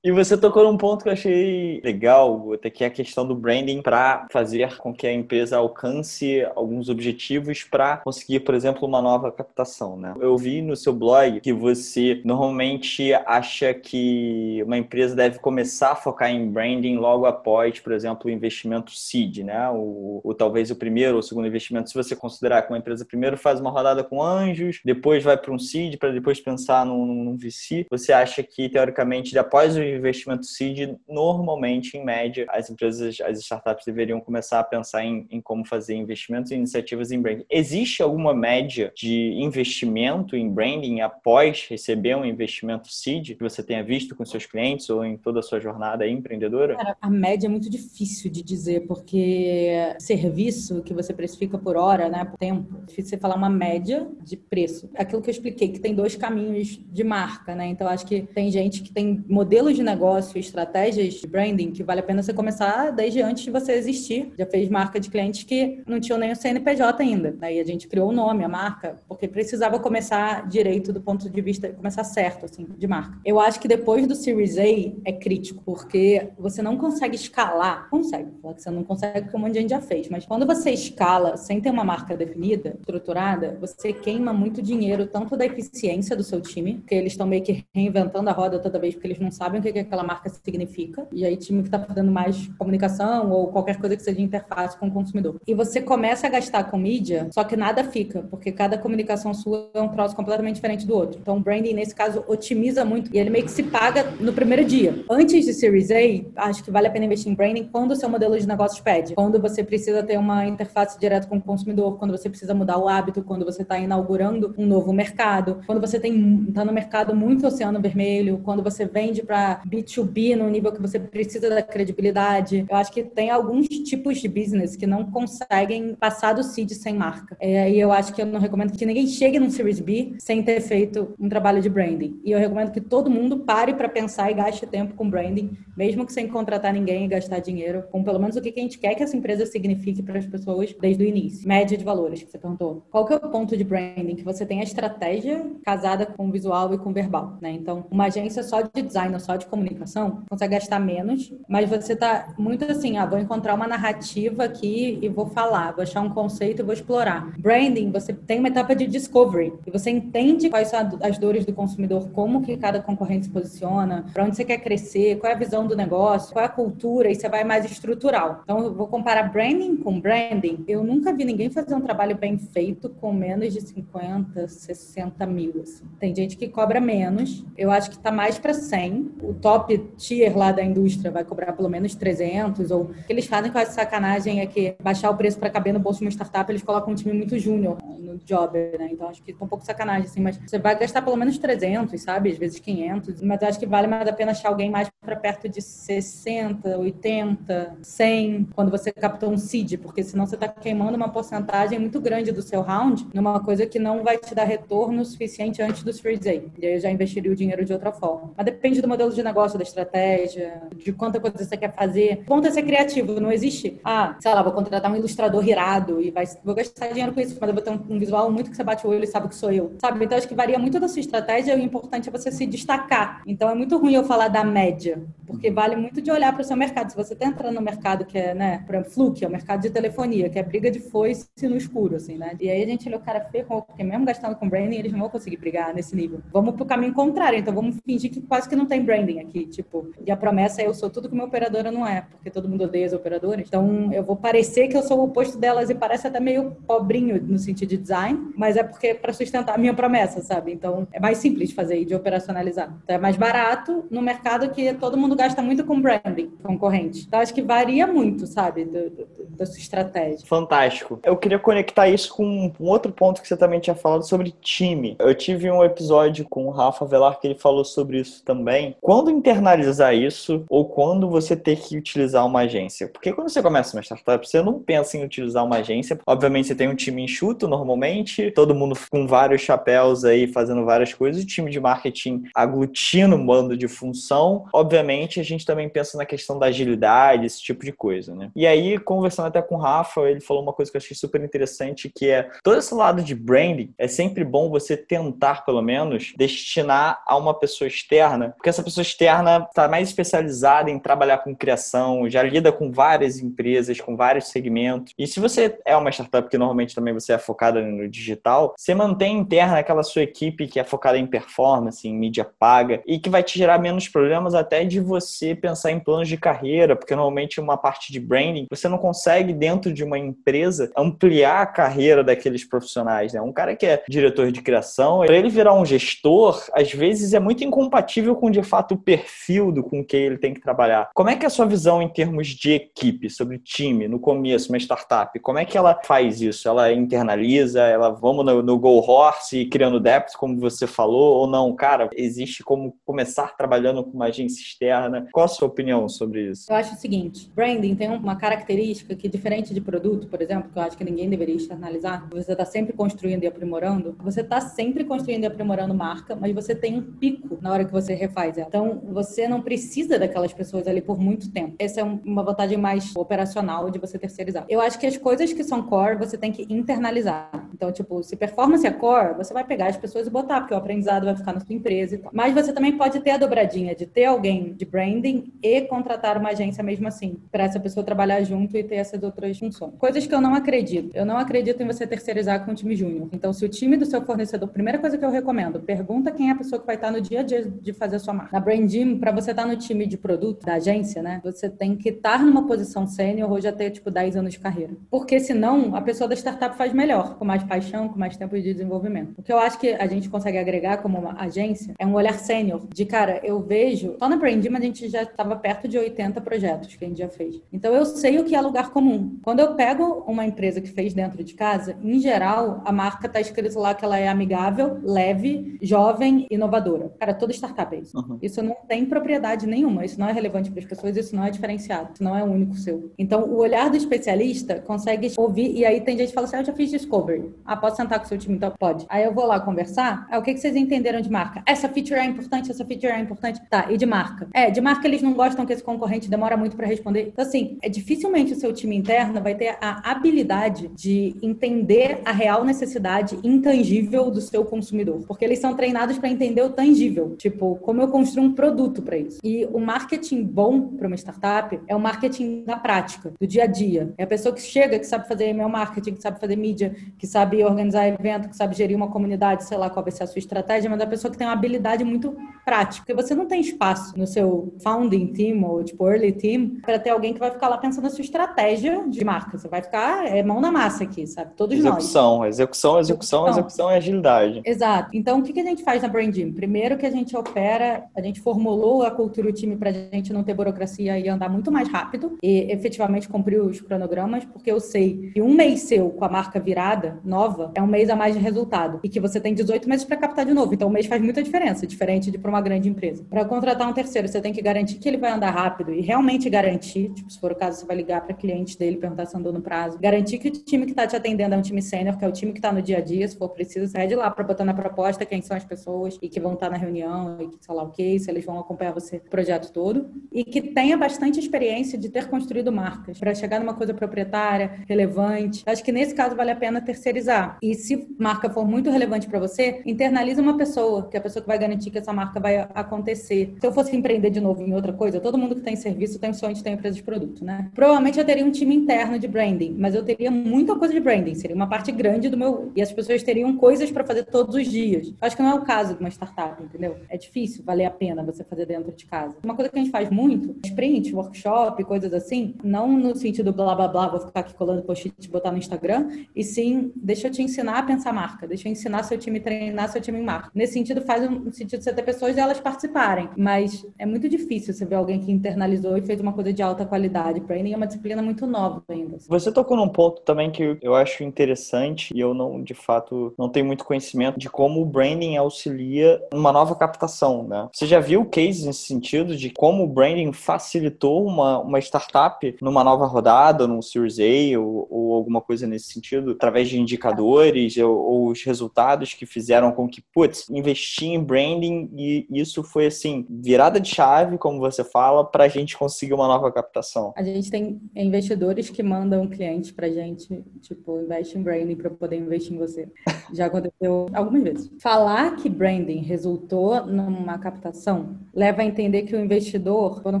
e 0.02 0.10
você 0.10 0.36
tocou 0.36 0.64
num 0.64 0.76
ponto 0.76 1.02
que 1.02 1.08
eu 1.08 1.12
achei 1.12 1.80
legal, 1.84 2.52
que 2.72 2.84
é 2.84 2.86
a 2.86 2.90
questão 2.90 3.26
do 3.28 3.34
branding 3.34 3.82
para 3.82 4.26
fazer 4.30 4.76
com 4.78 4.92
que 4.92 5.06
a 5.06 5.12
empresa 5.12 5.56
alcance 5.56 6.44
alguns 6.56 6.88
objetivos 6.88 7.64
para 7.64 7.98
conseguir, 7.98 8.40
por 8.40 8.54
exemplo, 8.54 8.86
uma 8.86 9.00
nova 9.00 9.30
captação, 9.30 9.96
né? 9.96 10.14
Eu 10.20 10.36
vi 10.36 10.62
no 10.62 10.76
seu 10.76 10.92
blog 10.92 11.40
que 11.40 11.52
você 11.52 12.20
normalmente 12.24 13.12
acha 13.26 13.72
que 13.74 14.62
uma 14.64 14.78
empresa 14.78 15.14
deve 15.14 15.38
começar 15.38 15.92
a 15.92 15.96
focar 15.96 16.30
em 16.30 16.50
branding 16.50 16.96
logo 16.96 17.26
após, 17.26 17.78
por 17.80 17.92
exemplo, 17.92 18.28
o 18.28 18.30
investimento 18.30 18.92
seed, 18.92 19.38
né? 19.38 19.68
O, 19.70 20.20
ou 20.24 20.34
talvez 20.34 20.70
o 20.70 20.76
primeiro 20.76 21.14
ou 21.14 21.20
o 21.20 21.22
segundo 21.22 21.46
investimento, 21.46 21.88
se 21.88 21.94
você 21.94 22.16
considerar 22.16 22.62
que 22.62 22.72
uma 22.72 22.78
empresa 22.78 23.04
primeiro 23.04 23.36
faz 23.36 23.60
uma 23.60 23.70
rodada 23.70 24.02
com 24.02 24.22
anjos, 24.22 24.80
depois 24.84 25.22
vai 25.22 25.36
para 25.36 25.52
um 25.52 25.58
seed 25.58 25.96
para 25.98 26.10
depois 26.10 26.40
pensar 26.40 26.84
num, 26.86 27.06
num 27.06 27.36
VC, 27.36 27.86
você 27.90 28.12
acha 28.12 28.42
que 28.42 28.68
teoricamente 28.68 29.36
após 29.38 29.76
o 29.76 29.82
investimento 29.82 30.46
seed, 30.46 30.96
normalmente 31.08 31.96
em 31.96 32.04
média 32.04 32.46
as 32.48 32.70
empresas, 32.70 33.17
as 33.22 33.38
startups 33.38 33.84
deveriam 33.84 34.20
começar 34.20 34.60
a 34.60 34.64
pensar 34.64 35.04
em, 35.04 35.26
em 35.30 35.40
como 35.40 35.64
fazer 35.64 35.94
investimentos 35.94 36.50
e 36.50 36.54
iniciativas 36.54 37.10
em 37.10 37.20
branding. 37.20 37.44
Existe 37.50 38.02
alguma 38.02 38.34
média 38.34 38.92
de 38.96 39.32
investimento 39.34 40.36
em 40.36 40.48
branding 40.48 41.00
após 41.00 41.66
receber 41.68 42.16
um 42.16 42.24
investimento 42.24 42.90
seed 42.90 43.34
que 43.34 43.42
você 43.42 43.62
tenha 43.62 43.82
visto 43.82 44.14
com 44.14 44.24
seus 44.24 44.46
clientes 44.46 44.88
ou 44.90 45.04
em 45.04 45.16
toda 45.16 45.40
a 45.40 45.42
sua 45.42 45.60
jornada 45.60 46.06
empreendedora? 46.06 46.76
Cara, 46.76 46.96
a 47.00 47.10
média 47.10 47.46
é 47.46 47.50
muito 47.50 47.70
difícil 47.70 48.30
de 48.30 48.42
dizer, 48.42 48.86
porque 48.86 49.94
serviço 49.98 50.82
que 50.82 50.94
você 50.94 51.12
precifica 51.12 51.58
por 51.58 51.76
hora, 51.76 52.08
né, 52.08 52.24
por 52.24 52.38
tempo, 52.38 52.78
é 52.82 52.86
difícil 52.86 53.10
você 53.10 53.18
falar 53.18 53.36
uma 53.36 53.50
média 53.50 54.08
de 54.22 54.36
preço. 54.36 54.90
Aquilo 54.96 55.22
que 55.22 55.28
eu 55.28 55.32
expliquei, 55.32 55.68
que 55.68 55.80
tem 55.80 55.94
dois 55.94 56.16
caminhos 56.16 56.80
de 56.90 57.04
marca, 57.04 57.54
né? 57.54 57.66
Então, 57.66 57.88
acho 57.88 58.06
que 58.06 58.22
tem 58.22 58.50
gente 58.50 58.82
que 58.82 58.92
tem 58.92 59.24
modelos 59.28 59.76
de 59.76 59.82
negócio, 59.82 60.38
estratégias 60.38 61.14
de 61.14 61.26
branding 61.26 61.70
que 61.70 61.82
vale 61.82 62.00
a 62.00 62.02
pena 62.02 62.22
você 62.22 62.32
começar 62.32 62.90
desde 63.08 63.22
antes 63.22 63.44
de 63.44 63.50
você 63.50 63.72
existir. 63.72 64.32
Já 64.38 64.44
fez 64.44 64.68
marca 64.68 65.00
de 65.00 65.10
clientes 65.10 65.42
que 65.42 65.82
não 65.86 65.98
tinham 65.98 66.18
nem 66.18 66.32
o 66.32 66.36
CNPJ 66.36 67.02
ainda. 67.02 67.34
Daí 67.38 67.58
a 67.58 67.64
gente 67.64 67.88
criou 67.88 68.10
o 68.10 68.12
nome, 68.12 68.44
a 68.44 68.48
marca, 68.48 69.00
porque 69.08 69.26
precisava 69.26 69.78
começar 69.78 70.46
direito 70.46 70.92
do 70.92 71.00
ponto 71.00 71.28
de 71.28 71.40
vista, 71.40 71.70
começar 71.70 72.04
certo, 72.04 72.44
assim, 72.44 72.66
de 72.76 72.86
marca. 72.86 73.18
Eu 73.24 73.40
acho 73.40 73.58
que 73.58 73.66
depois 73.66 74.06
do 74.06 74.14
Series 74.14 74.58
A 74.58 74.64
é 75.04 75.12
crítico, 75.12 75.62
porque 75.64 76.28
você 76.38 76.60
não 76.60 76.76
consegue 76.76 77.16
escalar. 77.16 77.88
Consegue, 77.88 78.28
você 78.42 78.70
não 78.70 78.84
consegue 78.84 79.22
porque 79.22 79.36
um 79.36 79.40
monte 79.40 79.54
de 79.54 79.60
gente 79.60 79.70
já 79.70 79.80
fez, 79.80 80.08
mas 80.08 80.26
quando 80.26 80.46
você 80.46 80.70
escala 80.70 81.36
sem 81.36 81.60
ter 81.60 81.70
uma 81.70 81.84
marca 81.84 82.16
definida, 82.16 82.76
estruturada, 82.78 83.56
você 83.58 83.92
queima 83.92 84.32
muito 84.32 84.60
dinheiro, 84.60 85.06
tanto 85.06 85.36
da 85.36 85.46
eficiência 85.46 86.14
do 86.14 86.22
seu 86.22 86.40
time, 86.40 86.74
porque 86.74 86.94
eles 86.94 87.12
estão 87.12 87.26
meio 87.26 87.42
que 87.42 87.64
reinventando 87.74 88.28
a 88.28 88.32
roda 88.32 88.58
toda 88.58 88.78
vez, 88.78 88.94
porque 88.94 89.06
eles 89.06 89.18
não 89.18 89.30
sabem 89.30 89.60
o 89.60 89.62
que, 89.62 89.72
que 89.72 89.78
aquela 89.78 90.02
marca 90.02 90.28
significa. 90.28 91.06
E 91.12 91.24
aí, 91.24 91.36
time 91.36 91.62
que 91.62 91.68
está 91.68 91.78
fazendo 91.78 92.10
mais 92.10 92.48
comunicação 92.58 92.97
ou 93.00 93.48
qualquer 93.48 93.78
coisa 93.78 93.96
que 93.96 94.02
seja 94.02 94.20
interface 94.20 94.76
com 94.78 94.88
o 94.88 94.90
consumidor. 94.90 95.40
E 95.46 95.54
você 95.54 95.80
começa 95.80 96.26
a 96.26 96.30
gastar 96.30 96.64
com 96.64 96.78
mídia, 96.78 97.28
só 97.32 97.44
que 97.44 97.56
nada 97.56 97.84
fica, 97.84 98.22
porque 98.30 98.52
cada 98.52 98.78
comunicação 98.78 99.32
sua 99.34 99.68
é 99.74 99.80
um 99.80 99.88
troço 99.88 100.14
completamente 100.14 100.56
diferente 100.56 100.86
do 100.86 100.94
outro. 100.94 101.18
Então, 101.20 101.36
o 101.36 101.40
branding, 101.40 101.74
nesse 101.74 101.94
caso, 101.94 102.24
otimiza 102.26 102.84
muito 102.84 103.14
e 103.14 103.18
ele 103.18 103.30
meio 103.30 103.44
que 103.44 103.50
se 103.50 103.62
paga 103.62 104.04
no 104.20 104.32
primeiro 104.32 104.64
dia. 104.64 105.04
Antes 105.10 105.44
de 105.44 105.52
Series 105.52 105.90
A, 105.90 106.44
acho 106.48 106.62
que 106.62 106.70
vale 106.70 106.86
a 106.86 106.90
pena 106.90 107.04
investir 107.04 107.30
em 107.30 107.34
branding 107.34 107.68
quando 107.70 107.92
o 107.92 107.96
seu 107.96 108.08
modelo 108.08 108.38
de 108.38 108.46
negócios 108.46 108.80
pede. 108.80 109.14
Quando 109.14 109.40
você 109.40 109.62
precisa 109.62 110.02
ter 110.02 110.18
uma 110.18 110.46
interface 110.46 110.98
direta 110.98 111.26
com 111.26 111.36
o 111.36 111.40
consumidor, 111.40 111.98
quando 111.98 112.10
você 112.10 112.28
precisa 112.28 112.54
mudar 112.54 112.78
o 112.78 112.88
hábito, 112.88 113.22
quando 113.22 113.44
você 113.44 113.62
está 113.62 113.78
inaugurando 113.78 114.54
um 114.58 114.66
novo 114.66 114.92
mercado, 114.92 115.60
quando 115.66 115.80
você 115.80 115.96
está 115.96 116.64
no 116.64 116.72
mercado 116.72 117.14
muito 117.14 117.46
oceano 117.46 117.80
vermelho, 117.80 118.40
quando 118.44 118.62
você 118.62 118.84
vende 118.84 119.22
para 119.22 119.62
B2B 119.66 120.36
no 120.36 120.48
nível 120.48 120.72
que 120.72 120.80
você 120.80 120.98
precisa 120.98 121.48
da 121.48 121.62
credibilidade. 121.62 122.66
Eu 122.68 122.76
acho 122.78 122.92
que 122.92 123.02
tem 123.02 123.30
alguns 123.30 123.68
tipos 123.68 124.18
de 124.18 124.28
business 124.28 124.76
que 124.76 124.86
não 124.86 125.10
conseguem 125.10 125.94
passar 125.94 126.32
do 126.32 126.42
seed 126.42 126.70
sem 126.72 126.94
marca. 126.94 127.36
É, 127.40 127.70
e 127.70 127.78
eu 127.78 127.92
acho 127.92 128.12
que 128.14 128.22
eu 128.22 128.26
não 128.26 128.40
recomendo 128.40 128.76
que 128.76 128.86
ninguém 128.86 129.06
chegue 129.06 129.38
num 129.38 129.50
Series 129.50 129.80
B 129.80 130.14
sem 130.18 130.42
ter 130.42 130.60
feito 130.60 131.14
um 131.18 131.28
trabalho 131.28 131.60
de 131.60 131.68
branding. 131.68 132.20
E 132.24 132.32
eu 132.32 132.38
recomendo 132.38 132.72
que 132.72 132.80
todo 132.80 133.10
mundo 133.10 133.40
pare 133.40 133.74
para 133.74 133.88
pensar 133.88 134.30
e 134.30 134.34
gaste 134.34 134.66
tempo 134.66 134.94
com 134.94 135.08
branding, 135.08 135.56
mesmo 135.76 136.06
que 136.06 136.12
sem 136.12 136.28
contratar 136.28 136.72
ninguém 136.72 137.04
e 137.04 137.08
gastar 137.08 137.40
dinheiro, 137.40 137.84
com 137.90 138.02
pelo 138.02 138.18
menos 138.18 138.36
o 138.36 138.40
que 138.40 138.52
a 138.56 138.62
gente 138.62 138.78
quer 138.78 138.94
que 138.94 139.02
essa 139.02 139.16
empresa 139.16 139.46
signifique 139.46 140.02
para 140.02 140.18
as 140.18 140.26
pessoas 140.26 140.74
desde 140.80 141.04
o 141.04 141.06
início. 141.06 141.46
Média 141.46 141.76
de 141.76 141.84
valores, 141.84 142.22
que 142.22 142.30
você 142.30 142.38
perguntou. 142.38 142.86
Qual 142.90 143.04
que 143.06 143.12
é 143.12 143.16
o 143.16 143.20
ponto 143.30 143.56
de 143.56 143.64
branding? 143.64 144.16
Que 144.16 144.24
você 144.24 144.44
tem 144.46 144.60
a 144.60 144.64
estratégia 144.64 145.44
casada 145.64 146.06
com 146.06 146.30
visual 146.30 146.72
e 146.74 146.78
com 146.78 146.92
verbal, 146.92 147.38
né? 147.40 147.50
Então, 147.50 147.86
uma 147.90 148.06
agência 148.06 148.42
só 148.42 148.60
de 148.60 148.82
design 148.82 149.14
ou 149.14 149.20
só 149.20 149.36
de 149.36 149.46
comunicação 149.46 150.22
consegue 150.28 150.54
gastar 150.54 150.78
menos, 150.78 151.32
mas 151.48 151.68
você 151.68 151.96
tá 151.96 152.34
muito 152.38 152.64
assim, 152.72 152.94
vou 153.08 153.18
encontrar 153.18 153.54
uma 153.54 153.66
narrativa 153.66 154.44
aqui 154.44 154.98
e 155.00 155.08
vou 155.08 155.26
falar, 155.26 155.72
vou 155.72 155.82
achar 155.82 156.00
um 156.00 156.10
conceito 156.10 156.60
e 156.60 156.64
vou 156.64 156.72
explorar. 156.72 157.32
Branding, 157.38 157.90
você 157.90 158.12
tem 158.12 158.38
uma 158.38 158.48
etapa 158.48 158.74
de 158.74 158.86
discovery 158.86 159.52
e 159.66 159.70
você 159.70 159.90
entende 159.90 160.48
quais 160.48 160.68
são 160.68 160.98
as 161.02 161.18
dores 161.18 161.44
do 161.44 161.52
consumidor, 161.52 162.08
como 162.10 162.42
que 162.42 162.56
cada 162.56 162.80
concorrente 162.80 163.26
se 163.26 163.32
posiciona, 163.32 164.04
para 164.12 164.24
onde 164.24 164.36
você 164.36 164.44
quer 164.44 164.58
crescer, 164.58 165.18
qual 165.18 165.30
é 165.30 165.34
a 165.34 165.38
visão 165.38 165.66
do 165.66 165.76
negócio, 165.76 166.32
qual 166.32 166.44
é 166.44 166.46
a 166.46 166.50
cultura, 166.50 167.10
e 167.10 167.14
você 167.14 167.28
vai 167.28 167.44
mais 167.44 167.64
estrutural. 167.64 168.40
Então, 168.44 168.64
eu 168.64 168.74
vou 168.74 168.86
comparar 168.86 169.24
branding 169.24 169.76
com 169.76 170.00
branding. 170.00 170.64
Eu 170.66 170.82
nunca 170.82 171.12
vi 171.12 171.24
ninguém 171.24 171.50
fazer 171.50 171.74
um 171.74 171.80
trabalho 171.80 172.16
bem 172.16 172.38
feito 172.38 172.88
com 172.88 173.12
menos 173.12 173.52
de 173.52 173.60
50, 173.60 174.48
60 174.48 175.26
mil. 175.26 175.62
Assim. 175.62 175.84
Tem 175.98 176.14
gente 176.14 176.36
que 176.36 176.48
cobra 176.48 176.80
menos. 176.80 177.44
Eu 177.56 177.70
acho 177.70 177.90
que 177.90 177.96
está 177.96 178.10
mais 178.10 178.38
para 178.38 178.54
100. 178.54 179.12
O 179.22 179.34
top 179.34 179.78
tier 179.96 180.36
lá 180.36 180.52
da 180.52 180.62
indústria 180.62 181.10
vai 181.10 181.24
cobrar 181.24 181.52
pelo 181.52 181.68
menos 181.68 181.94
300. 181.94 182.57
Ou 182.70 182.82
o 182.82 182.94
que 182.94 183.12
eles 183.12 183.26
fazem 183.26 183.50
com 183.50 183.58
essa 183.58 183.72
sacanagem 183.72 184.40
é 184.40 184.46
que 184.46 184.76
baixar 184.82 185.10
o 185.10 185.16
preço 185.16 185.38
para 185.38 185.50
caber 185.50 185.72
no 185.72 185.80
bolso 185.80 186.00
de 186.00 186.06
uma 186.06 186.10
startup, 186.10 186.50
eles 186.50 186.62
colocam 186.62 186.92
um 186.92 186.96
time 186.96 187.12
muito 187.12 187.38
júnior 187.38 187.78
no 187.98 188.18
job, 188.18 188.58
né? 188.78 188.88
Então, 188.90 189.08
acho 189.08 189.22
que 189.22 189.32
é 189.32 189.44
um 189.44 189.48
pouco 189.48 189.64
sacanagem, 189.64 190.04
assim. 190.04 190.20
Mas 190.20 190.38
você 190.38 190.58
vai 190.58 190.78
gastar 190.78 191.02
pelo 191.02 191.16
menos 191.16 191.38
300, 191.38 192.00
sabe? 192.00 192.30
Às 192.30 192.38
vezes 192.38 192.58
500. 192.60 193.22
Mas 193.22 193.42
eu 193.42 193.48
acho 193.48 193.58
que 193.58 193.66
vale 193.66 193.86
mais 193.86 194.08
a 194.08 194.12
pena 194.12 194.32
achar 194.32 194.48
alguém 194.48 194.70
mais 194.70 194.88
para 195.00 195.16
perto 195.16 195.48
de 195.48 195.62
60, 195.62 196.78
80, 196.78 197.76
100, 197.82 198.48
quando 198.54 198.70
você 198.70 198.92
captou 198.92 199.30
um 199.30 199.38
seed, 199.38 199.78
porque 199.78 200.02
senão 200.02 200.26
você 200.26 200.34
está 200.34 200.48
queimando 200.48 200.96
uma 200.96 201.08
porcentagem 201.08 201.78
muito 201.78 202.00
grande 202.00 202.32
do 202.32 202.42
seu 202.42 202.60
round 202.60 203.06
numa 203.14 203.40
coisa 203.40 203.66
que 203.66 203.78
não 203.78 204.02
vai 204.02 204.18
te 204.18 204.34
dar 204.34 204.44
retorno 204.44 205.04
suficiente 205.04 205.62
antes 205.62 205.82
do 205.82 205.92
Series 205.92 206.26
A. 206.26 206.32
E 206.32 206.66
aí 206.66 206.74
eu 206.74 206.80
já 206.80 206.90
investiria 206.90 207.32
o 207.32 207.36
dinheiro 207.36 207.64
de 207.64 207.72
outra 207.72 207.92
forma. 207.92 208.32
Mas 208.36 208.44
depende 208.44 208.80
do 208.80 208.88
modelo 208.88 209.12
de 209.12 209.22
negócio, 209.22 209.58
da 209.58 209.62
estratégia, 209.62 210.62
de 210.76 210.92
quanta 210.92 211.20
coisa 211.20 211.38
você 211.38 211.56
quer 211.56 211.72
fazer. 211.74 212.20
O 212.22 212.24
ponto 212.24 212.47
é 212.48 212.50
ser 212.50 212.62
criativo, 212.62 213.20
não 213.20 213.32
existe, 213.32 213.80
ah, 213.84 214.16
sei 214.20 214.34
lá, 214.34 214.42
vou 214.42 214.52
contratar 214.52 214.90
um 214.90 214.96
ilustrador 214.96 215.46
irado 215.46 216.00
e 216.00 216.10
vai, 216.10 216.24
vou 216.44 216.54
gastar 216.54 216.88
dinheiro 216.88 217.12
com 217.12 217.20
isso, 217.20 217.36
mas 217.40 217.48
eu 217.48 217.54
vou 217.54 217.62
ter 217.62 217.70
um, 217.70 217.94
um 217.94 217.98
visual 217.98 218.30
muito 218.30 218.50
que 218.50 218.56
você 218.56 218.64
bate 218.64 218.86
o 218.86 218.90
olho 218.90 219.04
e 219.04 219.06
sabe 219.06 219.28
que 219.28 219.34
sou 219.34 219.52
eu, 219.52 219.74
sabe? 219.80 220.04
Então 220.04 220.16
acho 220.16 220.28
que 220.28 220.34
varia 220.34 220.58
muito 220.58 220.80
da 220.80 220.88
sua 220.88 221.00
estratégia 221.00 221.54
e 221.54 221.60
o 221.60 221.62
importante 221.62 222.08
é 222.08 222.12
você 222.12 222.30
se 222.30 222.46
destacar. 222.46 223.22
Então 223.26 223.48
é 223.48 223.54
muito 223.54 223.76
ruim 223.76 223.94
eu 223.94 224.04
falar 224.04 224.28
da 224.28 224.44
média, 224.44 225.02
porque 225.26 225.50
vale 225.50 225.76
muito 225.76 226.00
de 226.00 226.10
olhar 226.10 226.32
para 226.32 226.42
o 226.42 226.44
seu 226.44 226.56
mercado. 226.56 226.90
Se 226.90 226.96
você 226.96 227.12
está 227.14 227.26
entrando 227.26 227.54
no 227.54 227.60
mercado 227.60 228.04
que 228.04 228.18
é, 228.18 228.34
né, 228.34 228.62
por 228.66 228.74
exemplo, 228.74 229.14
é 229.20 229.26
o 229.26 229.30
mercado 229.30 229.60
de 229.60 229.70
telefonia, 229.70 230.28
que 230.28 230.38
é 230.38 230.42
briga 230.42 230.70
de 230.70 230.80
foice 230.80 231.28
no 231.42 231.56
escuro, 231.56 231.96
assim, 231.96 232.16
né? 232.16 232.36
E 232.40 232.50
aí 232.50 232.62
a 232.62 232.66
gente 232.66 232.88
olha 232.88 232.98
o 232.98 233.00
cara 233.00 233.20
ferrou, 233.20 233.62
porque 233.62 233.84
mesmo 233.84 234.04
gastando 234.04 234.36
com 234.36 234.48
branding, 234.48 234.76
eles 234.76 234.92
não 234.92 235.00
vão 235.00 235.08
conseguir 235.08 235.36
brigar 235.36 235.74
nesse 235.74 235.94
nível. 235.94 236.20
Vamos 236.32 236.54
pro 236.54 236.64
caminho 236.64 236.94
contrário, 236.94 237.38
então 237.38 237.54
vamos 237.54 237.76
fingir 237.84 238.10
que 238.10 238.20
quase 238.20 238.48
que 238.48 238.56
não 238.56 238.66
tem 238.66 238.82
branding 238.82 239.20
aqui, 239.20 239.46
tipo, 239.46 239.90
e 240.04 240.10
a 240.10 240.16
promessa 240.16 240.62
é 240.62 240.66
eu 240.66 240.74
sou 240.74 240.90
tudo 240.90 241.08
que 241.08 241.14
uma 241.14 241.24
operadora 241.24 241.70
não 241.70 241.86
é, 241.86 242.02
porque 242.02 242.30
todo 242.38 242.48
mundo 242.48 242.64
odeia 242.64 242.86
as 242.86 242.92
operadoras. 242.92 243.44
Então 243.46 243.92
eu 243.92 244.04
vou 244.04 244.14
parecer 244.14 244.68
que 244.68 244.76
eu 244.76 244.82
sou 244.82 245.00
o 245.00 245.04
oposto 245.04 245.36
delas 245.36 245.70
e 245.70 245.74
parece 245.74 246.06
até 246.06 246.20
meio 246.20 246.52
pobrinho 246.66 247.20
no 247.20 247.36
sentido 247.36 247.70
de 247.70 247.76
design, 247.76 248.32
mas 248.36 248.56
é 248.56 248.62
porque 248.62 248.94
para 248.94 249.12
sustentar 249.12 249.56
a 249.56 249.58
minha 249.58 249.74
promessa, 249.74 250.22
sabe? 250.22 250.52
Então 250.52 250.86
é 250.92 251.00
mais 251.00 251.18
simples 251.18 251.48
de 251.48 251.54
fazer 251.54 251.80
e 251.80 251.84
de 251.84 251.94
operacionalizar. 251.94 252.72
Então 252.84 252.94
é 252.94 252.98
mais 252.98 253.16
barato 253.16 253.84
no 253.90 254.00
mercado 254.00 254.50
que 254.50 254.72
todo 254.74 254.96
mundo 254.96 255.16
gasta 255.16 255.42
muito 255.42 255.64
com 255.64 255.80
branding 255.80 256.30
concorrente. 256.42 257.04
Então 257.06 257.18
acho 257.18 257.34
que 257.34 257.42
varia 257.42 257.86
muito, 257.86 258.26
sabe, 258.26 258.64
do, 258.64 258.90
do, 258.90 259.08
da 259.30 259.44
sua 259.44 259.58
estratégia. 259.58 260.24
Fantástico. 260.24 261.00
Eu 261.02 261.16
queria 261.16 261.38
conectar 261.38 261.88
isso 261.88 262.14
com 262.14 262.52
um 262.58 262.68
outro 262.68 262.92
ponto 262.92 263.20
que 263.20 263.26
você 263.26 263.36
também 263.36 263.58
tinha 263.58 263.74
falado 263.74 264.06
sobre 264.06 264.32
time. 264.40 264.96
Eu 265.00 265.14
tive 265.14 265.50
um 265.50 265.64
episódio 265.64 266.24
com 266.28 266.46
o 266.46 266.50
Rafa 266.50 266.86
Velar 266.86 267.18
que 267.18 267.26
ele 267.26 267.38
falou 267.38 267.64
sobre 267.64 267.98
isso 267.98 268.22
também. 268.24 268.76
Quando 268.80 269.10
internalizar 269.10 269.92
isso 269.94 270.44
ou 270.48 270.64
quando 270.66 271.08
você 271.08 271.34
ter 271.34 271.56
que 271.56 271.76
utilizar 271.76 272.24
uma 272.28 272.40
agência? 272.40 272.88
Porque 272.88 273.12
quando 273.12 273.28
você 273.28 273.42
começa 273.42 273.76
uma 273.76 273.82
startup, 273.82 274.28
você 274.28 274.42
não 274.42 274.60
pensa 274.60 274.96
em 274.96 275.04
utilizar 275.04 275.44
uma 275.44 275.56
agência. 275.56 275.98
Obviamente 276.06 276.48
você 276.48 276.54
tem 276.54 276.68
um 276.68 276.74
time 276.74 277.02
enxuto 277.02 277.48
normalmente, 277.48 278.30
todo 278.30 278.54
mundo 278.54 278.78
com 278.90 279.06
vários 279.06 279.40
chapéus 279.40 280.04
aí 280.04 280.26
fazendo 280.26 280.64
várias 280.64 280.94
coisas, 280.94 281.22
o 281.22 281.26
time 281.26 281.50
de 281.50 281.60
marketing 281.60 282.24
aglutina 282.34 283.16
um 283.16 283.26
bando 283.26 283.56
de 283.56 283.68
função. 283.68 284.46
Obviamente 284.52 285.20
a 285.20 285.22
gente 285.24 285.44
também 285.44 285.68
pensa 285.68 285.96
na 285.96 286.06
questão 286.06 286.38
da 286.38 286.46
agilidade, 286.46 287.26
esse 287.26 287.42
tipo 287.42 287.64
de 287.64 287.72
coisa, 287.72 288.14
né? 288.14 288.30
E 288.34 288.46
aí, 288.46 288.78
conversando 288.78 289.26
até 289.26 289.40
com 289.42 289.56
o 289.56 289.58
Rafa, 289.58 290.02
ele 290.02 290.20
falou 290.20 290.42
uma 290.42 290.52
coisa 290.52 290.70
que 290.70 290.76
eu 290.76 290.80
achei 290.80 290.96
super 290.96 291.22
interessante, 291.22 291.90
que 291.94 292.08
é 292.08 292.28
todo 292.42 292.58
esse 292.58 292.74
lado 292.74 293.02
de 293.02 293.14
branding, 293.14 293.72
é 293.78 293.88
sempre 293.88 294.24
bom 294.24 294.50
você 294.50 294.76
tentar, 294.76 295.44
pelo 295.44 295.62
menos, 295.62 296.12
destinar 296.16 297.02
a 297.06 297.16
uma 297.16 297.34
pessoa 297.34 297.68
externa, 297.68 298.30
porque 298.36 298.48
essa 298.48 298.62
pessoa 298.62 298.82
externa 298.82 299.46
está 299.48 299.68
mais 299.68 299.88
especializada 299.88 300.70
em 300.70 300.78
trabalhar 300.78 301.18
com 301.18 301.34
criação, 301.34 302.08
já 302.08 302.17
lida 302.22 302.52
com 302.52 302.70
várias 302.70 303.18
empresas, 303.18 303.80
com 303.80 303.96
vários 303.96 304.28
segmentos. 304.28 304.92
E 304.98 305.06
se 305.06 305.20
você 305.20 305.58
é 305.64 305.76
uma 305.76 305.90
startup 305.90 306.28
que 306.28 306.38
normalmente 306.38 306.74
também 306.74 306.94
você 306.94 307.12
é 307.12 307.18
focada 307.18 307.60
no 307.60 307.88
digital, 307.88 308.54
você 308.56 308.74
mantém 308.74 309.18
interna 309.18 309.58
aquela 309.58 309.82
sua 309.82 310.02
equipe 310.02 310.46
que 310.46 310.60
é 310.60 310.64
focada 310.64 310.98
em 310.98 311.06
performance, 311.06 311.86
em 311.86 311.94
mídia 311.94 312.24
paga, 312.38 312.82
e 312.86 312.98
que 312.98 313.10
vai 313.10 313.22
te 313.22 313.38
gerar 313.38 313.58
menos 313.58 313.88
problemas 313.88 314.34
até 314.34 314.64
de 314.64 314.80
você 314.80 315.34
pensar 315.34 315.70
em 315.70 315.80
planos 315.80 316.08
de 316.08 316.16
carreira, 316.16 316.76
porque 316.76 316.94
normalmente 316.94 317.40
uma 317.40 317.56
parte 317.56 317.92
de 317.92 318.00
branding, 318.00 318.46
você 318.50 318.68
não 318.68 318.78
consegue 318.78 319.32
dentro 319.32 319.72
de 319.72 319.84
uma 319.84 319.98
empresa 319.98 320.70
ampliar 320.76 321.42
a 321.42 321.46
carreira 321.46 322.02
daqueles 322.02 322.44
profissionais, 322.44 323.12
né? 323.12 323.20
Um 323.20 323.32
cara 323.32 323.54
que 323.54 323.66
é 323.66 323.82
diretor 323.88 324.30
de 324.32 324.42
criação, 324.42 325.00
para 325.00 325.16
ele 325.16 325.28
virar 325.28 325.54
um 325.54 325.64
gestor, 325.64 326.44
às 326.52 326.72
vezes 326.72 327.14
é 327.14 327.20
muito 327.20 327.44
incompatível 327.44 328.14
com 328.16 328.30
de 328.30 328.42
fato 328.42 328.74
o 328.74 328.78
perfil 328.78 329.52
do 329.52 329.62
com 329.62 329.84
que 329.84 329.96
ele 329.96 330.18
tem 330.18 330.34
que 330.34 330.40
trabalhar. 330.40 330.90
Como 330.94 331.10
é 331.10 331.16
que 331.16 331.24
é 331.24 331.28
a 331.28 331.30
sua 331.30 331.46
visão 331.46 331.82
em 331.82 331.88
termos 331.88 332.07
de 332.28 332.52
equipe, 332.52 333.10
sobre 333.10 333.38
time, 333.38 333.88
no 333.88 333.98
começo, 333.98 334.50
uma 334.50 334.58
startup? 334.58 335.18
Como 335.20 335.38
é 335.38 335.44
que 335.44 335.56
ela 335.56 335.78
faz 335.84 336.20
isso? 336.20 336.48
Ela 336.48 336.72
internaliza, 336.72 337.60
ela 337.62 337.90
vamos 337.90 338.24
no, 338.24 338.42
no 338.42 338.58
Go 338.58 338.78
Horse 338.78 339.46
criando 339.46 339.80
depth, 339.80 340.12
como 340.16 340.38
você 340.38 340.66
falou, 340.66 341.18
ou 341.18 341.26
não? 341.26 341.54
Cara, 341.54 341.88
existe 341.94 342.42
como 342.42 342.76
começar 342.84 343.36
trabalhando 343.36 343.84
com 343.84 343.90
uma 343.90 344.06
agência 344.06 344.40
externa? 344.40 345.06
Qual 345.12 345.24
a 345.24 345.28
sua 345.28 345.48
opinião 345.48 345.88
sobre 345.88 346.30
isso? 346.30 346.50
Eu 346.50 346.56
acho 346.56 346.74
o 346.74 346.78
seguinte, 346.78 347.30
branding 347.34 347.74
tem 347.74 347.88
uma 347.88 348.16
característica 348.16 348.94
que 348.94 349.08
diferente 349.08 349.52
de 349.52 349.60
produto, 349.60 350.06
por 350.06 350.20
exemplo, 350.20 350.50
que 350.50 350.58
eu 350.58 350.62
acho 350.62 350.76
que 350.76 350.84
ninguém 350.84 351.08
deveria 351.08 351.36
externalizar, 351.36 352.08
você 352.10 352.32
está 352.32 352.44
sempre 352.44 352.72
construindo 352.72 353.24
e 353.24 353.26
aprimorando, 353.26 353.96
você 353.98 354.20
está 354.20 354.40
sempre 354.40 354.84
construindo 354.84 355.24
e 355.24 355.26
aprimorando 355.26 355.74
marca, 355.74 356.16
mas 356.16 356.34
você 356.34 356.54
tem 356.54 356.76
um 356.78 356.82
pico 356.82 357.38
na 357.40 357.52
hora 357.52 357.64
que 357.64 357.72
você 357.72 357.94
refaz 357.94 358.36
ela. 358.38 358.48
Então, 358.48 358.82
você 358.86 359.28
não 359.28 359.42
precisa 359.42 359.98
daquelas 359.98 360.32
pessoas 360.32 360.66
ali 360.66 360.80
por 360.80 360.98
muito 360.98 361.30
tempo. 361.30 361.54
Essa 361.58 361.80
é 361.80 361.84
uma 362.04 362.22
vantagem 362.22 362.58
mais 362.58 362.94
operacional 362.96 363.70
de 363.70 363.78
você 363.78 363.98
terceirizar. 363.98 364.44
Eu 364.48 364.60
acho 364.60 364.78
que 364.78 364.86
as 364.86 364.96
coisas 364.96 365.32
que 365.32 365.44
são 365.44 365.62
core, 365.62 365.96
você 365.96 366.16
tem 366.16 366.32
que 366.32 366.46
internalizar. 366.48 367.48
Então, 367.52 367.72
tipo, 367.72 368.02
se 368.02 368.16
performance 368.16 368.66
é 368.66 368.70
core, 368.70 369.14
você 369.16 369.32
vai 369.34 369.44
pegar 369.44 369.66
as 369.66 369.76
pessoas 369.76 370.06
e 370.06 370.10
botar, 370.10 370.40
porque 370.40 370.54
o 370.54 370.56
aprendizado 370.56 371.04
vai 371.04 371.16
ficar 371.16 371.32
na 371.32 371.40
sua 371.40 371.54
empresa 371.54 371.94
e 371.94 371.98
tal. 371.98 372.10
Mas 372.14 372.34
você 372.34 372.52
também 372.52 372.76
pode 372.76 373.00
ter 373.00 373.10
a 373.10 373.16
dobradinha 373.16 373.74
de 373.74 373.86
ter 373.86 374.04
alguém 374.04 374.52
de 374.54 374.64
branding 374.64 375.32
e 375.42 375.62
contratar 375.62 376.16
uma 376.16 376.30
agência 376.30 376.62
mesmo 376.62 376.86
assim, 376.88 377.18
para 377.30 377.44
essa 377.44 377.58
pessoa 377.58 377.84
trabalhar 377.84 378.22
junto 378.22 378.56
e 378.56 378.62
ter 378.62 378.76
essas 378.76 379.02
outras 379.02 379.38
funções. 379.38 379.74
Coisas 379.78 380.06
que 380.06 380.14
eu 380.14 380.20
não 380.20 380.34
acredito. 380.34 380.94
Eu 380.94 381.04
não 381.04 381.16
acredito 381.16 381.62
em 381.62 381.66
você 381.66 381.86
terceirizar 381.86 382.44
com 382.44 382.52
o 382.52 382.54
time 382.54 382.76
júnior. 382.76 383.08
Então, 383.12 383.32
se 383.32 383.44
o 383.44 383.48
time 383.48 383.76
do 383.76 383.86
seu 383.86 384.02
fornecedor, 384.02 384.48
primeira 384.48 384.78
coisa 384.78 384.96
que 384.96 385.04
eu 385.04 385.10
recomendo, 385.10 385.60
pergunta 385.60 386.10
quem 386.10 386.28
é 386.28 386.32
a 386.32 386.36
pessoa 386.36 386.60
que 386.60 386.66
vai 386.66 386.76
estar 386.76 386.90
no 386.90 387.00
dia 387.00 387.20
a 387.20 387.22
dia 387.22 387.44
de 387.44 387.72
fazer 387.72 387.96
a 387.96 387.98
sua 387.98 388.14
marca. 388.14 388.32
Na 388.32 388.40
Branding, 388.40 388.98
para 388.98 389.12
você 389.12 389.30
estar 389.30 389.46
no 389.46 389.56
time 389.56 389.86
de 389.86 389.96
produto 389.96 390.44
da 390.44 390.54
agência, 390.54 391.02
né, 391.02 391.20
você 391.22 391.48
tem 391.48 391.76
que 391.78 391.90
estar 391.90 392.24
numa 392.24 392.46
posição 392.46 392.86
sênior 392.86 393.30
ou 393.30 393.40
já 393.40 393.52
ter, 393.52 393.70
tipo, 393.70 393.90
10 393.90 394.16
anos 394.16 394.32
de 394.32 394.38
carreira. 394.38 394.72
Porque 394.90 395.18
senão, 395.20 395.74
a 395.74 395.80
pessoa 395.80 396.08
da 396.08 396.14
startup 396.14 396.56
faz 396.56 396.72
melhor, 396.72 397.16
com 397.16 397.24
mais 397.24 397.42
paixão, 397.44 397.88
com 397.88 397.98
mais 397.98 398.16
tempo 398.16 398.36
de 398.36 398.42
desenvolvimento. 398.42 399.14
O 399.16 399.22
que 399.22 399.32
eu 399.32 399.38
acho 399.38 399.58
que 399.58 399.70
a 399.72 399.86
gente 399.86 400.08
consegue 400.08 400.38
agregar 400.38 400.78
como 400.78 400.98
uma 400.98 401.20
agência 401.20 401.74
é 401.78 401.86
um 401.86 401.94
olhar 401.94 402.18
sênior. 402.18 402.66
De, 402.74 402.84
cara, 402.84 403.20
eu 403.22 403.40
vejo... 403.40 403.96
Só 403.98 404.08
na 404.08 404.16
Branding, 404.16 404.54
a 404.54 404.60
gente 404.60 404.88
já 404.88 405.02
estava 405.02 405.36
perto 405.36 405.68
de 405.68 405.78
80 405.78 406.20
projetos 406.20 406.74
que 406.74 406.84
a 406.84 406.88
gente 406.88 406.98
já 406.98 407.08
fez. 407.08 407.40
Então, 407.52 407.74
eu 407.74 407.84
sei 407.84 408.18
o 408.18 408.24
que 408.24 408.34
é 408.34 408.40
lugar 408.40 408.70
comum. 408.70 409.18
Quando 409.22 409.40
eu 409.40 409.54
pego 409.54 410.04
uma 410.06 410.24
empresa 410.24 410.60
que 410.60 410.68
fez 410.68 410.92
dentro 410.94 411.22
de 411.22 411.34
casa, 411.34 411.76
em 411.82 411.98
geral, 412.00 412.62
a 412.64 412.72
marca 412.72 413.06
está 413.06 413.20
escrito 413.20 413.58
lá 413.58 413.74
que 413.74 413.84
ela 413.84 413.98
é 413.98 414.08
amigável, 414.08 414.78
leve, 414.82 415.58
jovem, 415.62 416.26
inovadora. 416.30 416.92
Cara, 416.98 417.14
toda 417.14 417.32
startup 417.32 417.74
é 417.74 417.80
isso. 417.80 417.96
Uhum. 417.96 418.18
Isso 418.20 418.42
não 418.42 418.56
tem 418.66 418.84
propriedade 418.84 419.46
nenhuma. 419.46 419.84
Isso 419.84 419.98
não 419.98 420.08
é 420.08 420.12
relevante 420.12 420.50
para 420.50 420.60
as 420.60 420.66
pessoas, 420.66 420.96
isso 420.96 421.14
não 421.14 421.24
é 421.24 421.30
diferenciado. 421.68 421.90
Não 422.00 422.16
é 422.16 422.24
único 422.24 422.54
seu. 422.54 422.90
Então, 422.98 423.24
o 423.24 423.36
olhar 423.36 423.70
do 423.70 423.76
especialista 423.76 424.56
consegue 424.66 425.12
ouvir, 425.16 425.52
e 425.54 425.64
aí 425.64 425.80
tem 425.80 425.96
gente 425.96 426.08
que 426.08 426.14
fala 426.14 426.26
assim: 426.26 426.36
ah, 426.36 426.40
eu 426.40 426.46
já 426.46 426.52
fiz 426.52 426.70
discovery. 426.70 427.30
Ah, 427.44 427.56
posso 427.56 427.76
sentar 427.76 427.98
com 427.98 428.06
o 428.06 428.08
seu 428.08 428.18
time? 428.18 428.36
Então, 428.36 428.52
pode. 428.58 428.86
Aí 428.88 429.04
eu 429.04 429.12
vou 429.12 429.26
lá 429.26 429.38
conversar. 429.38 430.06
Ah, 430.10 430.18
o 430.18 430.22
que, 430.22 430.32
que 430.32 430.40
vocês 430.40 430.56
entenderam 430.56 431.00
de 431.00 431.10
marca? 431.10 431.42
Essa 431.46 431.68
feature 431.68 432.00
é 432.00 432.04
importante, 432.04 432.50
essa 432.50 432.64
feature 432.64 432.92
é 432.92 432.98
importante. 432.98 433.40
Tá, 433.48 433.70
e 433.70 433.76
de 433.76 433.86
marca? 433.86 434.28
É, 434.32 434.50
de 434.50 434.60
marca 434.60 434.86
eles 434.88 435.02
não 435.02 435.12
gostam 435.12 435.44
que 435.44 435.52
esse 435.52 435.62
concorrente 435.62 436.08
demora 436.08 436.36
muito 436.36 436.56
para 436.56 436.66
responder. 436.66 437.08
Então, 437.08 437.24
assim, 437.24 437.58
é 437.62 437.68
dificilmente 437.68 438.32
o 438.32 438.36
seu 438.36 438.52
time 438.52 438.76
interno 438.76 439.20
vai 439.20 439.34
ter 439.34 439.56
a 439.60 439.90
habilidade 439.90 440.68
de 440.74 441.14
entender 441.22 442.00
a 442.04 442.12
real 442.12 442.44
necessidade 442.44 443.18
intangível 443.22 444.10
do 444.10 444.20
seu 444.20 444.44
consumidor. 444.44 445.04
Porque 445.06 445.24
eles 445.24 445.38
são 445.38 445.54
treinados 445.54 445.98
para 445.98 446.08
entender 446.08 446.42
o 446.42 446.50
tangível. 446.50 447.14
Tipo, 447.16 447.56
como 447.56 447.80
eu 447.80 447.88
construo 447.88 448.24
um 448.24 448.32
produto 448.32 448.82
para 448.82 448.96
isso. 448.96 449.18
E 449.24 449.44
o 449.46 449.58
marketing 449.58 450.22
bom 450.38 450.68
para 450.78 450.86
uma 450.86 450.96
startup 450.96 451.57
é 451.66 451.74
o 451.74 451.80
marketing 451.80 452.44
da 452.44 452.56
prática, 452.56 453.12
do 453.20 453.26
dia 453.26 453.44
a 453.44 453.46
dia. 453.46 453.92
É 453.96 454.04
a 454.04 454.06
pessoa 454.06 454.34
que 454.34 454.40
chega, 454.40 454.78
que 454.78 454.86
sabe 454.86 455.08
fazer 455.08 455.28
email 455.28 455.48
marketing, 455.48 455.94
que 455.94 456.02
sabe 456.02 456.20
fazer 456.20 456.36
mídia, 456.36 456.74
que 456.98 457.06
sabe 457.06 457.44
organizar 457.44 457.86
evento, 457.88 458.28
que 458.28 458.36
sabe 458.36 458.54
gerir 458.54 458.76
uma 458.76 458.88
comunidade, 458.88 459.44
sei 459.44 459.56
lá 459.56 459.70
qual 459.70 459.82
vai 459.82 459.92
ser 459.92 460.04
a 460.04 460.06
sua 460.06 460.18
estratégia, 460.18 460.70
mas 460.70 460.80
é 460.80 460.84
a 460.84 460.86
pessoa 460.86 461.10
que 461.10 461.18
tem 461.18 461.26
uma 461.26 461.32
habilidade 461.32 461.84
muito 461.84 462.16
prática. 462.44 462.84
Porque 462.86 463.02
você 463.02 463.14
não 463.14 463.26
tem 463.26 463.40
espaço 463.40 463.98
no 463.98 464.06
seu 464.06 464.54
founding 464.62 465.12
team 465.12 465.44
ou 465.44 465.62
tipo 465.62 465.88
early 465.88 466.12
team 466.12 466.56
para 466.62 466.78
ter 466.78 466.90
alguém 466.90 467.12
que 467.12 467.20
vai 467.20 467.30
ficar 467.30 467.48
lá 467.48 467.58
pensando 467.58 467.84
na 467.84 467.90
sua 467.90 468.02
estratégia 468.02 468.84
de 468.88 469.04
marca. 469.04 469.38
Você 469.38 469.48
vai 469.48 469.62
ficar 469.62 470.06
é, 470.06 470.22
mão 470.22 470.40
na 470.40 470.50
massa 470.50 470.84
aqui, 470.84 471.06
sabe? 471.06 471.32
Todos 471.36 471.58
execução, 471.58 472.18
nós. 472.18 472.36
Execução, 472.36 472.78
execução, 472.80 473.26
execução, 473.26 473.28
execução 473.28 473.70
e 473.70 473.74
agilidade. 473.74 474.42
Exato. 474.44 474.90
Então, 474.92 475.20
o 475.20 475.22
que, 475.22 475.32
que 475.32 475.40
a 475.40 475.44
gente 475.44 475.62
faz 475.62 475.82
na 475.82 475.88
Branding? 475.88 476.32
Primeiro 476.32 476.76
que 476.76 476.86
a 476.86 476.90
gente 476.90 477.16
opera, 477.16 477.84
a 477.94 478.00
gente 478.00 478.20
formulou 478.20 478.82
a 478.82 478.90
cultura 478.90 479.28
do 479.28 479.32
time 479.32 479.56
para 479.56 479.70
a 479.70 479.72
gente 479.72 480.12
não 480.12 480.22
ter 480.22 480.34
burocracia 480.34 480.98
e 480.98 481.08
andar 481.08 481.28
muito 481.28 481.47
mais 481.50 481.68
rápido 481.68 482.16
e 482.22 482.50
efetivamente 482.50 483.08
cumprir 483.08 483.40
os 483.40 483.60
cronogramas, 483.60 484.24
porque 484.24 484.50
eu 484.50 484.60
sei 484.60 485.10
que 485.12 485.22
um 485.22 485.34
mês 485.34 485.62
seu 485.62 485.90
com 485.90 486.04
a 486.04 486.08
marca 486.08 486.40
virada, 486.40 487.00
nova, 487.04 487.52
é 487.54 487.62
um 487.62 487.66
mês 487.66 487.90
a 487.90 487.96
mais 487.96 488.14
de 488.14 488.20
resultado 488.20 488.80
e 488.82 488.88
que 488.88 489.00
você 489.00 489.20
tem 489.20 489.34
18 489.34 489.68
meses 489.68 489.84
para 489.84 489.96
captar 489.96 490.24
de 490.24 490.34
novo. 490.34 490.54
Então, 490.54 490.68
um 490.68 490.72
mês 490.72 490.86
faz 490.86 491.00
muita 491.02 491.22
diferença, 491.22 491.66
diferente 491.66 492.10
de 492.10 492.18
para 492.18 492.30
uma 492.30 492.40
grande 492.40 492.68
empresa. 492.68 493.04
Para 493.08 493.24
contratar 493.24 493.68
um 493.68 493.72
terceiro, 493.72 494.08
você 494.08 494.20
tem 494.20 494.32
que 494.32 494.42
garantir 494.42 494.76
que 494.76 494.88
ele 494.88 494.96
vai 494.96 495.10
andar 495.10 495.30
rápido 495.30 495.72
e 495.72 495.80
realmente 495.80 496.28
garantir, 496.28 496.90
tipo, 496.90 497.10
se 497.10 497.18
for 497.18 497.32
o 497.32 497.34
caso, 497.34 497.60
você 497.60 497.66
vai 497.66 497.76
ligar 497.76 498.00
para 498.02 498.14
cliente 498.14 498.58
dele 498.58 498.76
perguntar 498.76 499.06
se 499.06 499.16
andou 499.16 499.32
no 499.32 499.40
prazo, 499.40 499.78
garantir 499.78 500.18
que 500.18 500.28
o 500.28 500.30
time 500.30 500.64
que 500.64 500.72
está 500.72 500.86
te 500.86 500.96
atendendo 500.96 501.34
é 501.34 501.38
um 501.38 501.42
time 501.42 501.62
sênior, 501.62 501.96
que 501.96 502.04
é 502.04 502.08
o 502.08 502.12
time 502.12 502.32
que 502.32 502.38
está 502.38 502.52
no 502.52 502.60
dia 502.60 502.78
a 502.78 502.80
dia, 502.80 503.06
se 503.06 503.16
for 503.16 503.28
preciso, 503.28 503.70
sai 503.70 503.86
de 503.86 503.94
lá 503.94 504.10
para 504.10 504.24
botar 504.24 504.44
na 504.44 504.54
proposta 504.54 505.04
quem 505.04 505.22
são 505.22 505.36
as 505.36 505.44
pessoas 505.44 505.98
e 506.02 506.08
que 506.08 506.20
vão 506.20 506.34
estar 506.34 506.46
tá 506.46 506.52
na 506.52 506.58
reunião 506.58 507.16
e 507.20 507.28
que 507.28 507.36
sei 507.40 507.54
lá 507.54 507.62
o 507.62 507.70
que, 507.70 507.98
se 507.98 508.10
eles 508.10 508.24
vão 508.24 508.38
acompanhar 508.38 508.72
você 508.72 508.96
o 508.96 509.10
projeto 509.10 509.52
todo 509.52 509.90
e 510.12 510.24
que 510.24 510.40
tenha 510.40 510.76
bastante 510.76 511.18
experiência 511.18 511.37
de 511.38 511.88
ter 511.88 512.08
construído 512.08 512.50
marcas 512.50 512.98
para 512.98 513.14
chegar 513.14 513.38
numa 513.38 513.54
coisa 513.54 513.72
proprietária, 513.72 514.60
relevante. 514.68 515.42
Acho 515.46 515.62
que 515.62 515.72
nesse 515.72 515.94
caso 515.94 516.16
vale 516.16 516.30
a 516.30 516.36
pena 516.36 516.60
terceirizar. 516.60 517.38
E 517.42 517.54
se 517.54 517.86
marca 517.98 518.28
for 518.28 518.46
muito 518.46 518.70
relevante 518.70 519.08
para 519.08 519.18
você, 519.18 519.62
internaliza 519.64 520.20
uma 520.20 520.36
pessoa, 520.36 520.88
que 520.88 520.96
é 520.96 521.00
a 521.00 521.02
pessoa 521.02 521.22
que 521.22 521.28
vai 521.28 521.38
garantir 521.38 521.70
que 521.70 521.78
essa 521.78 521.92
marca 521.92 522.20
vai 522.20 522.48
acontecer. 522.54 523.36
Se 523.40 523.46
eu 523.46 523.52
fosse 523.52 523.76
empreender 523.76 524.10
de 524.10 524.20
novo 524.20 524.42
em 524.42 524.52
outra 524.52 524.72
coisa, 524.72 525.00
todo 525.00 525.18
mundo 525.18 525.34
que 525.34 525.42
tem 525.42 525.56
serviço 525.56 525.98
tem 525.98 526.12
sonho 526.12 526.34
de 526.34 526.42
ter 526.42 526.50
empresa 526.50 526.76
de 526.76 526.82
produto, 526.82 527.24
né? 527.24 527.50
Provavelmente 527.54 527.98
eu 527.98 528.04
teria 528.04 528.24
um 528.24 528.30
time 528.30 528.54
interno 528.54 528.98
de 528.98 529.06
branding, 529.06 529.54
mas 529.58 529.74
eu 529.74 529.84
teria 529.84 530.10
muita 530.10 530.56
coisa 530.56 530.74
de 530.74 530.80
branding, 530.80 531.14
seria 531.14 531.36
uma 531.36 531.48
parte 531.48 531.70
grande 531.72 532.08
do 532.08 532.16
meu 532.16 532.52
e 532.54 532.62
as 532.62 532.72
pessoas 532.72 533.02
teriam 533.02 533.36
coisas 533.36 533.70
para 533.70 533.84
fazer 533.84 534.04
todos 534.04 534.34
os 534.34 534.46
dias. 534.46 534.92
Acho 535.00 535.16
que 535.16 535.22
não 535.22 535.30
é 535.30 535.34
o 535.34 535.42
caso 535.42 535.74
de 535.74 535.80
uma 535.80 535.90
startup, 535.90 536.42
entendeu? 536.42 536.76
É 536.88 536.96
difícil 536.96 537.42
valer 537.44 537.64
a 537.64 537.70
pena 537.70 538.02
você 538.02 538.24
fazer 538.24 538.46
dentro 538.46 538.72
de 538.72 538.86
casa. 538.86 539.16
Uma 539.22 539.34
coisa 539.34 539.50
que 539.50 539.58
a 539.58 539.62
gente 539.62 539.70
faz 539.70 539.90
muito, 539.90 540.36
sprint, 540.44 540.94
workshop, 540.94 541.27
coisas 541.66 541.92
assim, 541.92 542.34
não 542.42 542.68
no 542.68 542.94
sentido 542.94 543.32
blá 543.32 543.54
blá 543.54 543.68
blá, 543.68 543.88
vou 543.88 544.00
ficar 544.00 544.20
aqui 544.20 544.34
colando 544.34 544.62
post-it 544.62 544.94
e 545.06 545.10
botar 545.10 545.30
no 545.30 545.38
Instagram, 545.38 545.88
e 546.14 546.22
sim, 546.24 546.72
deixa 546.76 547.08
eu 547.08 547.10
te 547.10 547.22
ensinar 547.22 547.58
a 547.58 547.62
pensar 547.62 547.92
marca, 547.92 548.26
deixa 548.26 548.48
eu 548.48 548.52
ensinar 548.52 548.82
seu 548.82 548.98
time, 548.98 549.20
treinar 549.20 549.68
seu 549.68 549.80
time 549.80 549.98
em 549.98 550.04
marca. 550.04 550.30
Nesse 550.34 550.54
sentido, 550.54 550.80
faz 550.82 551.08
um 551.10 551.30
sentido 551.32 551.62
você 551.62 551.72
ter 551.72 551.82
pessoas 551.82 552.16
e 552.16 552.20
elas 552.20 552.40
participarem, 552.40 553.08
mas 553.16 553.66
é 553.78 553.86
muito 553.86 554.08
difícil 554.08 554.54
você 554.54 554.64
ver 554.64 554.76
alguém 554.76 555.00
que 555.00 555.12
internalizou 555.12 555.76
e 555.76 555.82
fez 555.82 556.00
uma 556.00 556.12
coisa 556.12 556.32
de 556.32 556.42
alta 556.42 556.64
qualidade. 556.64 557.20
Branding 557.20 557.52
é 557.52 557.56
uma 557.56 557.66
disciplina 557.66 558.02
muito 558.02 558.26
nova 558.26 558.62
ainda. 558.68 558.96
Você 559.08 559.32
tocou 559.32 559.56
num 559.56 559.68
ponto 559.68 560.02
também 560.02 560.30
que 560.30 560.58
eu 560.62 560.74
acho 560.74 561.02
interessante 561.02 561.92
e 561.94 562.00
eu 562.00 562.14
não, 562.14 562.42
de 562.42 562.54
fato, 562.54 563.12
não 563.18 563.28
tenho 563.28 563.46
muito 563.46 563.64
conhecimento 563.64 564.18
de 564.18 564.28
como 564.28 564.60
o 564.62 564.66
branding 564.66 565.16
auxilia 565.16 566.00
uma 566.12 566.32
nova 566.32 566.54
captação, 566.54 567.22
né? 567.22 567.48
Você 567.52 567.66
já 567.66 567.80
viu 567.80 568.04
cases 568.04 568.44
nesse 568.44 568.64
sentido 568.64 569.16
de 569.16 569.30
como 569.30 569.64
o 569.64 569.66
branding 569.66 570.12
facilitou 570.12 571.06
uma, 571.06 571.17
uma 571.18 571.58
startup 571.58 572.36
numa 572.40 572.62
nova 572.64 572.86
rodada, 572.86 573.46
num 573.46 573.62
Series 573.62 573.98
A 573.98 574.38
ou, 574.38 574.66
ou 574.70 574.94
alguma 574.94 575.20
coisa 575.20 575.46
nesse 575.46 575.72
sentido, 575.72 576.12
através 576.12 576.48
de 576.48 576.60
indicadores 576.60 577.56
ou, 577.56 577.76
ou, 577.76 578.08
os 578.08 578.22
resultados 578.24 578.94
que 578.94 579.06
fizeram 579.06 579.52
com 579.52 579.68
que, 579.68 579.82
putz, 579.92 580.28
investir 580.30 580.88
em 580.88 581.02
branding 581.02 581.70
e 581.76 582.06
isso 582.10 582.42
foi, 582.42 582.66
assim, 582.66 583.06
virada 583.08 583.60
de 583.60 583.68
chave, 583.68 584.18
como 584.18 584.38
você 584.38 584.64
fala, 584.64 585.04
para 585.04 585.24
a 585.24 585.28
gente 585.28 585.56
conseguir 585.56 585.94
uma 585.94 586.06
nova 586.06 586.30
captação? 586.32 586.92
A 586.96 587.02
gente 587.02 587.30
tem 587.30 587.60
investidores 587.74 588.50
que 588.50 588.62
mandam 588.62 589.06
clientes 589.06 589.50
para 589.50 589.68
gente, 589.68 590.24
tipo, 590.40 590.80
investe 590.80 591.18
em 591.18 591.22
branding 591.22 591.56
para 591.56 591.70
poder 591.70 591.96
investir 591.96 592.34
em 592.34 592.38
você. 592.38 592.68
Já 593.12 593.26
aconteceu 593.26 593.86
algumas 593.92 594.22
vezes. 594.22 594.50
Falar 594.60 595.16
que 595.16 595.28
branding 595.28 595.80
resultou 595.80 596.66
numa 596.66 597.18
captação 597.18 597.96
leva 598.14 598.42
a 598.42 598.44
entender 598.44 598.82
que 598.82 598.96
o 598.96 599.00
investidor, 599.00 599.80
eu 599.84 599.92
não 599.92 600.00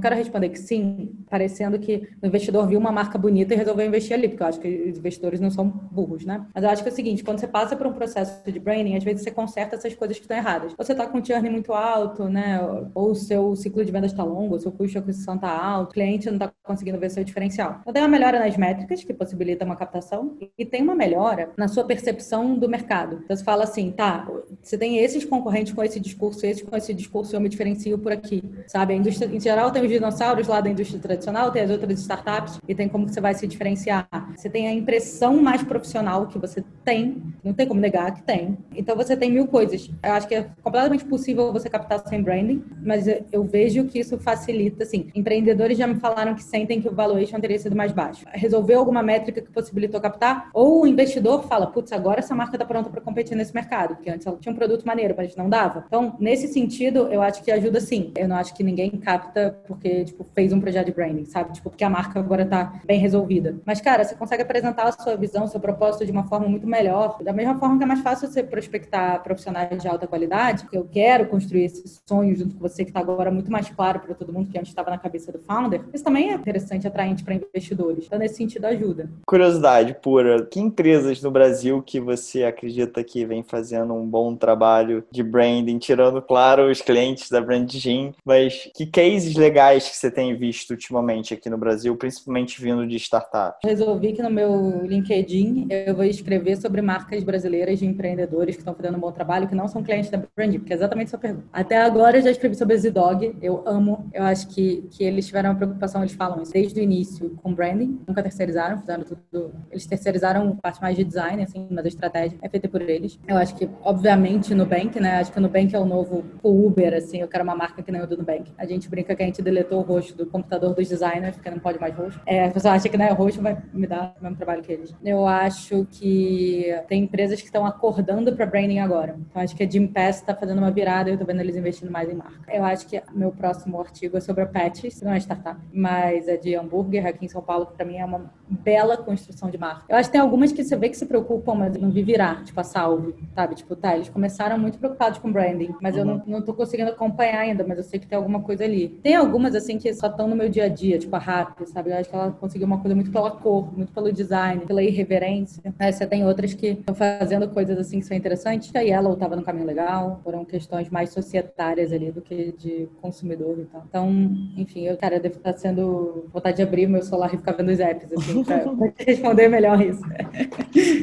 quero 0.00 0.16
responder 0.16 0.48
que 0.48 0.58
sim, 0.58 1.07
parecendo 1.28 1.78
que 1.78 2.08
o 2.22 2.26
investidor 2.26 2.66
viu 2.66 2.78
uma 2.78 2.92
marca 2.92 3.18
bonita 3.18 3.54
e 3.54 3.56
resolveu 3.56 3.86
investir 3.86 4.14
ali, 4.14 4.28
porque 4.28 4.42
eu 4.42 4.46
acho 4.46 4.60
que 4.60 4.90
os 4.90 4.98
investidores 4.98 5.40
não 5.40 5.50
são 5.50 5.68
burros, 5.68 6.24
né? 6.24 6.46
Mas 6.54 6.64
eu 6.64 6.70
acho 6.70 6.82
que 6.82 6.88
é 6.88 6.92
o 6.92 6.94
seguinte, 6.94 7.24
quando 7.24 7.38
você 7.38 7.48
passa 7.48 7.76
por 7.76 7.86
um 7.86 7.92
processo 7.92 8.42
de 8.50 8.58
branding, 8.58 8.96
às 8.96 9.04
vezes 9.04 9.22
você 9.22 9.30
conserta 9.30 9.76
essas 9.76 9.94
coisas 9.94 10.16
que 10.16 10.24
estão 10.24 10.36
erradas. 10.36 10.72
Ou 10.78 10.84
você 10.84 10.92
está 10.92 11.06
com 11.06 11.18
um 11.18 11.24
churn 11.24 11.48
muito 11.50 11.72
alto, 11.72 12.24
né? 12.28 12.60
Ou 12.94 13.10
o 13.10 13.14
seu 13.14 13.54
ciclo 13.56 13.84
de 13.84 13.92
vendas 13.92 14.12
está 14.12 14.24
longo, 14.24 14.56
o 14.56 14.60
seu 14.60 14.72
custo 14.72 14.92
de 14.92 14.98
aquisição 14.98 15.34
está 15.34 15.50
alto, 15.50 15.90
o 15.90 15.94
cliente 15.94 16.26
não 16.26 16.34
está 16.34 16.52
conseguindo 16.62 16.98
ver 16.98 17.10
seu 17.10 17.24
diferencial. 17.24 17.78
Então 17.80 17.92
tem 17.92 18.02
uma 18.02 18.08
melhora 18.08 18.38
nas 18.38 18.56
métricas, 18.56 19.04
que 19.04 19.12
possibilita 19.12 19.64
uma 19.64 19.76
captação, 19.76 20.36
e 20.56 20.64
tem 20.64 20.82
uma 20.82 20.94
melhora 20.94 21.50
na 21.56 21.68
sua 21.68 21.84
percepção 21.84 22.58
do 22.58 22.68
mercado. 22.68 23.20
Então 23.24 23.36
você 23.36 23.44
fala 23.44 23.64
assim, 23.64 23.90
tá, 23.90 24.28
você 24.62 24.76
tem 24.78 24.98
esses 24.98 25.24
concorrentes 25.24 25.72
com 25.72 25.82
esse 25.82 25.98
discurso, 26.00 26.44
esses 26.46 26.62
com 26.62 26.76
esse 26.76 26.94
discurso, 26.94 27.34
eu 27.34 27.40
me 27.40 27.48
diferencio 27.48 27.98
por 27.98 28.12
aqui, 28.12 28.42
sabe? 28.66 28.94
A 28.94 28.96
indústria, 28.96 29.26
em 29.34 29.40
geral, 29.40 29.70
tem 29.70 29.82
os 29.82 29.88
dinossauros 29.88 30.46
lá 30.46 30.60
da 30.60 30.70
indústria 30.70 30.87
tradicional, 30.96 31.50
tem 31.50 31.62
as 31.62 31.70
outras 31.70 31.98
startups, 32.00 32.60
e 32.68 32.74
tem 32.74 32.88
como 32.88 33.06
que 33.06 33.12
você 33.12 33.20
vai 33.20 33.34
se 33.34 33.46
diferenciar. 33.46 34.08
Você 34.36 34.50
tem 34.50 34.68
a 34.68 34.72
impressão 34.72 35.42
mais 35.42 35.62
profissional 35.62 36.26
que 36.26 36.38
você 36.38 36.58
Você 36.58 36.64
tem, 36.84 37.22
não 37.44 37.52
tem 37.52 37.66
como 37.68 37.78
negar 37.78 38.14
que 38.14 38.22
tem. 38.22 38.56
Então 38.74 38.96
você 38.96 39.14
tem 39.14 39.30
mil 39.30 39.46
coisas. 39.46 39.90
Eu 40.02 40.12
acho 40.12 40.26
que 40.26 40.34
é 40.34 40.46
completamente 40.62 41.04
possível 41.04 41.52
você 41.52 41.68
captar 41.68 42.00
sem 42.08 42.22
branding, 42.22 42.64
mas 42.82 43.06
eu 43.30 43.44
vejo 43.44 43.84
que 43.84 43.98
isso 43.98 44.18
facilita, 44.18 44.84
assim, 44.84 45.10
empreendedores 45.14 45.76
já 45.76 45.86
me 45.86 45.96
falaram 45.96 46.34
que 46.34 46.42
sentem 46.42 46.80
que 46.80 46.88
o 46.88 46.94
valuation 46.94 47.38
teria 47.38 47.58
sido 47.58 47.76
mais 47.76 47.92
baixo. 47.92 48.24
Resolveu 48.32 48.78
alguma 48.78 49.02
métrica 49.02 49.42
que 49.42 49.50
possibilitou 49.50 50.00
captar? 50.00 50.48
Ou 50.54 50.82
o 50.82 50.86
investidor 50.86 51.44
fala, 51.44 51.66
putz, 51.66 51.92
agora 51.92 52.20
essa 52.20 52.34
marca 52.34 52.56
está 52.56 52.64
pronta 52.64 52.88
para 52.88 53.02
competir 53.02 53.36
nesse 53.36 53.54
mercado, 53.54 53.96
porque 53.96 54.10
antes 54.10 54.26
ela 54.26 54.38
tinha 54.40 54.52
um 54.52 54.56
produto 54.56 54.86
maneiro, 54.86 55.14
mas 55.16 55.36
não 55.36 55.50
dava. 55.50 55.84
Então, 55.86 56.16
nesse 56.18 56.48
sentido, 56.48 57.08
eu 57.08 57.20
acho 57.20 57.44
que 57.44 57.50
ajuda 57.50 57.78
sim. 57.80 58.10
Eu 58.16 58.26
não 58.26 58.36
acho 58.36 58.54
que 58.54 58.64
ninguém 58.64 58.90
capta 58.90 59.58
porque, 59.66 60.04
tipo, 60.04 60.26
fez 60.34 60.50
um 60.50 60.60
projeto 60.60 60.77
de 60.82 60.92
branding, 60.92 61.24
sabe? 61.24 61.52
Tipo, 61.52 61.70
porque 61.70 61.84
a 61.84 61.90
marca 61.90 62.18
agora 62.18 62.42
está 62.42 62.80
bem 62.84 62.98
resolvida. 62.98 63.56
Mas, 63.64 63.80
cara, 63.80 64.04
você 64.04 64.14
consegue 64.14 64.42
apresentar 64.42 64.84
a 64.84 64.92
sua 64.92 65.16
visão, 65.16 65.46
seu 65.46 65.60
propósito 65.60 66.04
de 66.04 66.12
uma 66.12 66.24
forma 66.24 66.48
muito 66.48 66.66
melhor. 66.66 67.18
Da 67.22 67.32
mesma 67.32 67.58
forma 67.58 67.78
que 67.78 67.84
é 67.84 67.86
mais 67.86 68.00
fácil 68.00 68.28
você 68.28 68.42
prospectar 68.42 69.22
profissionais 69.22 69.80
de 69.80 69.88
alta 69.88 70.06
qualidade, 70.06 70.66
que 70.66 70.76
eu 70.76 70.88
quero 70.90 71.26
construir 71.26 71.64
esse 71.64 72.00
sonho 72.08 72.34
junto 72.34 72.54
com 72.54 72.60
você, 72.60 72.84
que 72.84 72.90
está 72.90 73.00
agora 73.00 73.30
muito 73.30 73.50
mais 73.50 73.68
claro 73.68 74.00
para 74.00 74.14
todo 74.14 74.32
mundo, 74.32 74.50
que 74.50 74.58
antes 74.58 74.70
estava 74.70 74.90
na 74.90 74.98
cabeça 74.98 75.32
do 75.32 75.38
founder. 75.38 75.82
Isso 75.92 76.04
também 76.04 76.30
é 76.30 76.34
interessante, 76.34 76.86
atraente 76.86 77.24
para 77.24 77.34
investidores. 77.34 78.06
Então, 78.06 78.18
nesse 78.18 78.36
sentido, 78.36 78.64
ajuda. 78.66 79.10
Curiosidade 79.26 79.94
pura: 80.02 80.44
que 80.46 80.60
empresas 80.60 81.22
no 81.22 81.30
Brasil 81.30 81.82
que 81.82 82.00
você 82.00 82.44
acredita 82.44 83.02
que 83.02 83.24
vem 83.24 83.42
fazendo 83.42 83.94
um 83.94 84.06
bom 84.06 84.34
trabalho 84.34 85.04
de 85.10 85.22
branding, 85.22 85.78
tirando, 85.78 86.20
claro, 86.22 86.70
os 86.70 86.80
clientes 86.80 87.30
da 87.30 87.40
Brand 87.40 87.70
Gym, 87.70 88.14
mas 88.24 88.70
que 88.74 88.86
cases 88.86 89.34
legais 89.36 89.88
que 89.88 89.96
você 89.96 90.10
tem 90.10 90.36
visto 90.36 90.67
ultimamente 90.70 91.34
aqui 91.34 91.48
no 91.50 91.58
Brasil, 91.58 91.96
principalmente 91.96 92.60
vindo 92.60 92.86
de 92.86 92.96
startups? 92.96 93.60
Resolvi 93.62 94.12
que 94.12 94.22
no 94.22 94.30
meu 94.30 94.84
LinkedIn 94.84 95.68
eu 95.70 95.94
vou 95.94 96.04
escrever 96.04 96.56
sobre 96.56 96.80
marcas 96.80 97.22
brasileiras 97.24 97.78
de 97.78 97.86
empreendedores 97.86 98.56
que 98.56 98.62
estão 98.62 98.74
fazendo 98.74 98.96
um 98.96 99.00
bom 99.00 99.12
trabalho, 99.12 99.48
que 99.48 99.54
não 99.54 99.68
são 99.68 99.82
clientes 99.82 100.10
da 100.10 100.22
Brand 100.36 100.52
Gym, 100.52 100.58
porque 100.60 100.72
é 100.72 100.76
exatamente 100.76 101.08
essa 101.08 101.18
pergunta. 101.18 101.46
Até 101.52 101.76
agora 101.76 102.18
eu 102.18 102.22
já 102.22 102.30
escrevi 102.30 102.54
sobre 102.54 102.74
a 102.74 102.78
Z-Dog, 102.78 103.36
eu 103.40 103.62
amo, 103.66 104.08
eu 104.12 104.22
acho 104.22 104.48
que, 104.48 104.86
que 104.90 105.04
eles 105.04 105.26
tiveram 105.26 105.50
uma 105.50 105.56
preocupação, 105.56 106.02
eles 106.02 106.12
falam 106.12 106.42
isso 106.42 106.52
desde 106.52 106.80
o 106.80 106.82
início 106.82 107.30
com 107.42 107.54
branding, 107.54 108.00
nunca 108.06 108.22
terceirizaram, 108.22 108.78
fizeram 108.78 109.04
tudo. 109.04 109.52
Eles 109.70 109.86
terceirizaram 109.86 110.56
parte 110.56 110.80
mais 110.80 110.96
de 110.96 111.04
design, 111.04 111.42
assim, 111.42 111.66
mas 111.70 111.84
a 111.84 111.88
estratégia 111.88 112.38
é 112.42 112.48
feita 112.48 112.68
por 112.68 112.82
eles. 112.82 113.18
Eu 113.26 113.36
acho 113.36 113.54
que, 113.54 113.68
obviamente, 113.82 114.54
Nubank, 114.54 114.98
né? 115.00 115.18
Acho 115.18 115.32
que 115.32 115.38
o 115.38 115.42
Nubank 115.42 115.74
é 115.74 115.78
o 115.78 115.84
novo 115.84 116.24
Uber, 116.42 116.94
assim, 116.94 117.20
eu 117.20 117.28
quero 117.28 117.44
uma 117.44 117.56
marca 117.56 117.82
que 117.82 117.90
nem 117.90 118.02
o 118.02 118.06
do 118.06 118.16
Nubank. 118.16 118.52
A 118.58 118.66
gente 118.66 118.88
brinca 118.88 119.14
que 119.14 119.22
a 119.22 119.26
gente 119.26 119.42
deletou 119.42 119.78
o 119.78 119.82
rosto 119.82 120.16
do 120.16 120.26
computador 120.26 120.57
dos 120.58 120.88
designers, 120.88 121.36
porque 121.36 121.50
não 121.50 121.58
pode 121.58 121.80
mais 121.80 121.94
rosto. 121.94 122.20
É, 122.26 122.46
a 122.46 122.50
pessoa 122.50 122.74
acha 122.74 122.88
que 122.88 122.96
não 122.96 123.04
é 123.04 123.10
rosto, 123.10 123.40
vai 123.40 123.56
me 123.72 123.86
dar 123.86 124.14
o 124.18 124.22
mesmo 124.22 124.36
trabalho 124.36 124.62
que 124.62 124.72
eles. 124.72 124.94
Eu 125.04 125.26
acho 125.26 125.86
que 125.90 126.66
tem 126.88 127.04
empresas 127.04 127.40
que 127.40 127.46
estão 127.46 127.66
acordando 127.66 128.34
para 128.34 128.46
branding 128.46 128.78
agora. 128.78 129.16
Então, 129.18 129.42
acho 129.42 129.54
que 129.56 129.62
a 129.62 129.68
Jim 129.68 129.86
Pass 129.86 130.16
está 130.16 130.34
fazendo 130.34 130.58
uma 130.58 130.70
virada 130.70 131.10
e 131.10 131.12
eu 131.14 131.18
tô 131.18 131.24
vendo 131.24 131.40
eles 131.40 131.56
investindo 131.56 131.90
mais 131.90 132.08
em 132.10 132.14
marca. 132.14 132.52
Eu 132.52 132.64
acho 132.64 132.86
que 132.86 133.00
meu 133.12 133.30
próximo 133.30 133.80
artigo 133.80 134.16
é 134.16 134.20
sobre 134.20 134.42
a 134.42 134.46
Patches, 134.46 135.00
não 135.02 135.12
é 135.12 135.18
startup, 135.18 135.60
mas 135.72 136.28
é 136.28 136.36
de 136.36 136.54
hambúrguer 136.54 137.06
aqui 137.06 137.24
em 137.24 137.28
São 137.28 137.42
Paulo, 137.42 137.66
que 137.66 137.74
para 137.74 137.86
mim 137.86 137.96
é 137.96 138.04
uma 138.04 138.30
bela 138.48 138.96
construção 138.96 139.50
de 139.50 139.58
marca. 139.58 139.84
Eu 139.88 139.96
acho 139.96 140.08
que 140.08 140.12
tem 140.12 140.20
algumas 140.20 140.52
que 140.52 140.64
você 140.64 140.76
vê 140.76 140.88
que 140.88 140.96
se 140.96 141.06
preocupam, 141.06 141.54
mas 141.54 141.76
não 141.76 141.90
vi 141.90 142.02
virar, 142.02 142.44
tipo 142.44 142.58
a 142.60 142.64
Salve, 142.64 143.14
sabe? 143.34 143.54
Tipo, 143.54 143.76
tá, 143.76 143.94
eles 143.94 144.08
começaram 144.08 144.58
muito 144.58 144.78
preocupados 144.78 145.18
com 145.18 145.30
branding, 145.30 145.74
mas 145.80 145.94
uhum. 145.94 146.00
eu 146.00 146.04
não, 146.04 146.22
não 146.26 146.42
tô 146.42 146.54
conseguindo 146.54 146.90
acompanhar 146.90 147.40
ainda, 147.40 147.64
mas 147.66 147.78
eu 147.78 147.84
sei 147.84 147.98
que 147.98 148.06
tem 148.06 148.16
alguma 148.16 148.40
coisa 148.40 148.64
ali. 148.64 148.88
Tem 149.02 149.14
algumas, 149.14 149.54
assim, 149.54 149.78
que 149.78 149.92
só 149.94 150.08
estão 150.08 150.26
no 150.26 150.36
meu 150.36 150.47
dia 150.48 150.64
a 150.64 150.68
dia, 150.68 150.98
tipo 150.98 151.14
a 151.14 151.18
Rap, 151.18 151.66
sabe? 151.66 151.90
Eu 151.90 151.96
acho 151.96 152.08
que 152.08 152.14
ela 152.14 152.30
conseguiu 152.32 152.66
uma 152.66 152.78
coisa 152.78 152.94
muito 152.94 153.10
pela 153.10 153.30
cor, 153.30 153.76
muito 153.76 153.92
pelo 153.92 154.12
design, 154.12 154.64
pela 154.66 154.82
irreverência. 154.82 155.62
Aí 155.78 155.92
você 155.92 156.06
tem 156.06 156.24
outras 156.26 156.54
que 156.54 156.68
estão 156.68 156.94
fazendo 156.94 157.48
coisas, 157.48 157.78
assim, 157.78 158.00
que 158.00 158.06
são 158.06 158.16
interessantes. 158.16 158.74
A 158.74 158.80
Yellow 158.80 159.16
tava 159.16 159.36
no 159.36 159.42
caminho 159.42 159.66
legal, 159.66 160.20
foram 160.24 160.44
questões 160.44 160.88
mais 160.90 161.10
societárias 161.10 161.92
ali 161.92 162.10
do 162.10 162.20
que 162.20 162.52
de 162.52 162.88
consumidor 163.00 163.58
e 163.58 163.64
tal. 163.64 163.84
Então, 163.88 164.10
enfim, 164.56 164.86
eu, 164.86 164.96
cara, 164.96 165.16
eu 165.16 165.20
devo 165.20 165.36
estar 165.36 165.52
sendo 165.54 166.28
vontade 166.32 166.56
de 166.56 166.62
abrir 166.62 166.86
o 166.86 166.90
meu 166.90 167.02
celular 167.02 167.32
e 167.32 167.36
ficar 167.36 167.52
vendo 167.52 167.70
os 167.70 167.80
apps, 167.80 168.12
assim, 168.12 168.44
pra, 168.44 168.58
pra 168.64 168.92
responder 168.98 169.48
melhor 169.48 169.80
isso. 169.80 170.02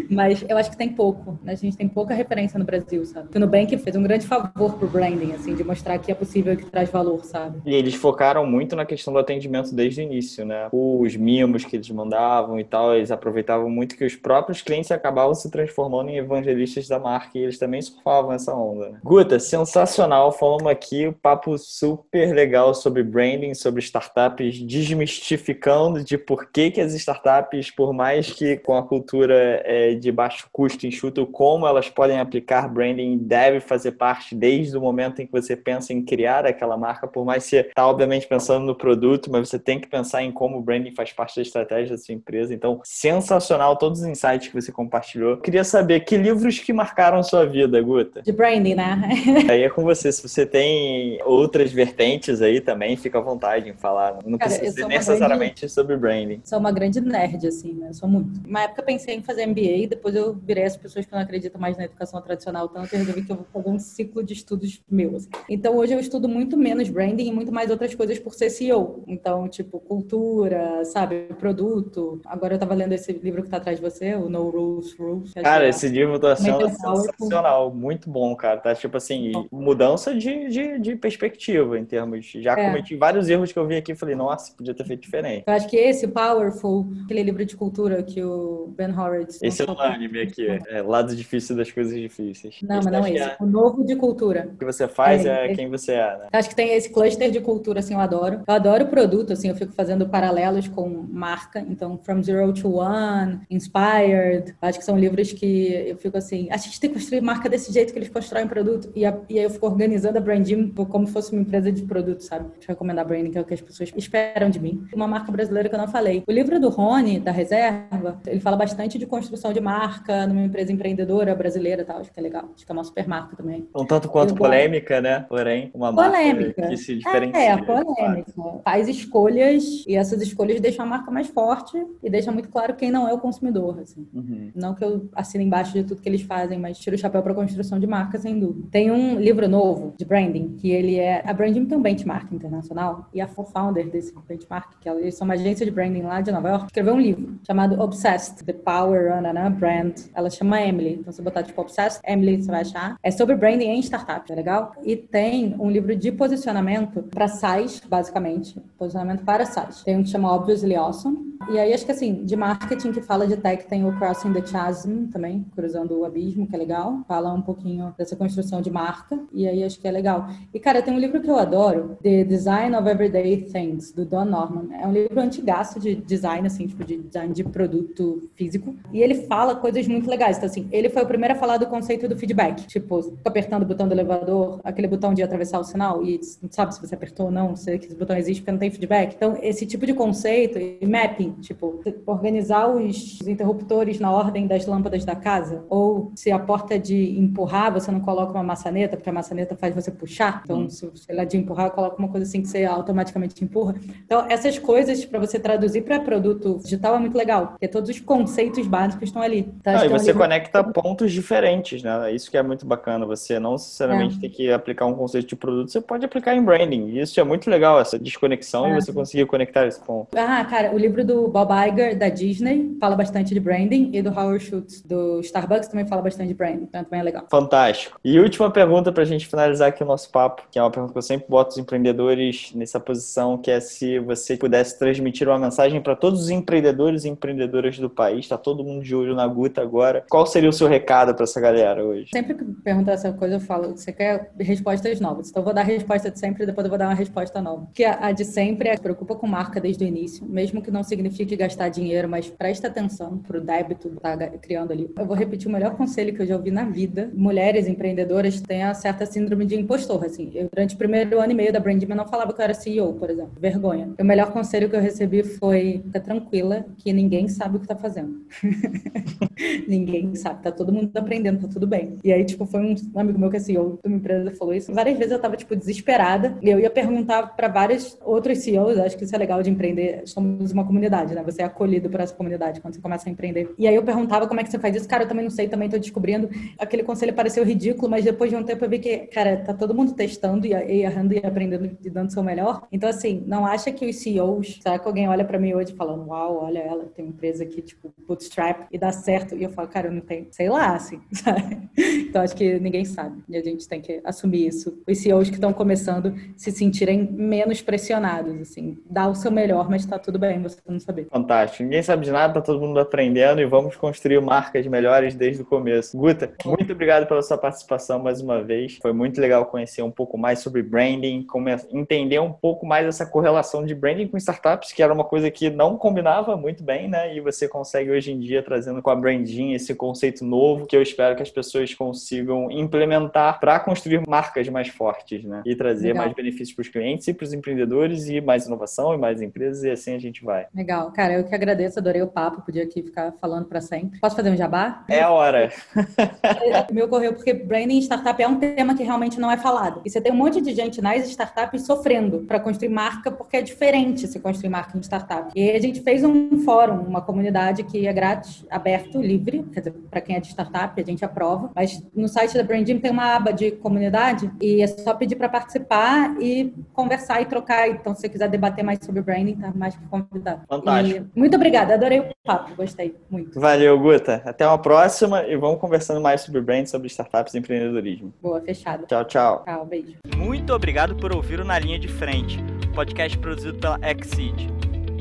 Mas 0.10 0.43
eu 0.48 0.58
acho 0.58 0.72
que 0.72 0.78
tem 0.78 0.89
pouco. 0.89 1.38
Né? 1.43 1.54
A 1.54 1.56
gente 1.56 1.78
tem 1.78 1.88
pouca 1.88 2.14
referência 2.14 2.58
no 2.58 2.66
Brasil, 2.66 3.06
sabe? 3.06 3.30
O 3.36 3.39
Nubank 3.39 3.78
fez 3.78 3.96
um 3.96 4.04
grande 4.04 4.26
favor 4.26 4.74
pro 4.74 4.88
branding, 4.88 5.34
assim, 5.34 5.56
de 5.56 5.64
mostrar 5.64 5.98
que 6.00 6.12
é 6.12 6.16
possível 6.16 6.54
e 6.54 6.58
que 6.58 6.66
traz 6.66 6.89
valor, 6.89 7.24
sabe? 7.24 7.60
E 7.66 7.74
eles 7.74 7.96
focaram 7.96 8.46
muito 8.46 8.76
na 8.76 8.86
questão 8.86 9.14
do 9.14 9.20
atendimento 9.20 9.35
desde 9.76 10.02
o 10.02 10.04
início, 10.04 10.46
né? 10.46 10.70
Os 10.72 11.16
mimos 11.16 11.66
que 11.66 11.76
eles 11.76 11.90
mandavam 11.90 12.60
e 12.60 12.64
tal, 12.64 12.96
eles 12.96 13.12
aproveitavam 13.12 13.70
muito 13.70 13.98
que 13.98 14.06
os 14.06 14.16
próprios 14.16 14.62
clientes 14.62 14.92
acabavam 14.92 15.34
se 15.34 15.50
transformando 15.50 16.10
em 16.10 16.18
evangelistas 16.18 16.88
da 16.88 17.00
marca 17.00 17.38
e 17.38 17.44
eles 17.44 17.58
também 17.58 17.82
surfavam 17.82 18.34
essa 18.34 18.54
onda. 18.54 18.90
Né? 18.90 19.00
Guta, 19.04 19.40
sensacional. 19.40 20.32
Falamos 20.32 20.68
aqui, 20.68 21.08
um 21.08 21.14
papo 21.14 21.58
super 21.58 22.34
legal 22.34 22.74
sobre 22.74 23.04
branding, 23.04 23.54
sobre 23.54 23.82
startups, 23.82 24.62
desmistificando 24.62 26.04
de 26.04 26.18
por 26.18 26.50
que, 26.52 26.72
que 26.72 26.82
as 26.82 26.94
startups, 26.94 27.72
por 27.72 27.94
mais 27.94 28.32
que 28.32 28.58
com 28.58 28.76
a 28.76 28.84
cultura 28.84 29.62
é, 29.66 29.96
de 29.96 30.12
baixo 30.12 30.48
custo 30.52 30.88
enxuto, 30.88 31.26
como 31.26 31.68
elas 31.68 31.90
podem 31.90 32.20
aplicar 32.20 32.68
branding 32.68 33.18
deve 33.18 33.60
fazer 33.60 33.94
parte 33.94 34.36
desde 34.36 34.78
o 34.78 34.82
momento 34.82 35.22
em 35.22 35.26
que 35.26 35.32
você 35.32 35.56
pensa 35.56 35.94
em 35.94 36.04
criar 36.04 36.46
aquela 36.46 36.78
marca, 36.78 37.08
por 37.08 37.26
mais 37.26 37.44
que 37.44 37.50
você 37.50 37.60
está, 37.62 37.88
obviamente, 37.88 38.28
pensando 38.28 38.66
no 38.66 38.76
produto, 38.76 39.24
mas 39.30 39.49
você 39.49 39.59
tem 39.59 39.80
que 39.80 39.88
pensar 39.88 40.23
em 40.23 40.32
como 40.32 40.57
o 40.57 40.61
branding 40.61 40.93
faz 40.93 41.11
parte 41.11 41.36
da 41.36 41.41
estratégia 41.41 41.95
da 41.95 41.97
sua 41.97 42.13
empresa. 42.13 42.53
Então, 42.53 42.82
sensacional 42.84 43.78
todos 43.78 44.01
os 44.01 44.05
insights 44.05 44.47
que 44.47 44.53
você 44.53 44.71
compartilhou. 44.71 45.38
Queria 45.38 45.63
saber 45.63 46.01
que 46.01 46.17
livros 46.17 46.59
que 46.59 46.73
marcaram 46.73 47.21
sua 47.23 47.45
vida, 47.45 47.82
Guta? 47.82 48.21
De 48.21 48.32
branding, 48.32 48.76
né? 48.76 49.09
aí 49.49 49.63
é 49.63 49.69
com 49.69 49.84
você. 49.84 50.11
Se 50.11 50.21
você 50.21 50.45
tem 50.45 51.19
outras 51.23 51.71
vertentes 51.71 52.41
aí 52.41 52.61
também, 52.61 52.95
fica 52.95 53.17
à 53.17 53.21
vontade 53.21 53.69
em 53.69 53.73
falar. 53.73 54.19
Não 54.26 54.38
Cara, 54.38 54.51
precisa 54.51 54.76
ser 54.76 54.88
necessariamente 54.88 55.61
grande... 55.61 55.73
sobre 55.73 55.97
branding. 55.97 56.41
Sou 56.43 56.59
uma 56.59 56.71
grande 56.71 57.01
nerd, 57.01 57.47
assim, 57.47 57.73
né? 57.73 57.93
Sou 57.93 58.07
muito. 58.07 58.47
Uma 58.47 58.63
época 58.63 58.82
eu 58.82 58.86
pensei 58.86 59.15
em 59.15 59.23
fazer 59.23 59.45
MBA, 59.45 59.88
depois 59.89 60.15
eu 60.15 60.34
virei 60.34 60.63
as 60.63 60.78
pessoas 60.78 61.05
que 61.05 61.11
não 61.11 61.19
acreditam 61.19 61.59
mais 61.59 61.78
na 61.78 61.86
educação 61.86 62.21
tradicional 62.21 62.69
tanto, 62.69 62.93
eu 62.93 62.99
resolvi 62.99 63.23
que 63.23 63.32
eu 63.32 63.36
vou 63.38 63.45
fazer 63.51 63.69
um 63.69 63.80
ciclo 63.80 64.23
de 64.23 64.34
estudos 64.34 64.82
meu. 64.89 65.15
Assim. 65.15 65.30
Então 65.49 65.76
hoje 65.76 65.93
eu 65.93 65.99
estudo 65.99 66.28
muito 66.28 66.57
menos 66.57 66.89
branding 66.89 67.28
e 67.28 67.32
muito 67.32 67.51
mais 67.51 67.69
outras 67.69 67.93
coisas 67.95 68.19
por 68.19 68.34
ser 68.34 68.49
CEO. 68.49 69.03
Então, 69.16 69.47
tipo, 69.47 69.80
cultura, 69.80 70.84
sabe, 70.84 71.28
produto. 71.39 72.20
Agora 72.26 72.55
eu 72.55 72.59
tava 72.59 72.74
lendo 72.74 72.93
esse 72.93 73.13
livro 73.13 73.41
que 73.43 73.49
tá 73.49 73.57
atrás 73.57 73.78
de 73.78 73.84
você, 73.84 74.13
o 74.13 74.30
No 74.30 74.49
Rules 74.49 74.93
Rules. 74.97 75.34
Cara, 75.34 75.68
esse 75.68 75.88
livro 75.88 76.20
tô 76.20 76.28
achando 76.28 76.70
sensacional, 76.70 77.74
muito 77.74 78.09
bom, 78.09 78.36
cara. 78.36 78.59
Tá 78.59 78.76
tipo 78.76 78.97
assim, 78.97 79.32
mudança 79.51 80.13
de, 80.13 80.49
de, 80.49 80.80
de 80.80 80.95
perspectiva 80.95 81.80
em 81.80 81.86
termos. 81.86 82.26
Já 82.26 82.53
é. 82.53 82.68
cometi 82.68 82.95
vários 82.95 83.30
erros 83.30 83.51
que 83.51 83.59
eu 83.59 83.66
vi 83.66 83.78
aqui 83.78 83.93
e 83.93 83.95
falei, 83.95 84.16
nossa, 84.16 84.53
podia 84.53 84.74
ter 84.74 84.86
feito 84.86 85.01
diferente. 85.01 85.43
Eu 85.47 85.53
acho 85.53 85.68
que 85.68 85.78
esse, 85.78 86.07
Powerful, 86.07 86.88
aquele 87.05 87.24
livro 87.24 87.45
de 87.45 87.55
cultura 87.55 88.03
que 88.03 88.24
o 88.24 88.74
Ben 88.76 88.91
Horowitz. 88.91 89.41
Esse 89.41 89.61
é 89.61 89.66
o 89.66 89.80
anime 89.80 90.22
aqui, 90.22 90.47
é, 90.47 90.82
lado 90.82 91.16
difícil 91.16 91.55
das 91.55 91.72
coisas 91.72 91.95
difíceis. 91.95 92.57
Não, 92.61 92.78
mas 92.78 92.86
não 92.86 93.07
esse. 93.07 93.18
É... 93.18 93.36
O 93.39 93.45
novo 93.45 93.84
de 93.84 93.95
cultura. 93.95 94.49
O 94.53 94.57
que 94.57 94.66
você 94.66 94.88
faz 94.88 95.26
é, 95.26 95.51
é 95.51 95.55
quem 95.55 95.70
você 95.70 95.93
é, 95.93 96.18
né? 96.18 96.28
Acho 96.34 96.49
que 96.49 96.55
tem 96.55 96.74
esse 96.74 96.89
cluster 96.89 97.32
de 97.32 97.39
cultura, 97.39 97.80
assim, 97.80 97.93
eu 97.93 97.99
adoro. 97.99 98.41
Eu 98.47 98.53
adoro 98.53 98.86
o 98.86 98.88
produto, 98.96 99.34
assim, 99.34 99.50
eu 99.50 99.56
fico 99.56 99.74
fazendo 99.74 100.08
paralelos 100.08 100.70
com 100.70 100.88
marca. 101.12 101.60
Então, 101.60 102.00
From 102.02 102.24
Zero 102.24 102.54
to 102.54 102.78
One, 102.78 103.41
Inspired. 103.52 104.56
Acho 104.62 104.80
que 104.80 104.86
são 104.86 104.98
livros 104.98 105.34
que 105.34 105.89
eu 105.89 105.98
fico 105.98 106.18
assim, 106.18 106.48
a 106.50 106.56
gente 106.56 106.80
tem 106.80 106.89
que 106.89 106.96
construir 106.96 107.20
marca 107.20 107.50
desse 107.50 107.74
jeito 107.74 107.91
que 107.91 108.00
eles 108.00 108.08
constroem 108.08 108.48
produto. 108.48 108.89
E, 108.96 109.06
a, 109.06 109.18
e 109.30 109.38
aí 109.38 109.43
eu 109.43 109.50
fico 109.50 109.66
organizando 109.66 110.18
a 110.18 110.22
branding 110.22 110.70
como 110.70 111.06
se 111.06 111.12
fosse 111.12 111.34
uma 111.34 111.41
empresa 111.41 111.74
de 111.74 111.84
produto, 111.84 112.22
sabe? 112.22 112.46
Deixa 112.54 112.72
eu 112.72 112.74
recomendar 112.74 113.06
branding, 113.06 113.32
que 113.32 113.38
é 113.38 113.41
o 113.41 113.43
que 113.43 113.54
as 113.54 113.62
pessoas 113.62 113.91
esperam 113.98 114.50
de 114.50 114.62
mim. 114.62 114.88
Uma 114.96 115.08
marca 115.08 115.30
brasileira 115.30 115.68
que 115.68 115.76
eu 115.76 115.80
não 115.80 115.89
falei. 115.89 116.24
O 116.26 116.32
livro 116.32 116.58
do 116.58 116.70
Rony, 116.70 117.20
da 117.20 117.32
Reserva, 117.32 118.22
ele 118.26 118.39
fala 118.39 118.56
bastante 118.56 118.98
de 118.98 119.06
construção 119.06 119.52
de 119.52 119.60
marca 119.60 120.26
numa 120.26 120.43
empresa 120.43 120.72
empreendedora 120.72 121.36
brasileira 121.36 121.82
e 121.82 121.86
tal. 121.86 122.00
Acho 122.00 122.14
que 122.14 122.20
é 122.20 122.24
legal. 122.24 122.50
Acho 122.56 122.66
que 122.66 122.72
é 122.72 122.74
uma 122.74 122.84
super 122.86 123.08
marca 123.10 123.36
também. 123.36 123.68
Um 123.76 123.86
tanto 123.86 124.08
quanto 124.08 124.32
eu 124.32 124.38
polêmica, 124.38 125.02
né? 125.02 125.26
Porém, 125.28 125.70
uma 125.74 125.93
polêmica. 125.93 126.62
marca 126.62 126.70
que 126.70 126.78
se 126.78 126.96
diferencia. 126.96 127.41
É, 127.41 127.58
polêmica. 127.58 128.32
Faz 128.64 128.85
escolhas 128.88 129.84
e 129.88 129.96
essas 129.96 130.22
escolhas 130.22 130.60
deixam 130.60 130.86
a 130.86 130.88
marca 130.88 131.12
mais 131.12 131.28
forte 131.28 131.78
e 132.02 132.10
deixa 132.10 132.32
muito 132.32 132.50
claro 132.50 132.76
quem 132.76 132.92
não 132.92 133.08
é 133.08 133.14
o 133.14 133.20
consumidor, 133.20 133.80
assim. 133.80 134.08
Uhum. 134.14 134.52
Não 134.56 134.74
que 134.74 134.84
eu 134.84 135.10
assine 135.14 135.44
embaixo 135.44 135.74
de 135.74 135.84
tudo 135.84 136.02
que 136.02 136.10
eles 136.10 136.22
fazem, 136.22 136.60
mas 136.60 136.78
tiro 136.78 136.96
o 136.96 137.00
chapéu 137.00 137.22
para 137.22 137.34
construção 137.34 137.80
de 137.80 137.88
marca, 137.88 138.18
sem 138.18 138.40
dúvida. 138.40 138.68
Tem 138.72 138.92
um 138.92 139.20
livro 139.20 139.48
novo 139.48 139.94
de 139.98 140.06
branding, 140.06 140.56
que 140.58 140.72
ele 140.72 140.98
é... 140.98 141.22
A 141.26 141.34
Branding 141.34 141.66
tem 141.66 141.78
um 141.78 141.82
benchmark 141.82 142.32
internacional 142.32 143.10
e 143.14 143.22
a 143.22 143.28
founder 143.28 143.90
desse 143.90 144.14
benchmark, 144.28 144.80
que 144.80 144.90
eles 144.90 145.16
são 145.16 145.26
uma 145.26 145.34
agência 145.34 145.66
de 145.66 145.72
branding 145.72 146.02
lá 146.02 146.22
de 146.22 146.32
Nova 146.32 146.50
York, 146.50 146.66
escreveu 146.68 146.94
um 146.94 147.00
livro 147.00 147.36
chamado 147.46 147.80
Obsessed, 147.80 148.44
The 148.44 148.54
Power 148.54 149.14
Run 149.14 149.22
né, 149.22 149.50
Brand. 149.50 149.94
Ela 150.14 150.30
chama 150.30 150.62
Emily. 150.62 150.98
Então, 151.00 151.12
se 151.12 151.22
botar 151.22 151.44
tipo 151.44 151.62
Obsessed, 151.62 152.02
Emily, 152.06 152.42
você 152.42 152.52
vai 152.52 152.62
achar. 152.62 152.98
É 153.04 153.12
sobre 153.12 153.36
branding 153.36 153.66
em 153.66 153.80
startup, 153.80 154.32
é 154.32 154.36
legal? 154.36 154.74
E 154.84 154.96
tem 154.96 155.56
um 155.60 155.70
livro 155.70 155.96
de 155.96 156.12
posicionamento 156.12 157.04
para 157.04 157.28
SaaS, 157.28 157.82
basicamente. 157.88 158.62
Posicionamento 158.78 159.23
para 159.23 159.45
SaaS. 159.45 159.84
Tem 159.84 159.97
um 159.97 160.03
que 160.03 160.09
chama 160.09 160.34
Obviously 160.34 160.76
Awesome. 160.76 161.24
E 161.50 161.60
aí, 161.60 161.74
acho 161.74 161.86
que 161.86 161.92
assim, 161.92 162.24
de 162.24 162.36
marketing 162.36 162.92
que 162.92 163.02
fala 163.02 163.28
de 163.28 163.38
tech, 163.38 163.66
tem 163.68 163.86
o 163.86 163.96
Crossing 163.98 164.34
the 164.34 164.46
Chasm 164.46 165.08
também, 165.12 165.46
cruzando 165.56 166.00
o 166.00 166.06
abismo, 166.06 166.48
que 166.48 166.56
é 166.56 166.58
legal. 166.58 167.02
Fala 167.08 167.34
um 167.34 167.42
pouquinho 167.42 167.94
dessa 167.98 168.16
construção 168.16 168.62
de 168.62 168.72
marca. 168.72 169.20
E 169.34 169.48
aí, 169.48 169.64
acho 169.64 169.80
que 169.80 169.88
é 169.88 169.92
legal. 169.92 170.28
E, 170.54 170.60
cara, 170.60 170.82
tem 170.82 170.94
um 170.94 171.00
livro 171.00 171.22
que 171.22 171.30
eu 171.30 171.38
adoro, 171.38 171.98
The 172.02 172.24
Design 172.24 172.76
of 172.76 172.88
Everyday 172.88 173.42
Things, 173.44 173.92
do 173.92 174.06
Don 174.06 174.26
Norman. 174.26 174.70
É 174.74 174.88
um 174.88 174.92
livro 174.92 175.20
antigaço 175.20 175.80
de 175.80 175.96
design, 175.96 176.48
assim, 176.48 176.68
tipo, 176.68 176.84
de 176.84 176.98
design 176.98 177.34
de 177.34 177.44
produto 177.44 178.30
físico. 178.36 178.76
E 178.92 179.02
ele 179.02 179.16
fala 179.16 179.56
coisas 179.56 179.88
muito 179.88 180.10
legais. 180.10 180.38
Então, 180.38 180.48
assim, 180.48 180.68
ele 180.72 180.90
foi 180.90 181.04
o 181.04 181.08
primeiro 181.08 181.34
a 181.34 181.38
falar 181.38 181.58
do 181.58 181.68
conceito 181.68 182.08
do 182.08 182.16
feedback. 182.18 182.66
Tipo, 182.68 183.14
apertando 183.24 183.64
o 183.64 183.66
botão 183.66 183.88
do 183.88 183.94
elevador, 183.94 184.60
aquele 184.64 184.88
botão 184.88 185.14
de 185.14 185.22
atravessar 185.22 185.60
o 185.60 185.64
sinal, 185.64 186.04
e 186.04 186.20
não 186.42 186.50
sabe 186.50 186.74
se 186.74 186.82
você 186.82 186.96
apertou 186.96 187.28
ou 187.28 187.32
não, 187.32 187.56
se 187.56 187.72
esse 187.76 187.96
botão 187.96 188.16
existe 188.16 188.42
porque 188.42 188.52
não 188.52 188.60
tem 188.60 188.72
feedback. 188.72 189.14
Então, 189.16 189.38
esse 189.42 189.66
tipo 189.66 189.86
de 189.86 189.94
conceito, 189.94 190.60
e 190.60 190.86
mapping, 190.86 191.24
tipo, 191.41 191.82
organizar 192.05 192.67
os 192.67 193.21
interruptores 193.21 193.99
na 193.99 194.11
ordem 194.11 194.47
das 194.47 194.65
lâmpadas 194.65 195.05
da 195.05 195.15
casa, 195.15 195.63
ou 195.69 196.11
se 196.15 196.32
a 196.32 196.39
porta 196.39 196.76
é 196.76 196.78
de 196.78 197.19
empurrar, 197.19 197.73
você 197.73 197.91
não 197.91 197.99
coloca 197.99 198.32
uma 198.34 198.43
maçaneta, 198.43 198.95
porque 198.97 199.09
a 199.09 199.13
maçaneta 199.13 199.55
faz 199.55 199.73
você 199.73 199.91
puxar. 199.91 200.41
Então, 200.43 200.61
hum. 200.61 200.69
se 200.69 200.89
ela 201.07 201.23
é 201.23 201.26
de 201.26 201.38
empurrar, 201.38 201.71
coloca 201.71 201.97
uma 201.97 202.07
coisa 202.07 202.26
assim 202.26 202.41
que 202.41 202.47
você 202.47 202.65
automaticamente 202.65 203.43
empurra. 203.43 203.76
Então, 204.05 204.26
essas 204.30 204.57
coisas 204.59 205.05
para 205.05 205.19
você 205.19 205.39
traduzir 205.39 205.82
para 205.82 205.99
produto 205.99 206.59
digital 206.63 206.95
é 206.95 206.99
muito 206.99 207.17
legal, 207.17 207.47
porque 207.47 207.67
todos 207.67 207.89
os 207.89 207.99
conceitos 207.99 208.67
básicos 208.67 209.09
estão 209.09 209.21
ali. 209.21 209.51
Então, 209.59 209.73
não, 209.73 209.86
e 209.86 209.89
você 209.89 210.13
conecta 210.13 210.63
pontos 210.63 211.11
diferentes, 211.11 211.84
né? 211.84 212.13
Isso 212.13 212.30
que 212.30 212.38
é 212.38 212.43
muito 212.43 212.65
bacana. 212.65 213.05
Você 213.05 213.39
não 213.39 213.53
necessariamente 213.53 214.17
é. 214.17 214.19
tem 214.21 214.30
que 214.30 214.51
aplicar 214.51 214.86
um 214.86 214.93
conceito 214.93 215.28
de 215.28 215.36
produto, 215.36 215.71
você 215.71 215.82
pode 215.82 216.05
aplicar 216.05 216.36
em 216.36 216.43
branding. 216.43 216.97
Isso 216.97 217.19
é 217.19 217.23
muito 217.23 217.49
legal, 217.49 217.80
essa 217.80 217.97
desconexão 217.97 218.67
é. 218.67 218.71
e 218.71 218.73
você 218.76 218.93
conseguir 218.93 219.26
conectar 219.26 219.65
esse 219.67 219.80
ponto. 219.80 220.07
Ah, 220.15 220.43
cara, 220.45 220.73
o 220.73 220.78
livro 220.78 221.05
do 221.05 221.14
Bob 221.30 221.49
Iger, 221.51 221.97
da 221.97 222.09
Disney, 222.09 222.78
fala 222.80 222.95
bastante 222.95 223.34
de 223.34 223.39
branding, 223.39 223.91
e 223.93 224.01
do 224.01 224.09
Howard 224.09 224.43
Schultz, 224.43 224.82
do 224.82 225.20
Starbucks, 225.22 225.68
também 225.68 225.88
fala 225.88 226.01
bastante 226.01 226.30
de 226.30 226.34
branding. 226.34 226.63
Então, 226.63 226.84
também 226.84 226.99
é 226.99 227.03
legal. 227.03 227.26
Fantástico. 227.30 227.99
E 228.03 228.20
última 228.20 228.51
pergunta 228.51 228.91
para 228.91 229.03
a 229.03 229.05
gente 229.05 229.28
finalizar 229.28 229.70
aqui 229.70 229.84
o 229.84 229.86
nosso 229.86 230.09
papo, 230.11 230.43
que 230.51 230.59
é 230.59 230.61
uma 230.61 230.72
pergunta 230.72 230.93
que 230.93 230.97
eu 230.97 231.01
sempre 231.01 231.28
boto 231.30 231.51
os 231.51 231.57
empreendedores 231.57 232.51
nessa 232.53 232.80
posição, 232.80 233.38
que 233.38 233.49
é 233.49 233.59
se 233.59 233.99
você 233.99 234.38
pudesse 234.38 234.78
transmitir 234.78 235.28
uma 235.28 235.39
mensagem 235.39 235.82
para 235.82 235.95
todos 235.95 236.22
os 236.22 236.30
empreendedores 236.30 237.05
e 237.05 237.09
empreendedoras 237.09 237.80
do 237.80 237.89
país, 237.89 238.20
está 238.20 238.38
todo 238.38 238.63
mundo 238.63 238.84
de 238.84 238.95
olho 238.95 239.16
na 239.16 239.26
Guta 239.28 239.61
agora. 239.61 240.05
Qual 240.09 240.26
seria 240.26 240.49
o 240.49 240.53
seu 240.53 240.68
recado 240.68 241.13
para 241.16 241.24
essa 241.24 241.39
galera 241.39 241.84
hoje? 241.84 242.09
Sempre 242.13 242.36
que 242.36 242.43
pergunta 242.43 242.91
essa 242.91 243.11
coisa, 243.13 243.36
eu 243.36 243.39
falo, 243.39 243.76
você 243.76 243.91
quer 243.91 244.32
respostas 244.39 244.99
novas. 244.99 245.30
Então, 245.30 245.41
eu 245.41 245.45
vou 245.45 245.53
dar 245.53 245.61
a 245.61 245.66
resposta 245.66 246.11
de 246.11 246.20
sempre 246.20 246.43
e 246.43 246.45
depois 246.45 246.66
eu 246.66 246.70
vou 246.70 246.78
dar 246.78 246.88
uma 246.88 246.93
resposta 246.93 247.41
nova. 247.41 247.68
Que 247.74 247.84
a 247.84 248.11
de 248.11 248.26
sempre 248.26 248.70
é 248.70 248.78
preocupa 248.78 249.16
com 249.16 249.28
marca 249.28 249.59
desde 249.59 249.84
o 249.84 249.88
início, 249.88 250.26
mesmo 250.26 250.61
que 250.61 250.70
não 250.70 250.84
signifique 250.84 251.05
gastar 251.36 251.70
dinheiro, 251.70 252.08
mas 252.08 252.30
presta 252.30 252.68
atenção 252.68 253.18
pro 253.18 253.41
débito 253.41 253.89
que 253.89 253.99
tá 253.99 254.16
criando 254.39 254.72
ali. 254.72 254.89
Eu 254.97 255.06
vou 255.06 255.16
repetir 255.16 255.47
o 255.47 255.51
melhor 255.51 255.76
conselho 255.76 256.14
que 256.14 256.22
eu 256.22 256.26
já 256.26 256.36
ouvi 256.36 256.51
na 256.51 256.64
vida. 256.64 257.12
Mulheres 257.14 257.68
empreendedoras 257.68 258.41
têm 258.41 258.64
a 258.64 258.74
certa 258.74 259.06
síndrome 259.06 259.45
de 259.45 259.56
impostor, 259.56 260.03
assim. 260.06 260.32
Eu, 260.34 260.49
durante 260.53 260.76
o 260.76 260.78
primeiro 260.78 261.20
ano 261.20 261.32
e 261.32 261.36
meio 261.36 261.53
da 261.53 261.60
Brandman, 261.60 261.97
não 261.97 262.08
falava 262.08 262.34
que 262.34 262.39
eu 262.39 262.43
era 262.43 262.53
CEO, 262.53 262.93
por 262.93 263.10
exemplo. 263.10 263.34
Vergonha. 263.39 263.93
O 263.99 264.03
melhor 264.03 264.32
conselho 264.32 264.70
que 264.70 264.76
eu 264.76 264.82
recebi 264.82 265.24
foi, 265.24 265.82
fica 265.86 265.99
tranquila, 265.99 266.66
que 266.78 266.91
ninguém 266.93 267.28
sabe 267.28 267.58
o 267.58 267.60
que 267.60 267.68
tá 267.68 267.76
fazendo. 267.76 268.26
ninguém 269.68 270.16
sabe, 270.16 270.43
tá 270.43 270.51
todo 270.51 270.72
mundo 270.72 270.91
aprendendo, 270.95 271.41
tá 271.41 271.47
tudo 271.47 271.68
bem. 271.68 271.97
E 272.03 272.12
aí, 272.12 272.24
tipo, 272.24 272.45
foi 272.45 272.62
um 272.62 272.99
amigo 272.99 273.20
meu 273.20 273.30
que 273.30 273.38
é 273.38 273.39
CEO 273.39 273.80
de 273.84 273.88
uma 273.88 273.97
empresa 273.97 274.32
falou 274.32 274.53
isso. 274.53 274.74
Várias 274.74 274.97
vezes 274.97 275.12
eu 275.12 275.20
tava, 275.20 275.36
tipo, 275.36 275.56
desesperada 275.56 276.38
e 276.41 276.49
eu 276.49 276.60
ia 276.60 276.70
perguntar 276.70 277.36
para 277.36 277.47
vários 277.47 277.97
outros 278.03 278.39
CEOs, 278.39 278.78
acho 278.80 278.97
que 278.97 279.03
isso 279.03 279.16
é 279.16 279.18
legal 279.18 279.41
de 279.41 279.49
empreender, 279.49 280.03
somos 280.06 280.51
uma 280.51 280.66
comunidade, 280.66 280.95
né? 281.04 281.24
Você 281.24 281.41
é 281.41 281.46
acolhido 281.46 281.89
por 281.89 282.00
essa 282.00 282.14
comunidade 282.14 282.62
quando 282.62 282.76
você 282.76 282.82
começa 282.82 283.10
a 283.10 283.12
empreender. 283.12 283.54
E 283.58 283.68
aí 283.68 283.76
eu 283.76 283.84
perguntava 283.84 284.28
como 284.28 284.39
é 284.39 284.43
que 284.43 284.52
você 284.52 284.60
faz 284.60 284.76
isso. 284.76 284.88
Cara, 284.88 285.04
eu 285.04 285.08
também 285.08 285.24
não 285.24 285.32
sei, 285.32 285.48
também 285.48 285.70
tô 285.70 285.78
descobrindo. 285.78 286.30
Aquele 286.58 286.84
conselho 286.84 287.14
pareceu 287.14 287.43
ridículo, 287.43 287.89
mas 287.89 288.06
depois 288.06 288.30
de 288.30 288.36
um 288.36 288.43
tempo 288.43 288.64
eu 288.64 288.70
vi 288.70 288.80
que, 288.80 288.98
cara, 289.08 289.38
tá 289.38 289.54
todo 289.54 289.74
mundo 289.74 289.93
testando 289.93 290.46
e 290.46 290.54
errando 290.54 291.14
e 291.14 291.20
aprendendo 291.20 291.78
e 291.84 291.89
dando 291.89 292.12
seu 292.12 292.24
melhor. 292.24 292.68
Então, 292.72 292.89
assim, 292.89 293.24
não 293.26 293.46
acha 293.46 293.72
que 293.72 293.86
os 293.86 293.98
CEOs, 293.98 294.60
será 294.62 294.80
que 294.80 294.88
alguém 294.88 295.08
olha 295.08 295.26
para 295.26 295.39
mim 295.39 295.54
hoje 295.54 295.74
falando, 295.74 296.08
uau, 296.08 296.43
olha 296.43 296.60
ela, 296.60 296.86
tem 296.86 297.06
uma 297.06 297.12
empresa 297.12 297.43
aqui, 297.43 297.62
tipo, 297.62 297.93
bootstrap 298.08 298.68
e 298.72 298.78
dá 298.78 298.91
certo. 298.91 299.36
E 299.36 299.43
eu 299.43 299.50
falo, 299.50 299.68
cara, 299.68 299.88
eu 299.88 299.91
não 299.91 300.02
tenho, 300.02 300.28
sei 300.32 300.50
lá, 300.50 300.76
assim, 300.76 301.02
sabe? 301.12 301.58
Então, 301.78 302.22
acho 302.22 302.36
que 302.36 302.60
ninguém 302.60 302.86
sabe. 302.86 303.24
E 303.28 303.38
a 303.38 303.43
gente 303.43 303.68
tem 303.68 303.82
que 303.82 304.02
assumir 304.04 304.48
isso. 304.48 304.82
Os 304.88 304.98
CEOs 304.98 305.30
que 305.30 305.36
estão 305.36 305.54
começando 305.54 306.16
se 306.36 306.52
sentirem 306.52 307.12
menos 307.12 307.62
pressionados, 307.62 308.39
assim. 308.41 308.78
Dá 308.89 309.08
o 309.08 309.16
seu 309.16 309.32
melhor, 309.32 309.70
mas 309.70 309.86
tá 309.86 309.98
tudo 310.00 310.20
bem 310.20 310.41
você 310.41 310.58
não 310.68 310.80
saber. 310.86 311.08
Fantástico. 311.10 311.64
Ninguém 311.64 311.84
sabe 311.84 312.06
de 312.06 312.12
nada, 312.12 312.34
tá 312.34 312.42
todo 312.42 312.60
mundo 312.60 312.80
aprendendo 312.80 313.42
e 313.42 313.46
vamos 313.46 313.76
construir 313.76 314.22
marcas 314.22 314.66
melhores 314.68 315.16
desde 315.16 315.42
o 315.42 315.46
começo. 315.46 315.98
Guta, 315.98 316.32
muito 316.46 316.72
obrigado 316.72 317.08
pela 317.08 317.22
sua 317.22 317.38
participação 317.38 318.00
mais 318.00 318.22
uma 318.22 318.42
vez. 318.42 318.78
Foi 318.82 318.94
muito 318.94 319.20
legal 319.20 319.46
conhecer 319.46 319.82
um 319.82 319.92
pouco 319.92 320.18
mais 320.18 320.40
sobre 320.40 320.62
branding, 320.62 321.26
entender 321.72 322.20
um 322.20 322.32
pouco 322.32 322.66
mais 322.66 322.86
essa 322.86 323.06
correlação 323.06 323.66
de 323.66 323.74
branding 323.74 324.08
com 324.08 324.18
startups, 324.18 324.72
que 324.72 324.84
era 324.84 324.94
uma 324.94 325.04
coisa 325.04 325.30
que 325.32 325.50
não 325.50 325.78
combinava 325.78 326.36
muito 326.38 326.64
bem, 326.64 326.88
né? 326.88 327.16
E 327.16 327.20
você 327.20 327.48
consegue 327.48 327.92
hoje 327.92 328.12
em 328.12 328.20
dia 328.20 328.44
trazendo 328.44 328.82
com 328.82 328.90
a 328.90 328.96
branding 328.96 329.54
esse 329.54 329.74
conceito 329.74 330.24
novo 330.24 330.66
que 330.66 330.76
eu 330.76 330.82
espero 330.82 331.16
que 331.16 331.24
as 331.24 331.32
pessoas 331.32 331.74
consigam 331.74 332.52
implementar 332.52 333.40
para 333.40 333.60
construir 333.60 334.02
marcas 334.08 334.48
mais 334.50 334.68
fortes, 334.68 335.24
né? 335.24 335.42
E 335.46 335.56
trazer 335.56 335.90
Legal. 335.90 336.04
mais 336.04 336.16
benefícios 336.16 336.54
para 336.54 336.62
os 336.62 336.70
clientes 336.70 337.08
e 337.08 337.14
para 337.14 337.24
os 337.24 337.34
empreendedores 337.34 338.08
e 338.08 338.22
mais 338.22 338.46
inovação 338.46 338.94
e 338.94 338.98
mais 338.98 339.22
empresas 339.22 339.64
e 339.64 339.70
assim 339.70 339.96
a 339.96 340.00
gente 340.00 340.24
vai. 340.24 340.48
Legal, 340.54 340.74
cara, 340.93 341.13
eu 341.13 341.23
que 341.23 341.34
agradeço, 341.34 341.80
adorei 341.80 342.01
o 342.01 342.07
papo, 342.07 342.41
podia 342.41 342.63
aqui 342.63 342.82
ficar 342.84 343.13
falando 343.19 343.45
para 343.45 343.61
sempre. 343.61 343.99
Posso 343.99 344.15
fazer 344.15 344.30
um 344.30 344.36
jabá? 344.36 344.84
É 344.88 345.01
a 345.01 345.09
hora. 345.09 345.51
Me 346.71 346.82
ocorreu 346.82 347.13
porque 347.13 347.34
branding 347.34 347.80
startup 347.80 348.21
é 348.21 348.28
um 348.28 348.39
tema 348.39 348.76
que 348.76 348.84
realmente 348.84 349.19
não 349.19 349.32
é 349.32 349.38
falado. 349.38 349.82
E 349.86 349.89
você 349.89 350.01
tem 350.01 350.11
um 350.11 350.15
monte 350.15 350.41
de 350.41 350.53
gente 350.53 350.82
nas 350.82 351.07
startups 351.07 351.65
sofrendo 351.65 352.19
para 352.19 352.39
construir 352.39 352.69
marca 352.69 353.11
porque 353.11 353.38
é 353.38 353.41
diferente 353.41 354.07
se 354.07 354.19
construir 354.19 354.49
marca 354.49 354.78
em 354.78 354.82
startup. 354.82 355.32
E 355.36 355.51
a 355.51 355.59
gente 355.59 355.82
fez 355.82 356.03
um 356.03 356.39
fórum, 356.39 356.82
uma 356.82 357.01
comunidade 357.01 357.63
que 357.63 357.88
é 357.88 357.93
grátis, 357.93 358.45
aberto, 358.49 359.01
livre, 359.01 359.43
quer 359.53 359.59
dizer, 359.61 359.73
para 359.89 360.01
quem 360.01 360.15
é 360.15 360.19
de 360.19 360.28
startup, 360.28 360.80
a 360.80 360.86
gente 360.86 361.03
aprova. 361.03 361.51
Mas 361.55 361.84
no 361.95 362.07
site 362.07 362.36
da 362.36 362.43
Branding 362.43 362.80
tem 362.80 362.91
uma 362.91 363.15
aba 363.15 363.32
de 363.32 363.51
comunidade 363.51 364.32
e 364.41 364.61
é 364.61 364.67
só 364.67 364.93
pedir 364.93 365.15
para 365.15 365.30
participar 365.30 366.15
e 366.21 366.53
conversar 366.73 367.21
e 367.21 367.26
trocar. 367.26 367.67
Então, 367.69 367.93
se 367.93 368.01
você 368.01 368.09
quiser 368.09 368.30
debater 368.30 368.63
mais 368.63 368.80
sobre 368.84 369.01
branding, 369.01 369.36
tá 369.36 369.51
mais 369.55 369.76
que 369.76 369.86
convidado. 369.88 370.41
Fantástico. 370.66 371.07
E 371.16 371.20
muito 371.20 371.36
obrigada, 371.36 371.76
adorei 371.76 371.99
o 371.99 372.05
papo, 372.24 372.55
gostei 372.55 372.95
muito. 373.09 373.39
Valeu, 373.39 373.80
Guta. 373.80 374.22
Até 374.26 374.47
uma 374.47 374.57
próxima 374.57 375.24
e 375.24 375.38
vamos 375.38 375.59
conversando 375.59 376.01
mais 376.01 376.22
sobre 376.22 376.41
brand, 376.41 376.66
sobre 376.66 376.88
startups 376.88 377.34
e 377.34 377.38
empreendedorismo. 377.38 378.13
Boa, 378.22 378.41
fechado. 378.41 378.86
Tchau, 378.88 379.05
tchau. 379.05 379.43
Tchau, 379.45 379.66
beijo. 379.66 379.95
Muito 380.18 380.51
obrigado 380.53 380.95
por 380.95 381.16
ouvir 381.16 381.39
o 381.39 381.45
Na 381.45 381.59
Linha 381.59 381.78
de 381.78 381.88
Frente, 381.88 382.43
podcast 382.74 383.18
produzido 383.20 383.57
pela 383.59 383.80
Exceed. 383.82 384.49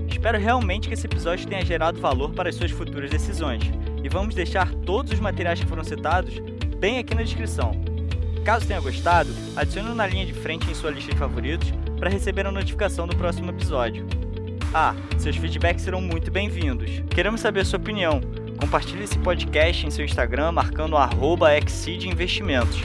Espero 0.09 0.39
realmente 0.39 0.89
que 0.89 0.95
esse 0.95 1.07
episódio 1.07 1.47
tenha 1.49 1.65
gerado 1.65 2.01
valor 2.01 2.33
para 2.33 2.49
as 2.49 2.55
suas 2.55 2.71
futuras 2.71 3.11
decisões 3.11 3.63
e 4.03 4.09
vamos 4.09 4.35
deixar 4.35 4.73
todos 4.87 5.13
os 5.13 5.21
materiais 5.21 5.61
que 5.61 5.67
foram 5.67 5.83
citados 5.83 6.39
bem 6.79 6.99
aqui 6.99 7.15
na 7.15 7.23
descrição. 7.23 7.73
Caso 8.45 8.67
tenha 8.67 8.81
gostado, 8.81 9.31
adicione 9.57 9.91
o 9.91 9.95
Na 9.95 10.07
Linha 10.07 10.27
de 10.27 10.35
Frente 10.35 10.71
em 10.71 10.75
sua 10.75 10.91
lista 10.91 11.11
de 11.11 11.19
favoritos 11.19 11.73
para 11.99 12.11
receber 12.11 12.47
a 12.47 12.53
notificação 12.53 13.07
do 13.07 13.17
próximo 13.17 13.51
episódio. 13.51 14.07
Ah, 14.77 14.93
seus 15.19 15.37
feedbacks 15.37 15.85
serão 15.85 16.01
muito 16.01 16.33
bem-vindos. 16.33 16.91
Queremos 17.09 17.41
saber 17.41 17.61
a 17.61 17.65
sua 17.65 17.79
opinião. 17.79 18.21
Compartilhe 18.59 19.05
esse 19.05 19.17
podcast 19.21 19.87
em 19.87 19.91
seu 19.91 20.05
Instagram 20.05 20.51
marcando 20.51 20.97
arroba 20.97 21.57
Investimentos. 21.57 22.83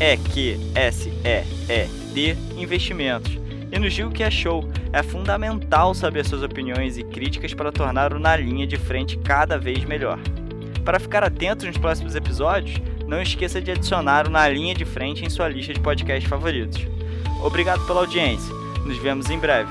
É 0.00 0.16
que 0.16 0.58
S 0.74 1.08
E 1.24 1.44
E 1.72 1.86
D 2.12 2.36
Investimentos. 2.56 3.38
E 3.70 3.78
nos 3.78 3.94
diga 3.94 4.08
o 4.08 4.10
que 4.10 4.24
achou. 4.24 4.68
É 4.92 5.00
fundamental 5.00 5.94
saber 5.94 6.24
suas 6.24 6.42
opiniões 6.42 6.98
e 6.98 7.04
críticas 7.04 7.54
para 7.54 7.70
tornar 7.70 8.12
o 8.12 8.18
Na 8.18 8.34
Linha 8.34 8.66
de 8.66 8.76
Frente 8.76 9.16
cada 9.18 9.56
vez 9.56 9.84
melhor. 9.84 10.18
Para 10.84 10.98
ficar 10.98 11.22
atento 11.22 11.66
nos 11.66 11.78
próximos 11.78 12.16
episódios, 12.16 12.80
não 13.06 13.22
esqueça 13.22 13.60
de 13.60 13.70
adicionar 13.70 14.26
o 14.26 14.30
Na 14.30 14.48
Linha 14.48 14.74
de 14.74 14.84
Frente 14.84 15.24
em 15.24 15.30
sua 15.30 15.46
lista 15.48 15.72
de 15.72 15.78
podcasts 15.78 16.28
favoritos. 16.28 16.84
Obrigado 17.44 17.86
pela 17.86 18.00
audiência. 18.00 18.52
Nos 18.84 18.98
vemos 18.98 19.30
em 19.30 19.38
breve. 19.38 19.70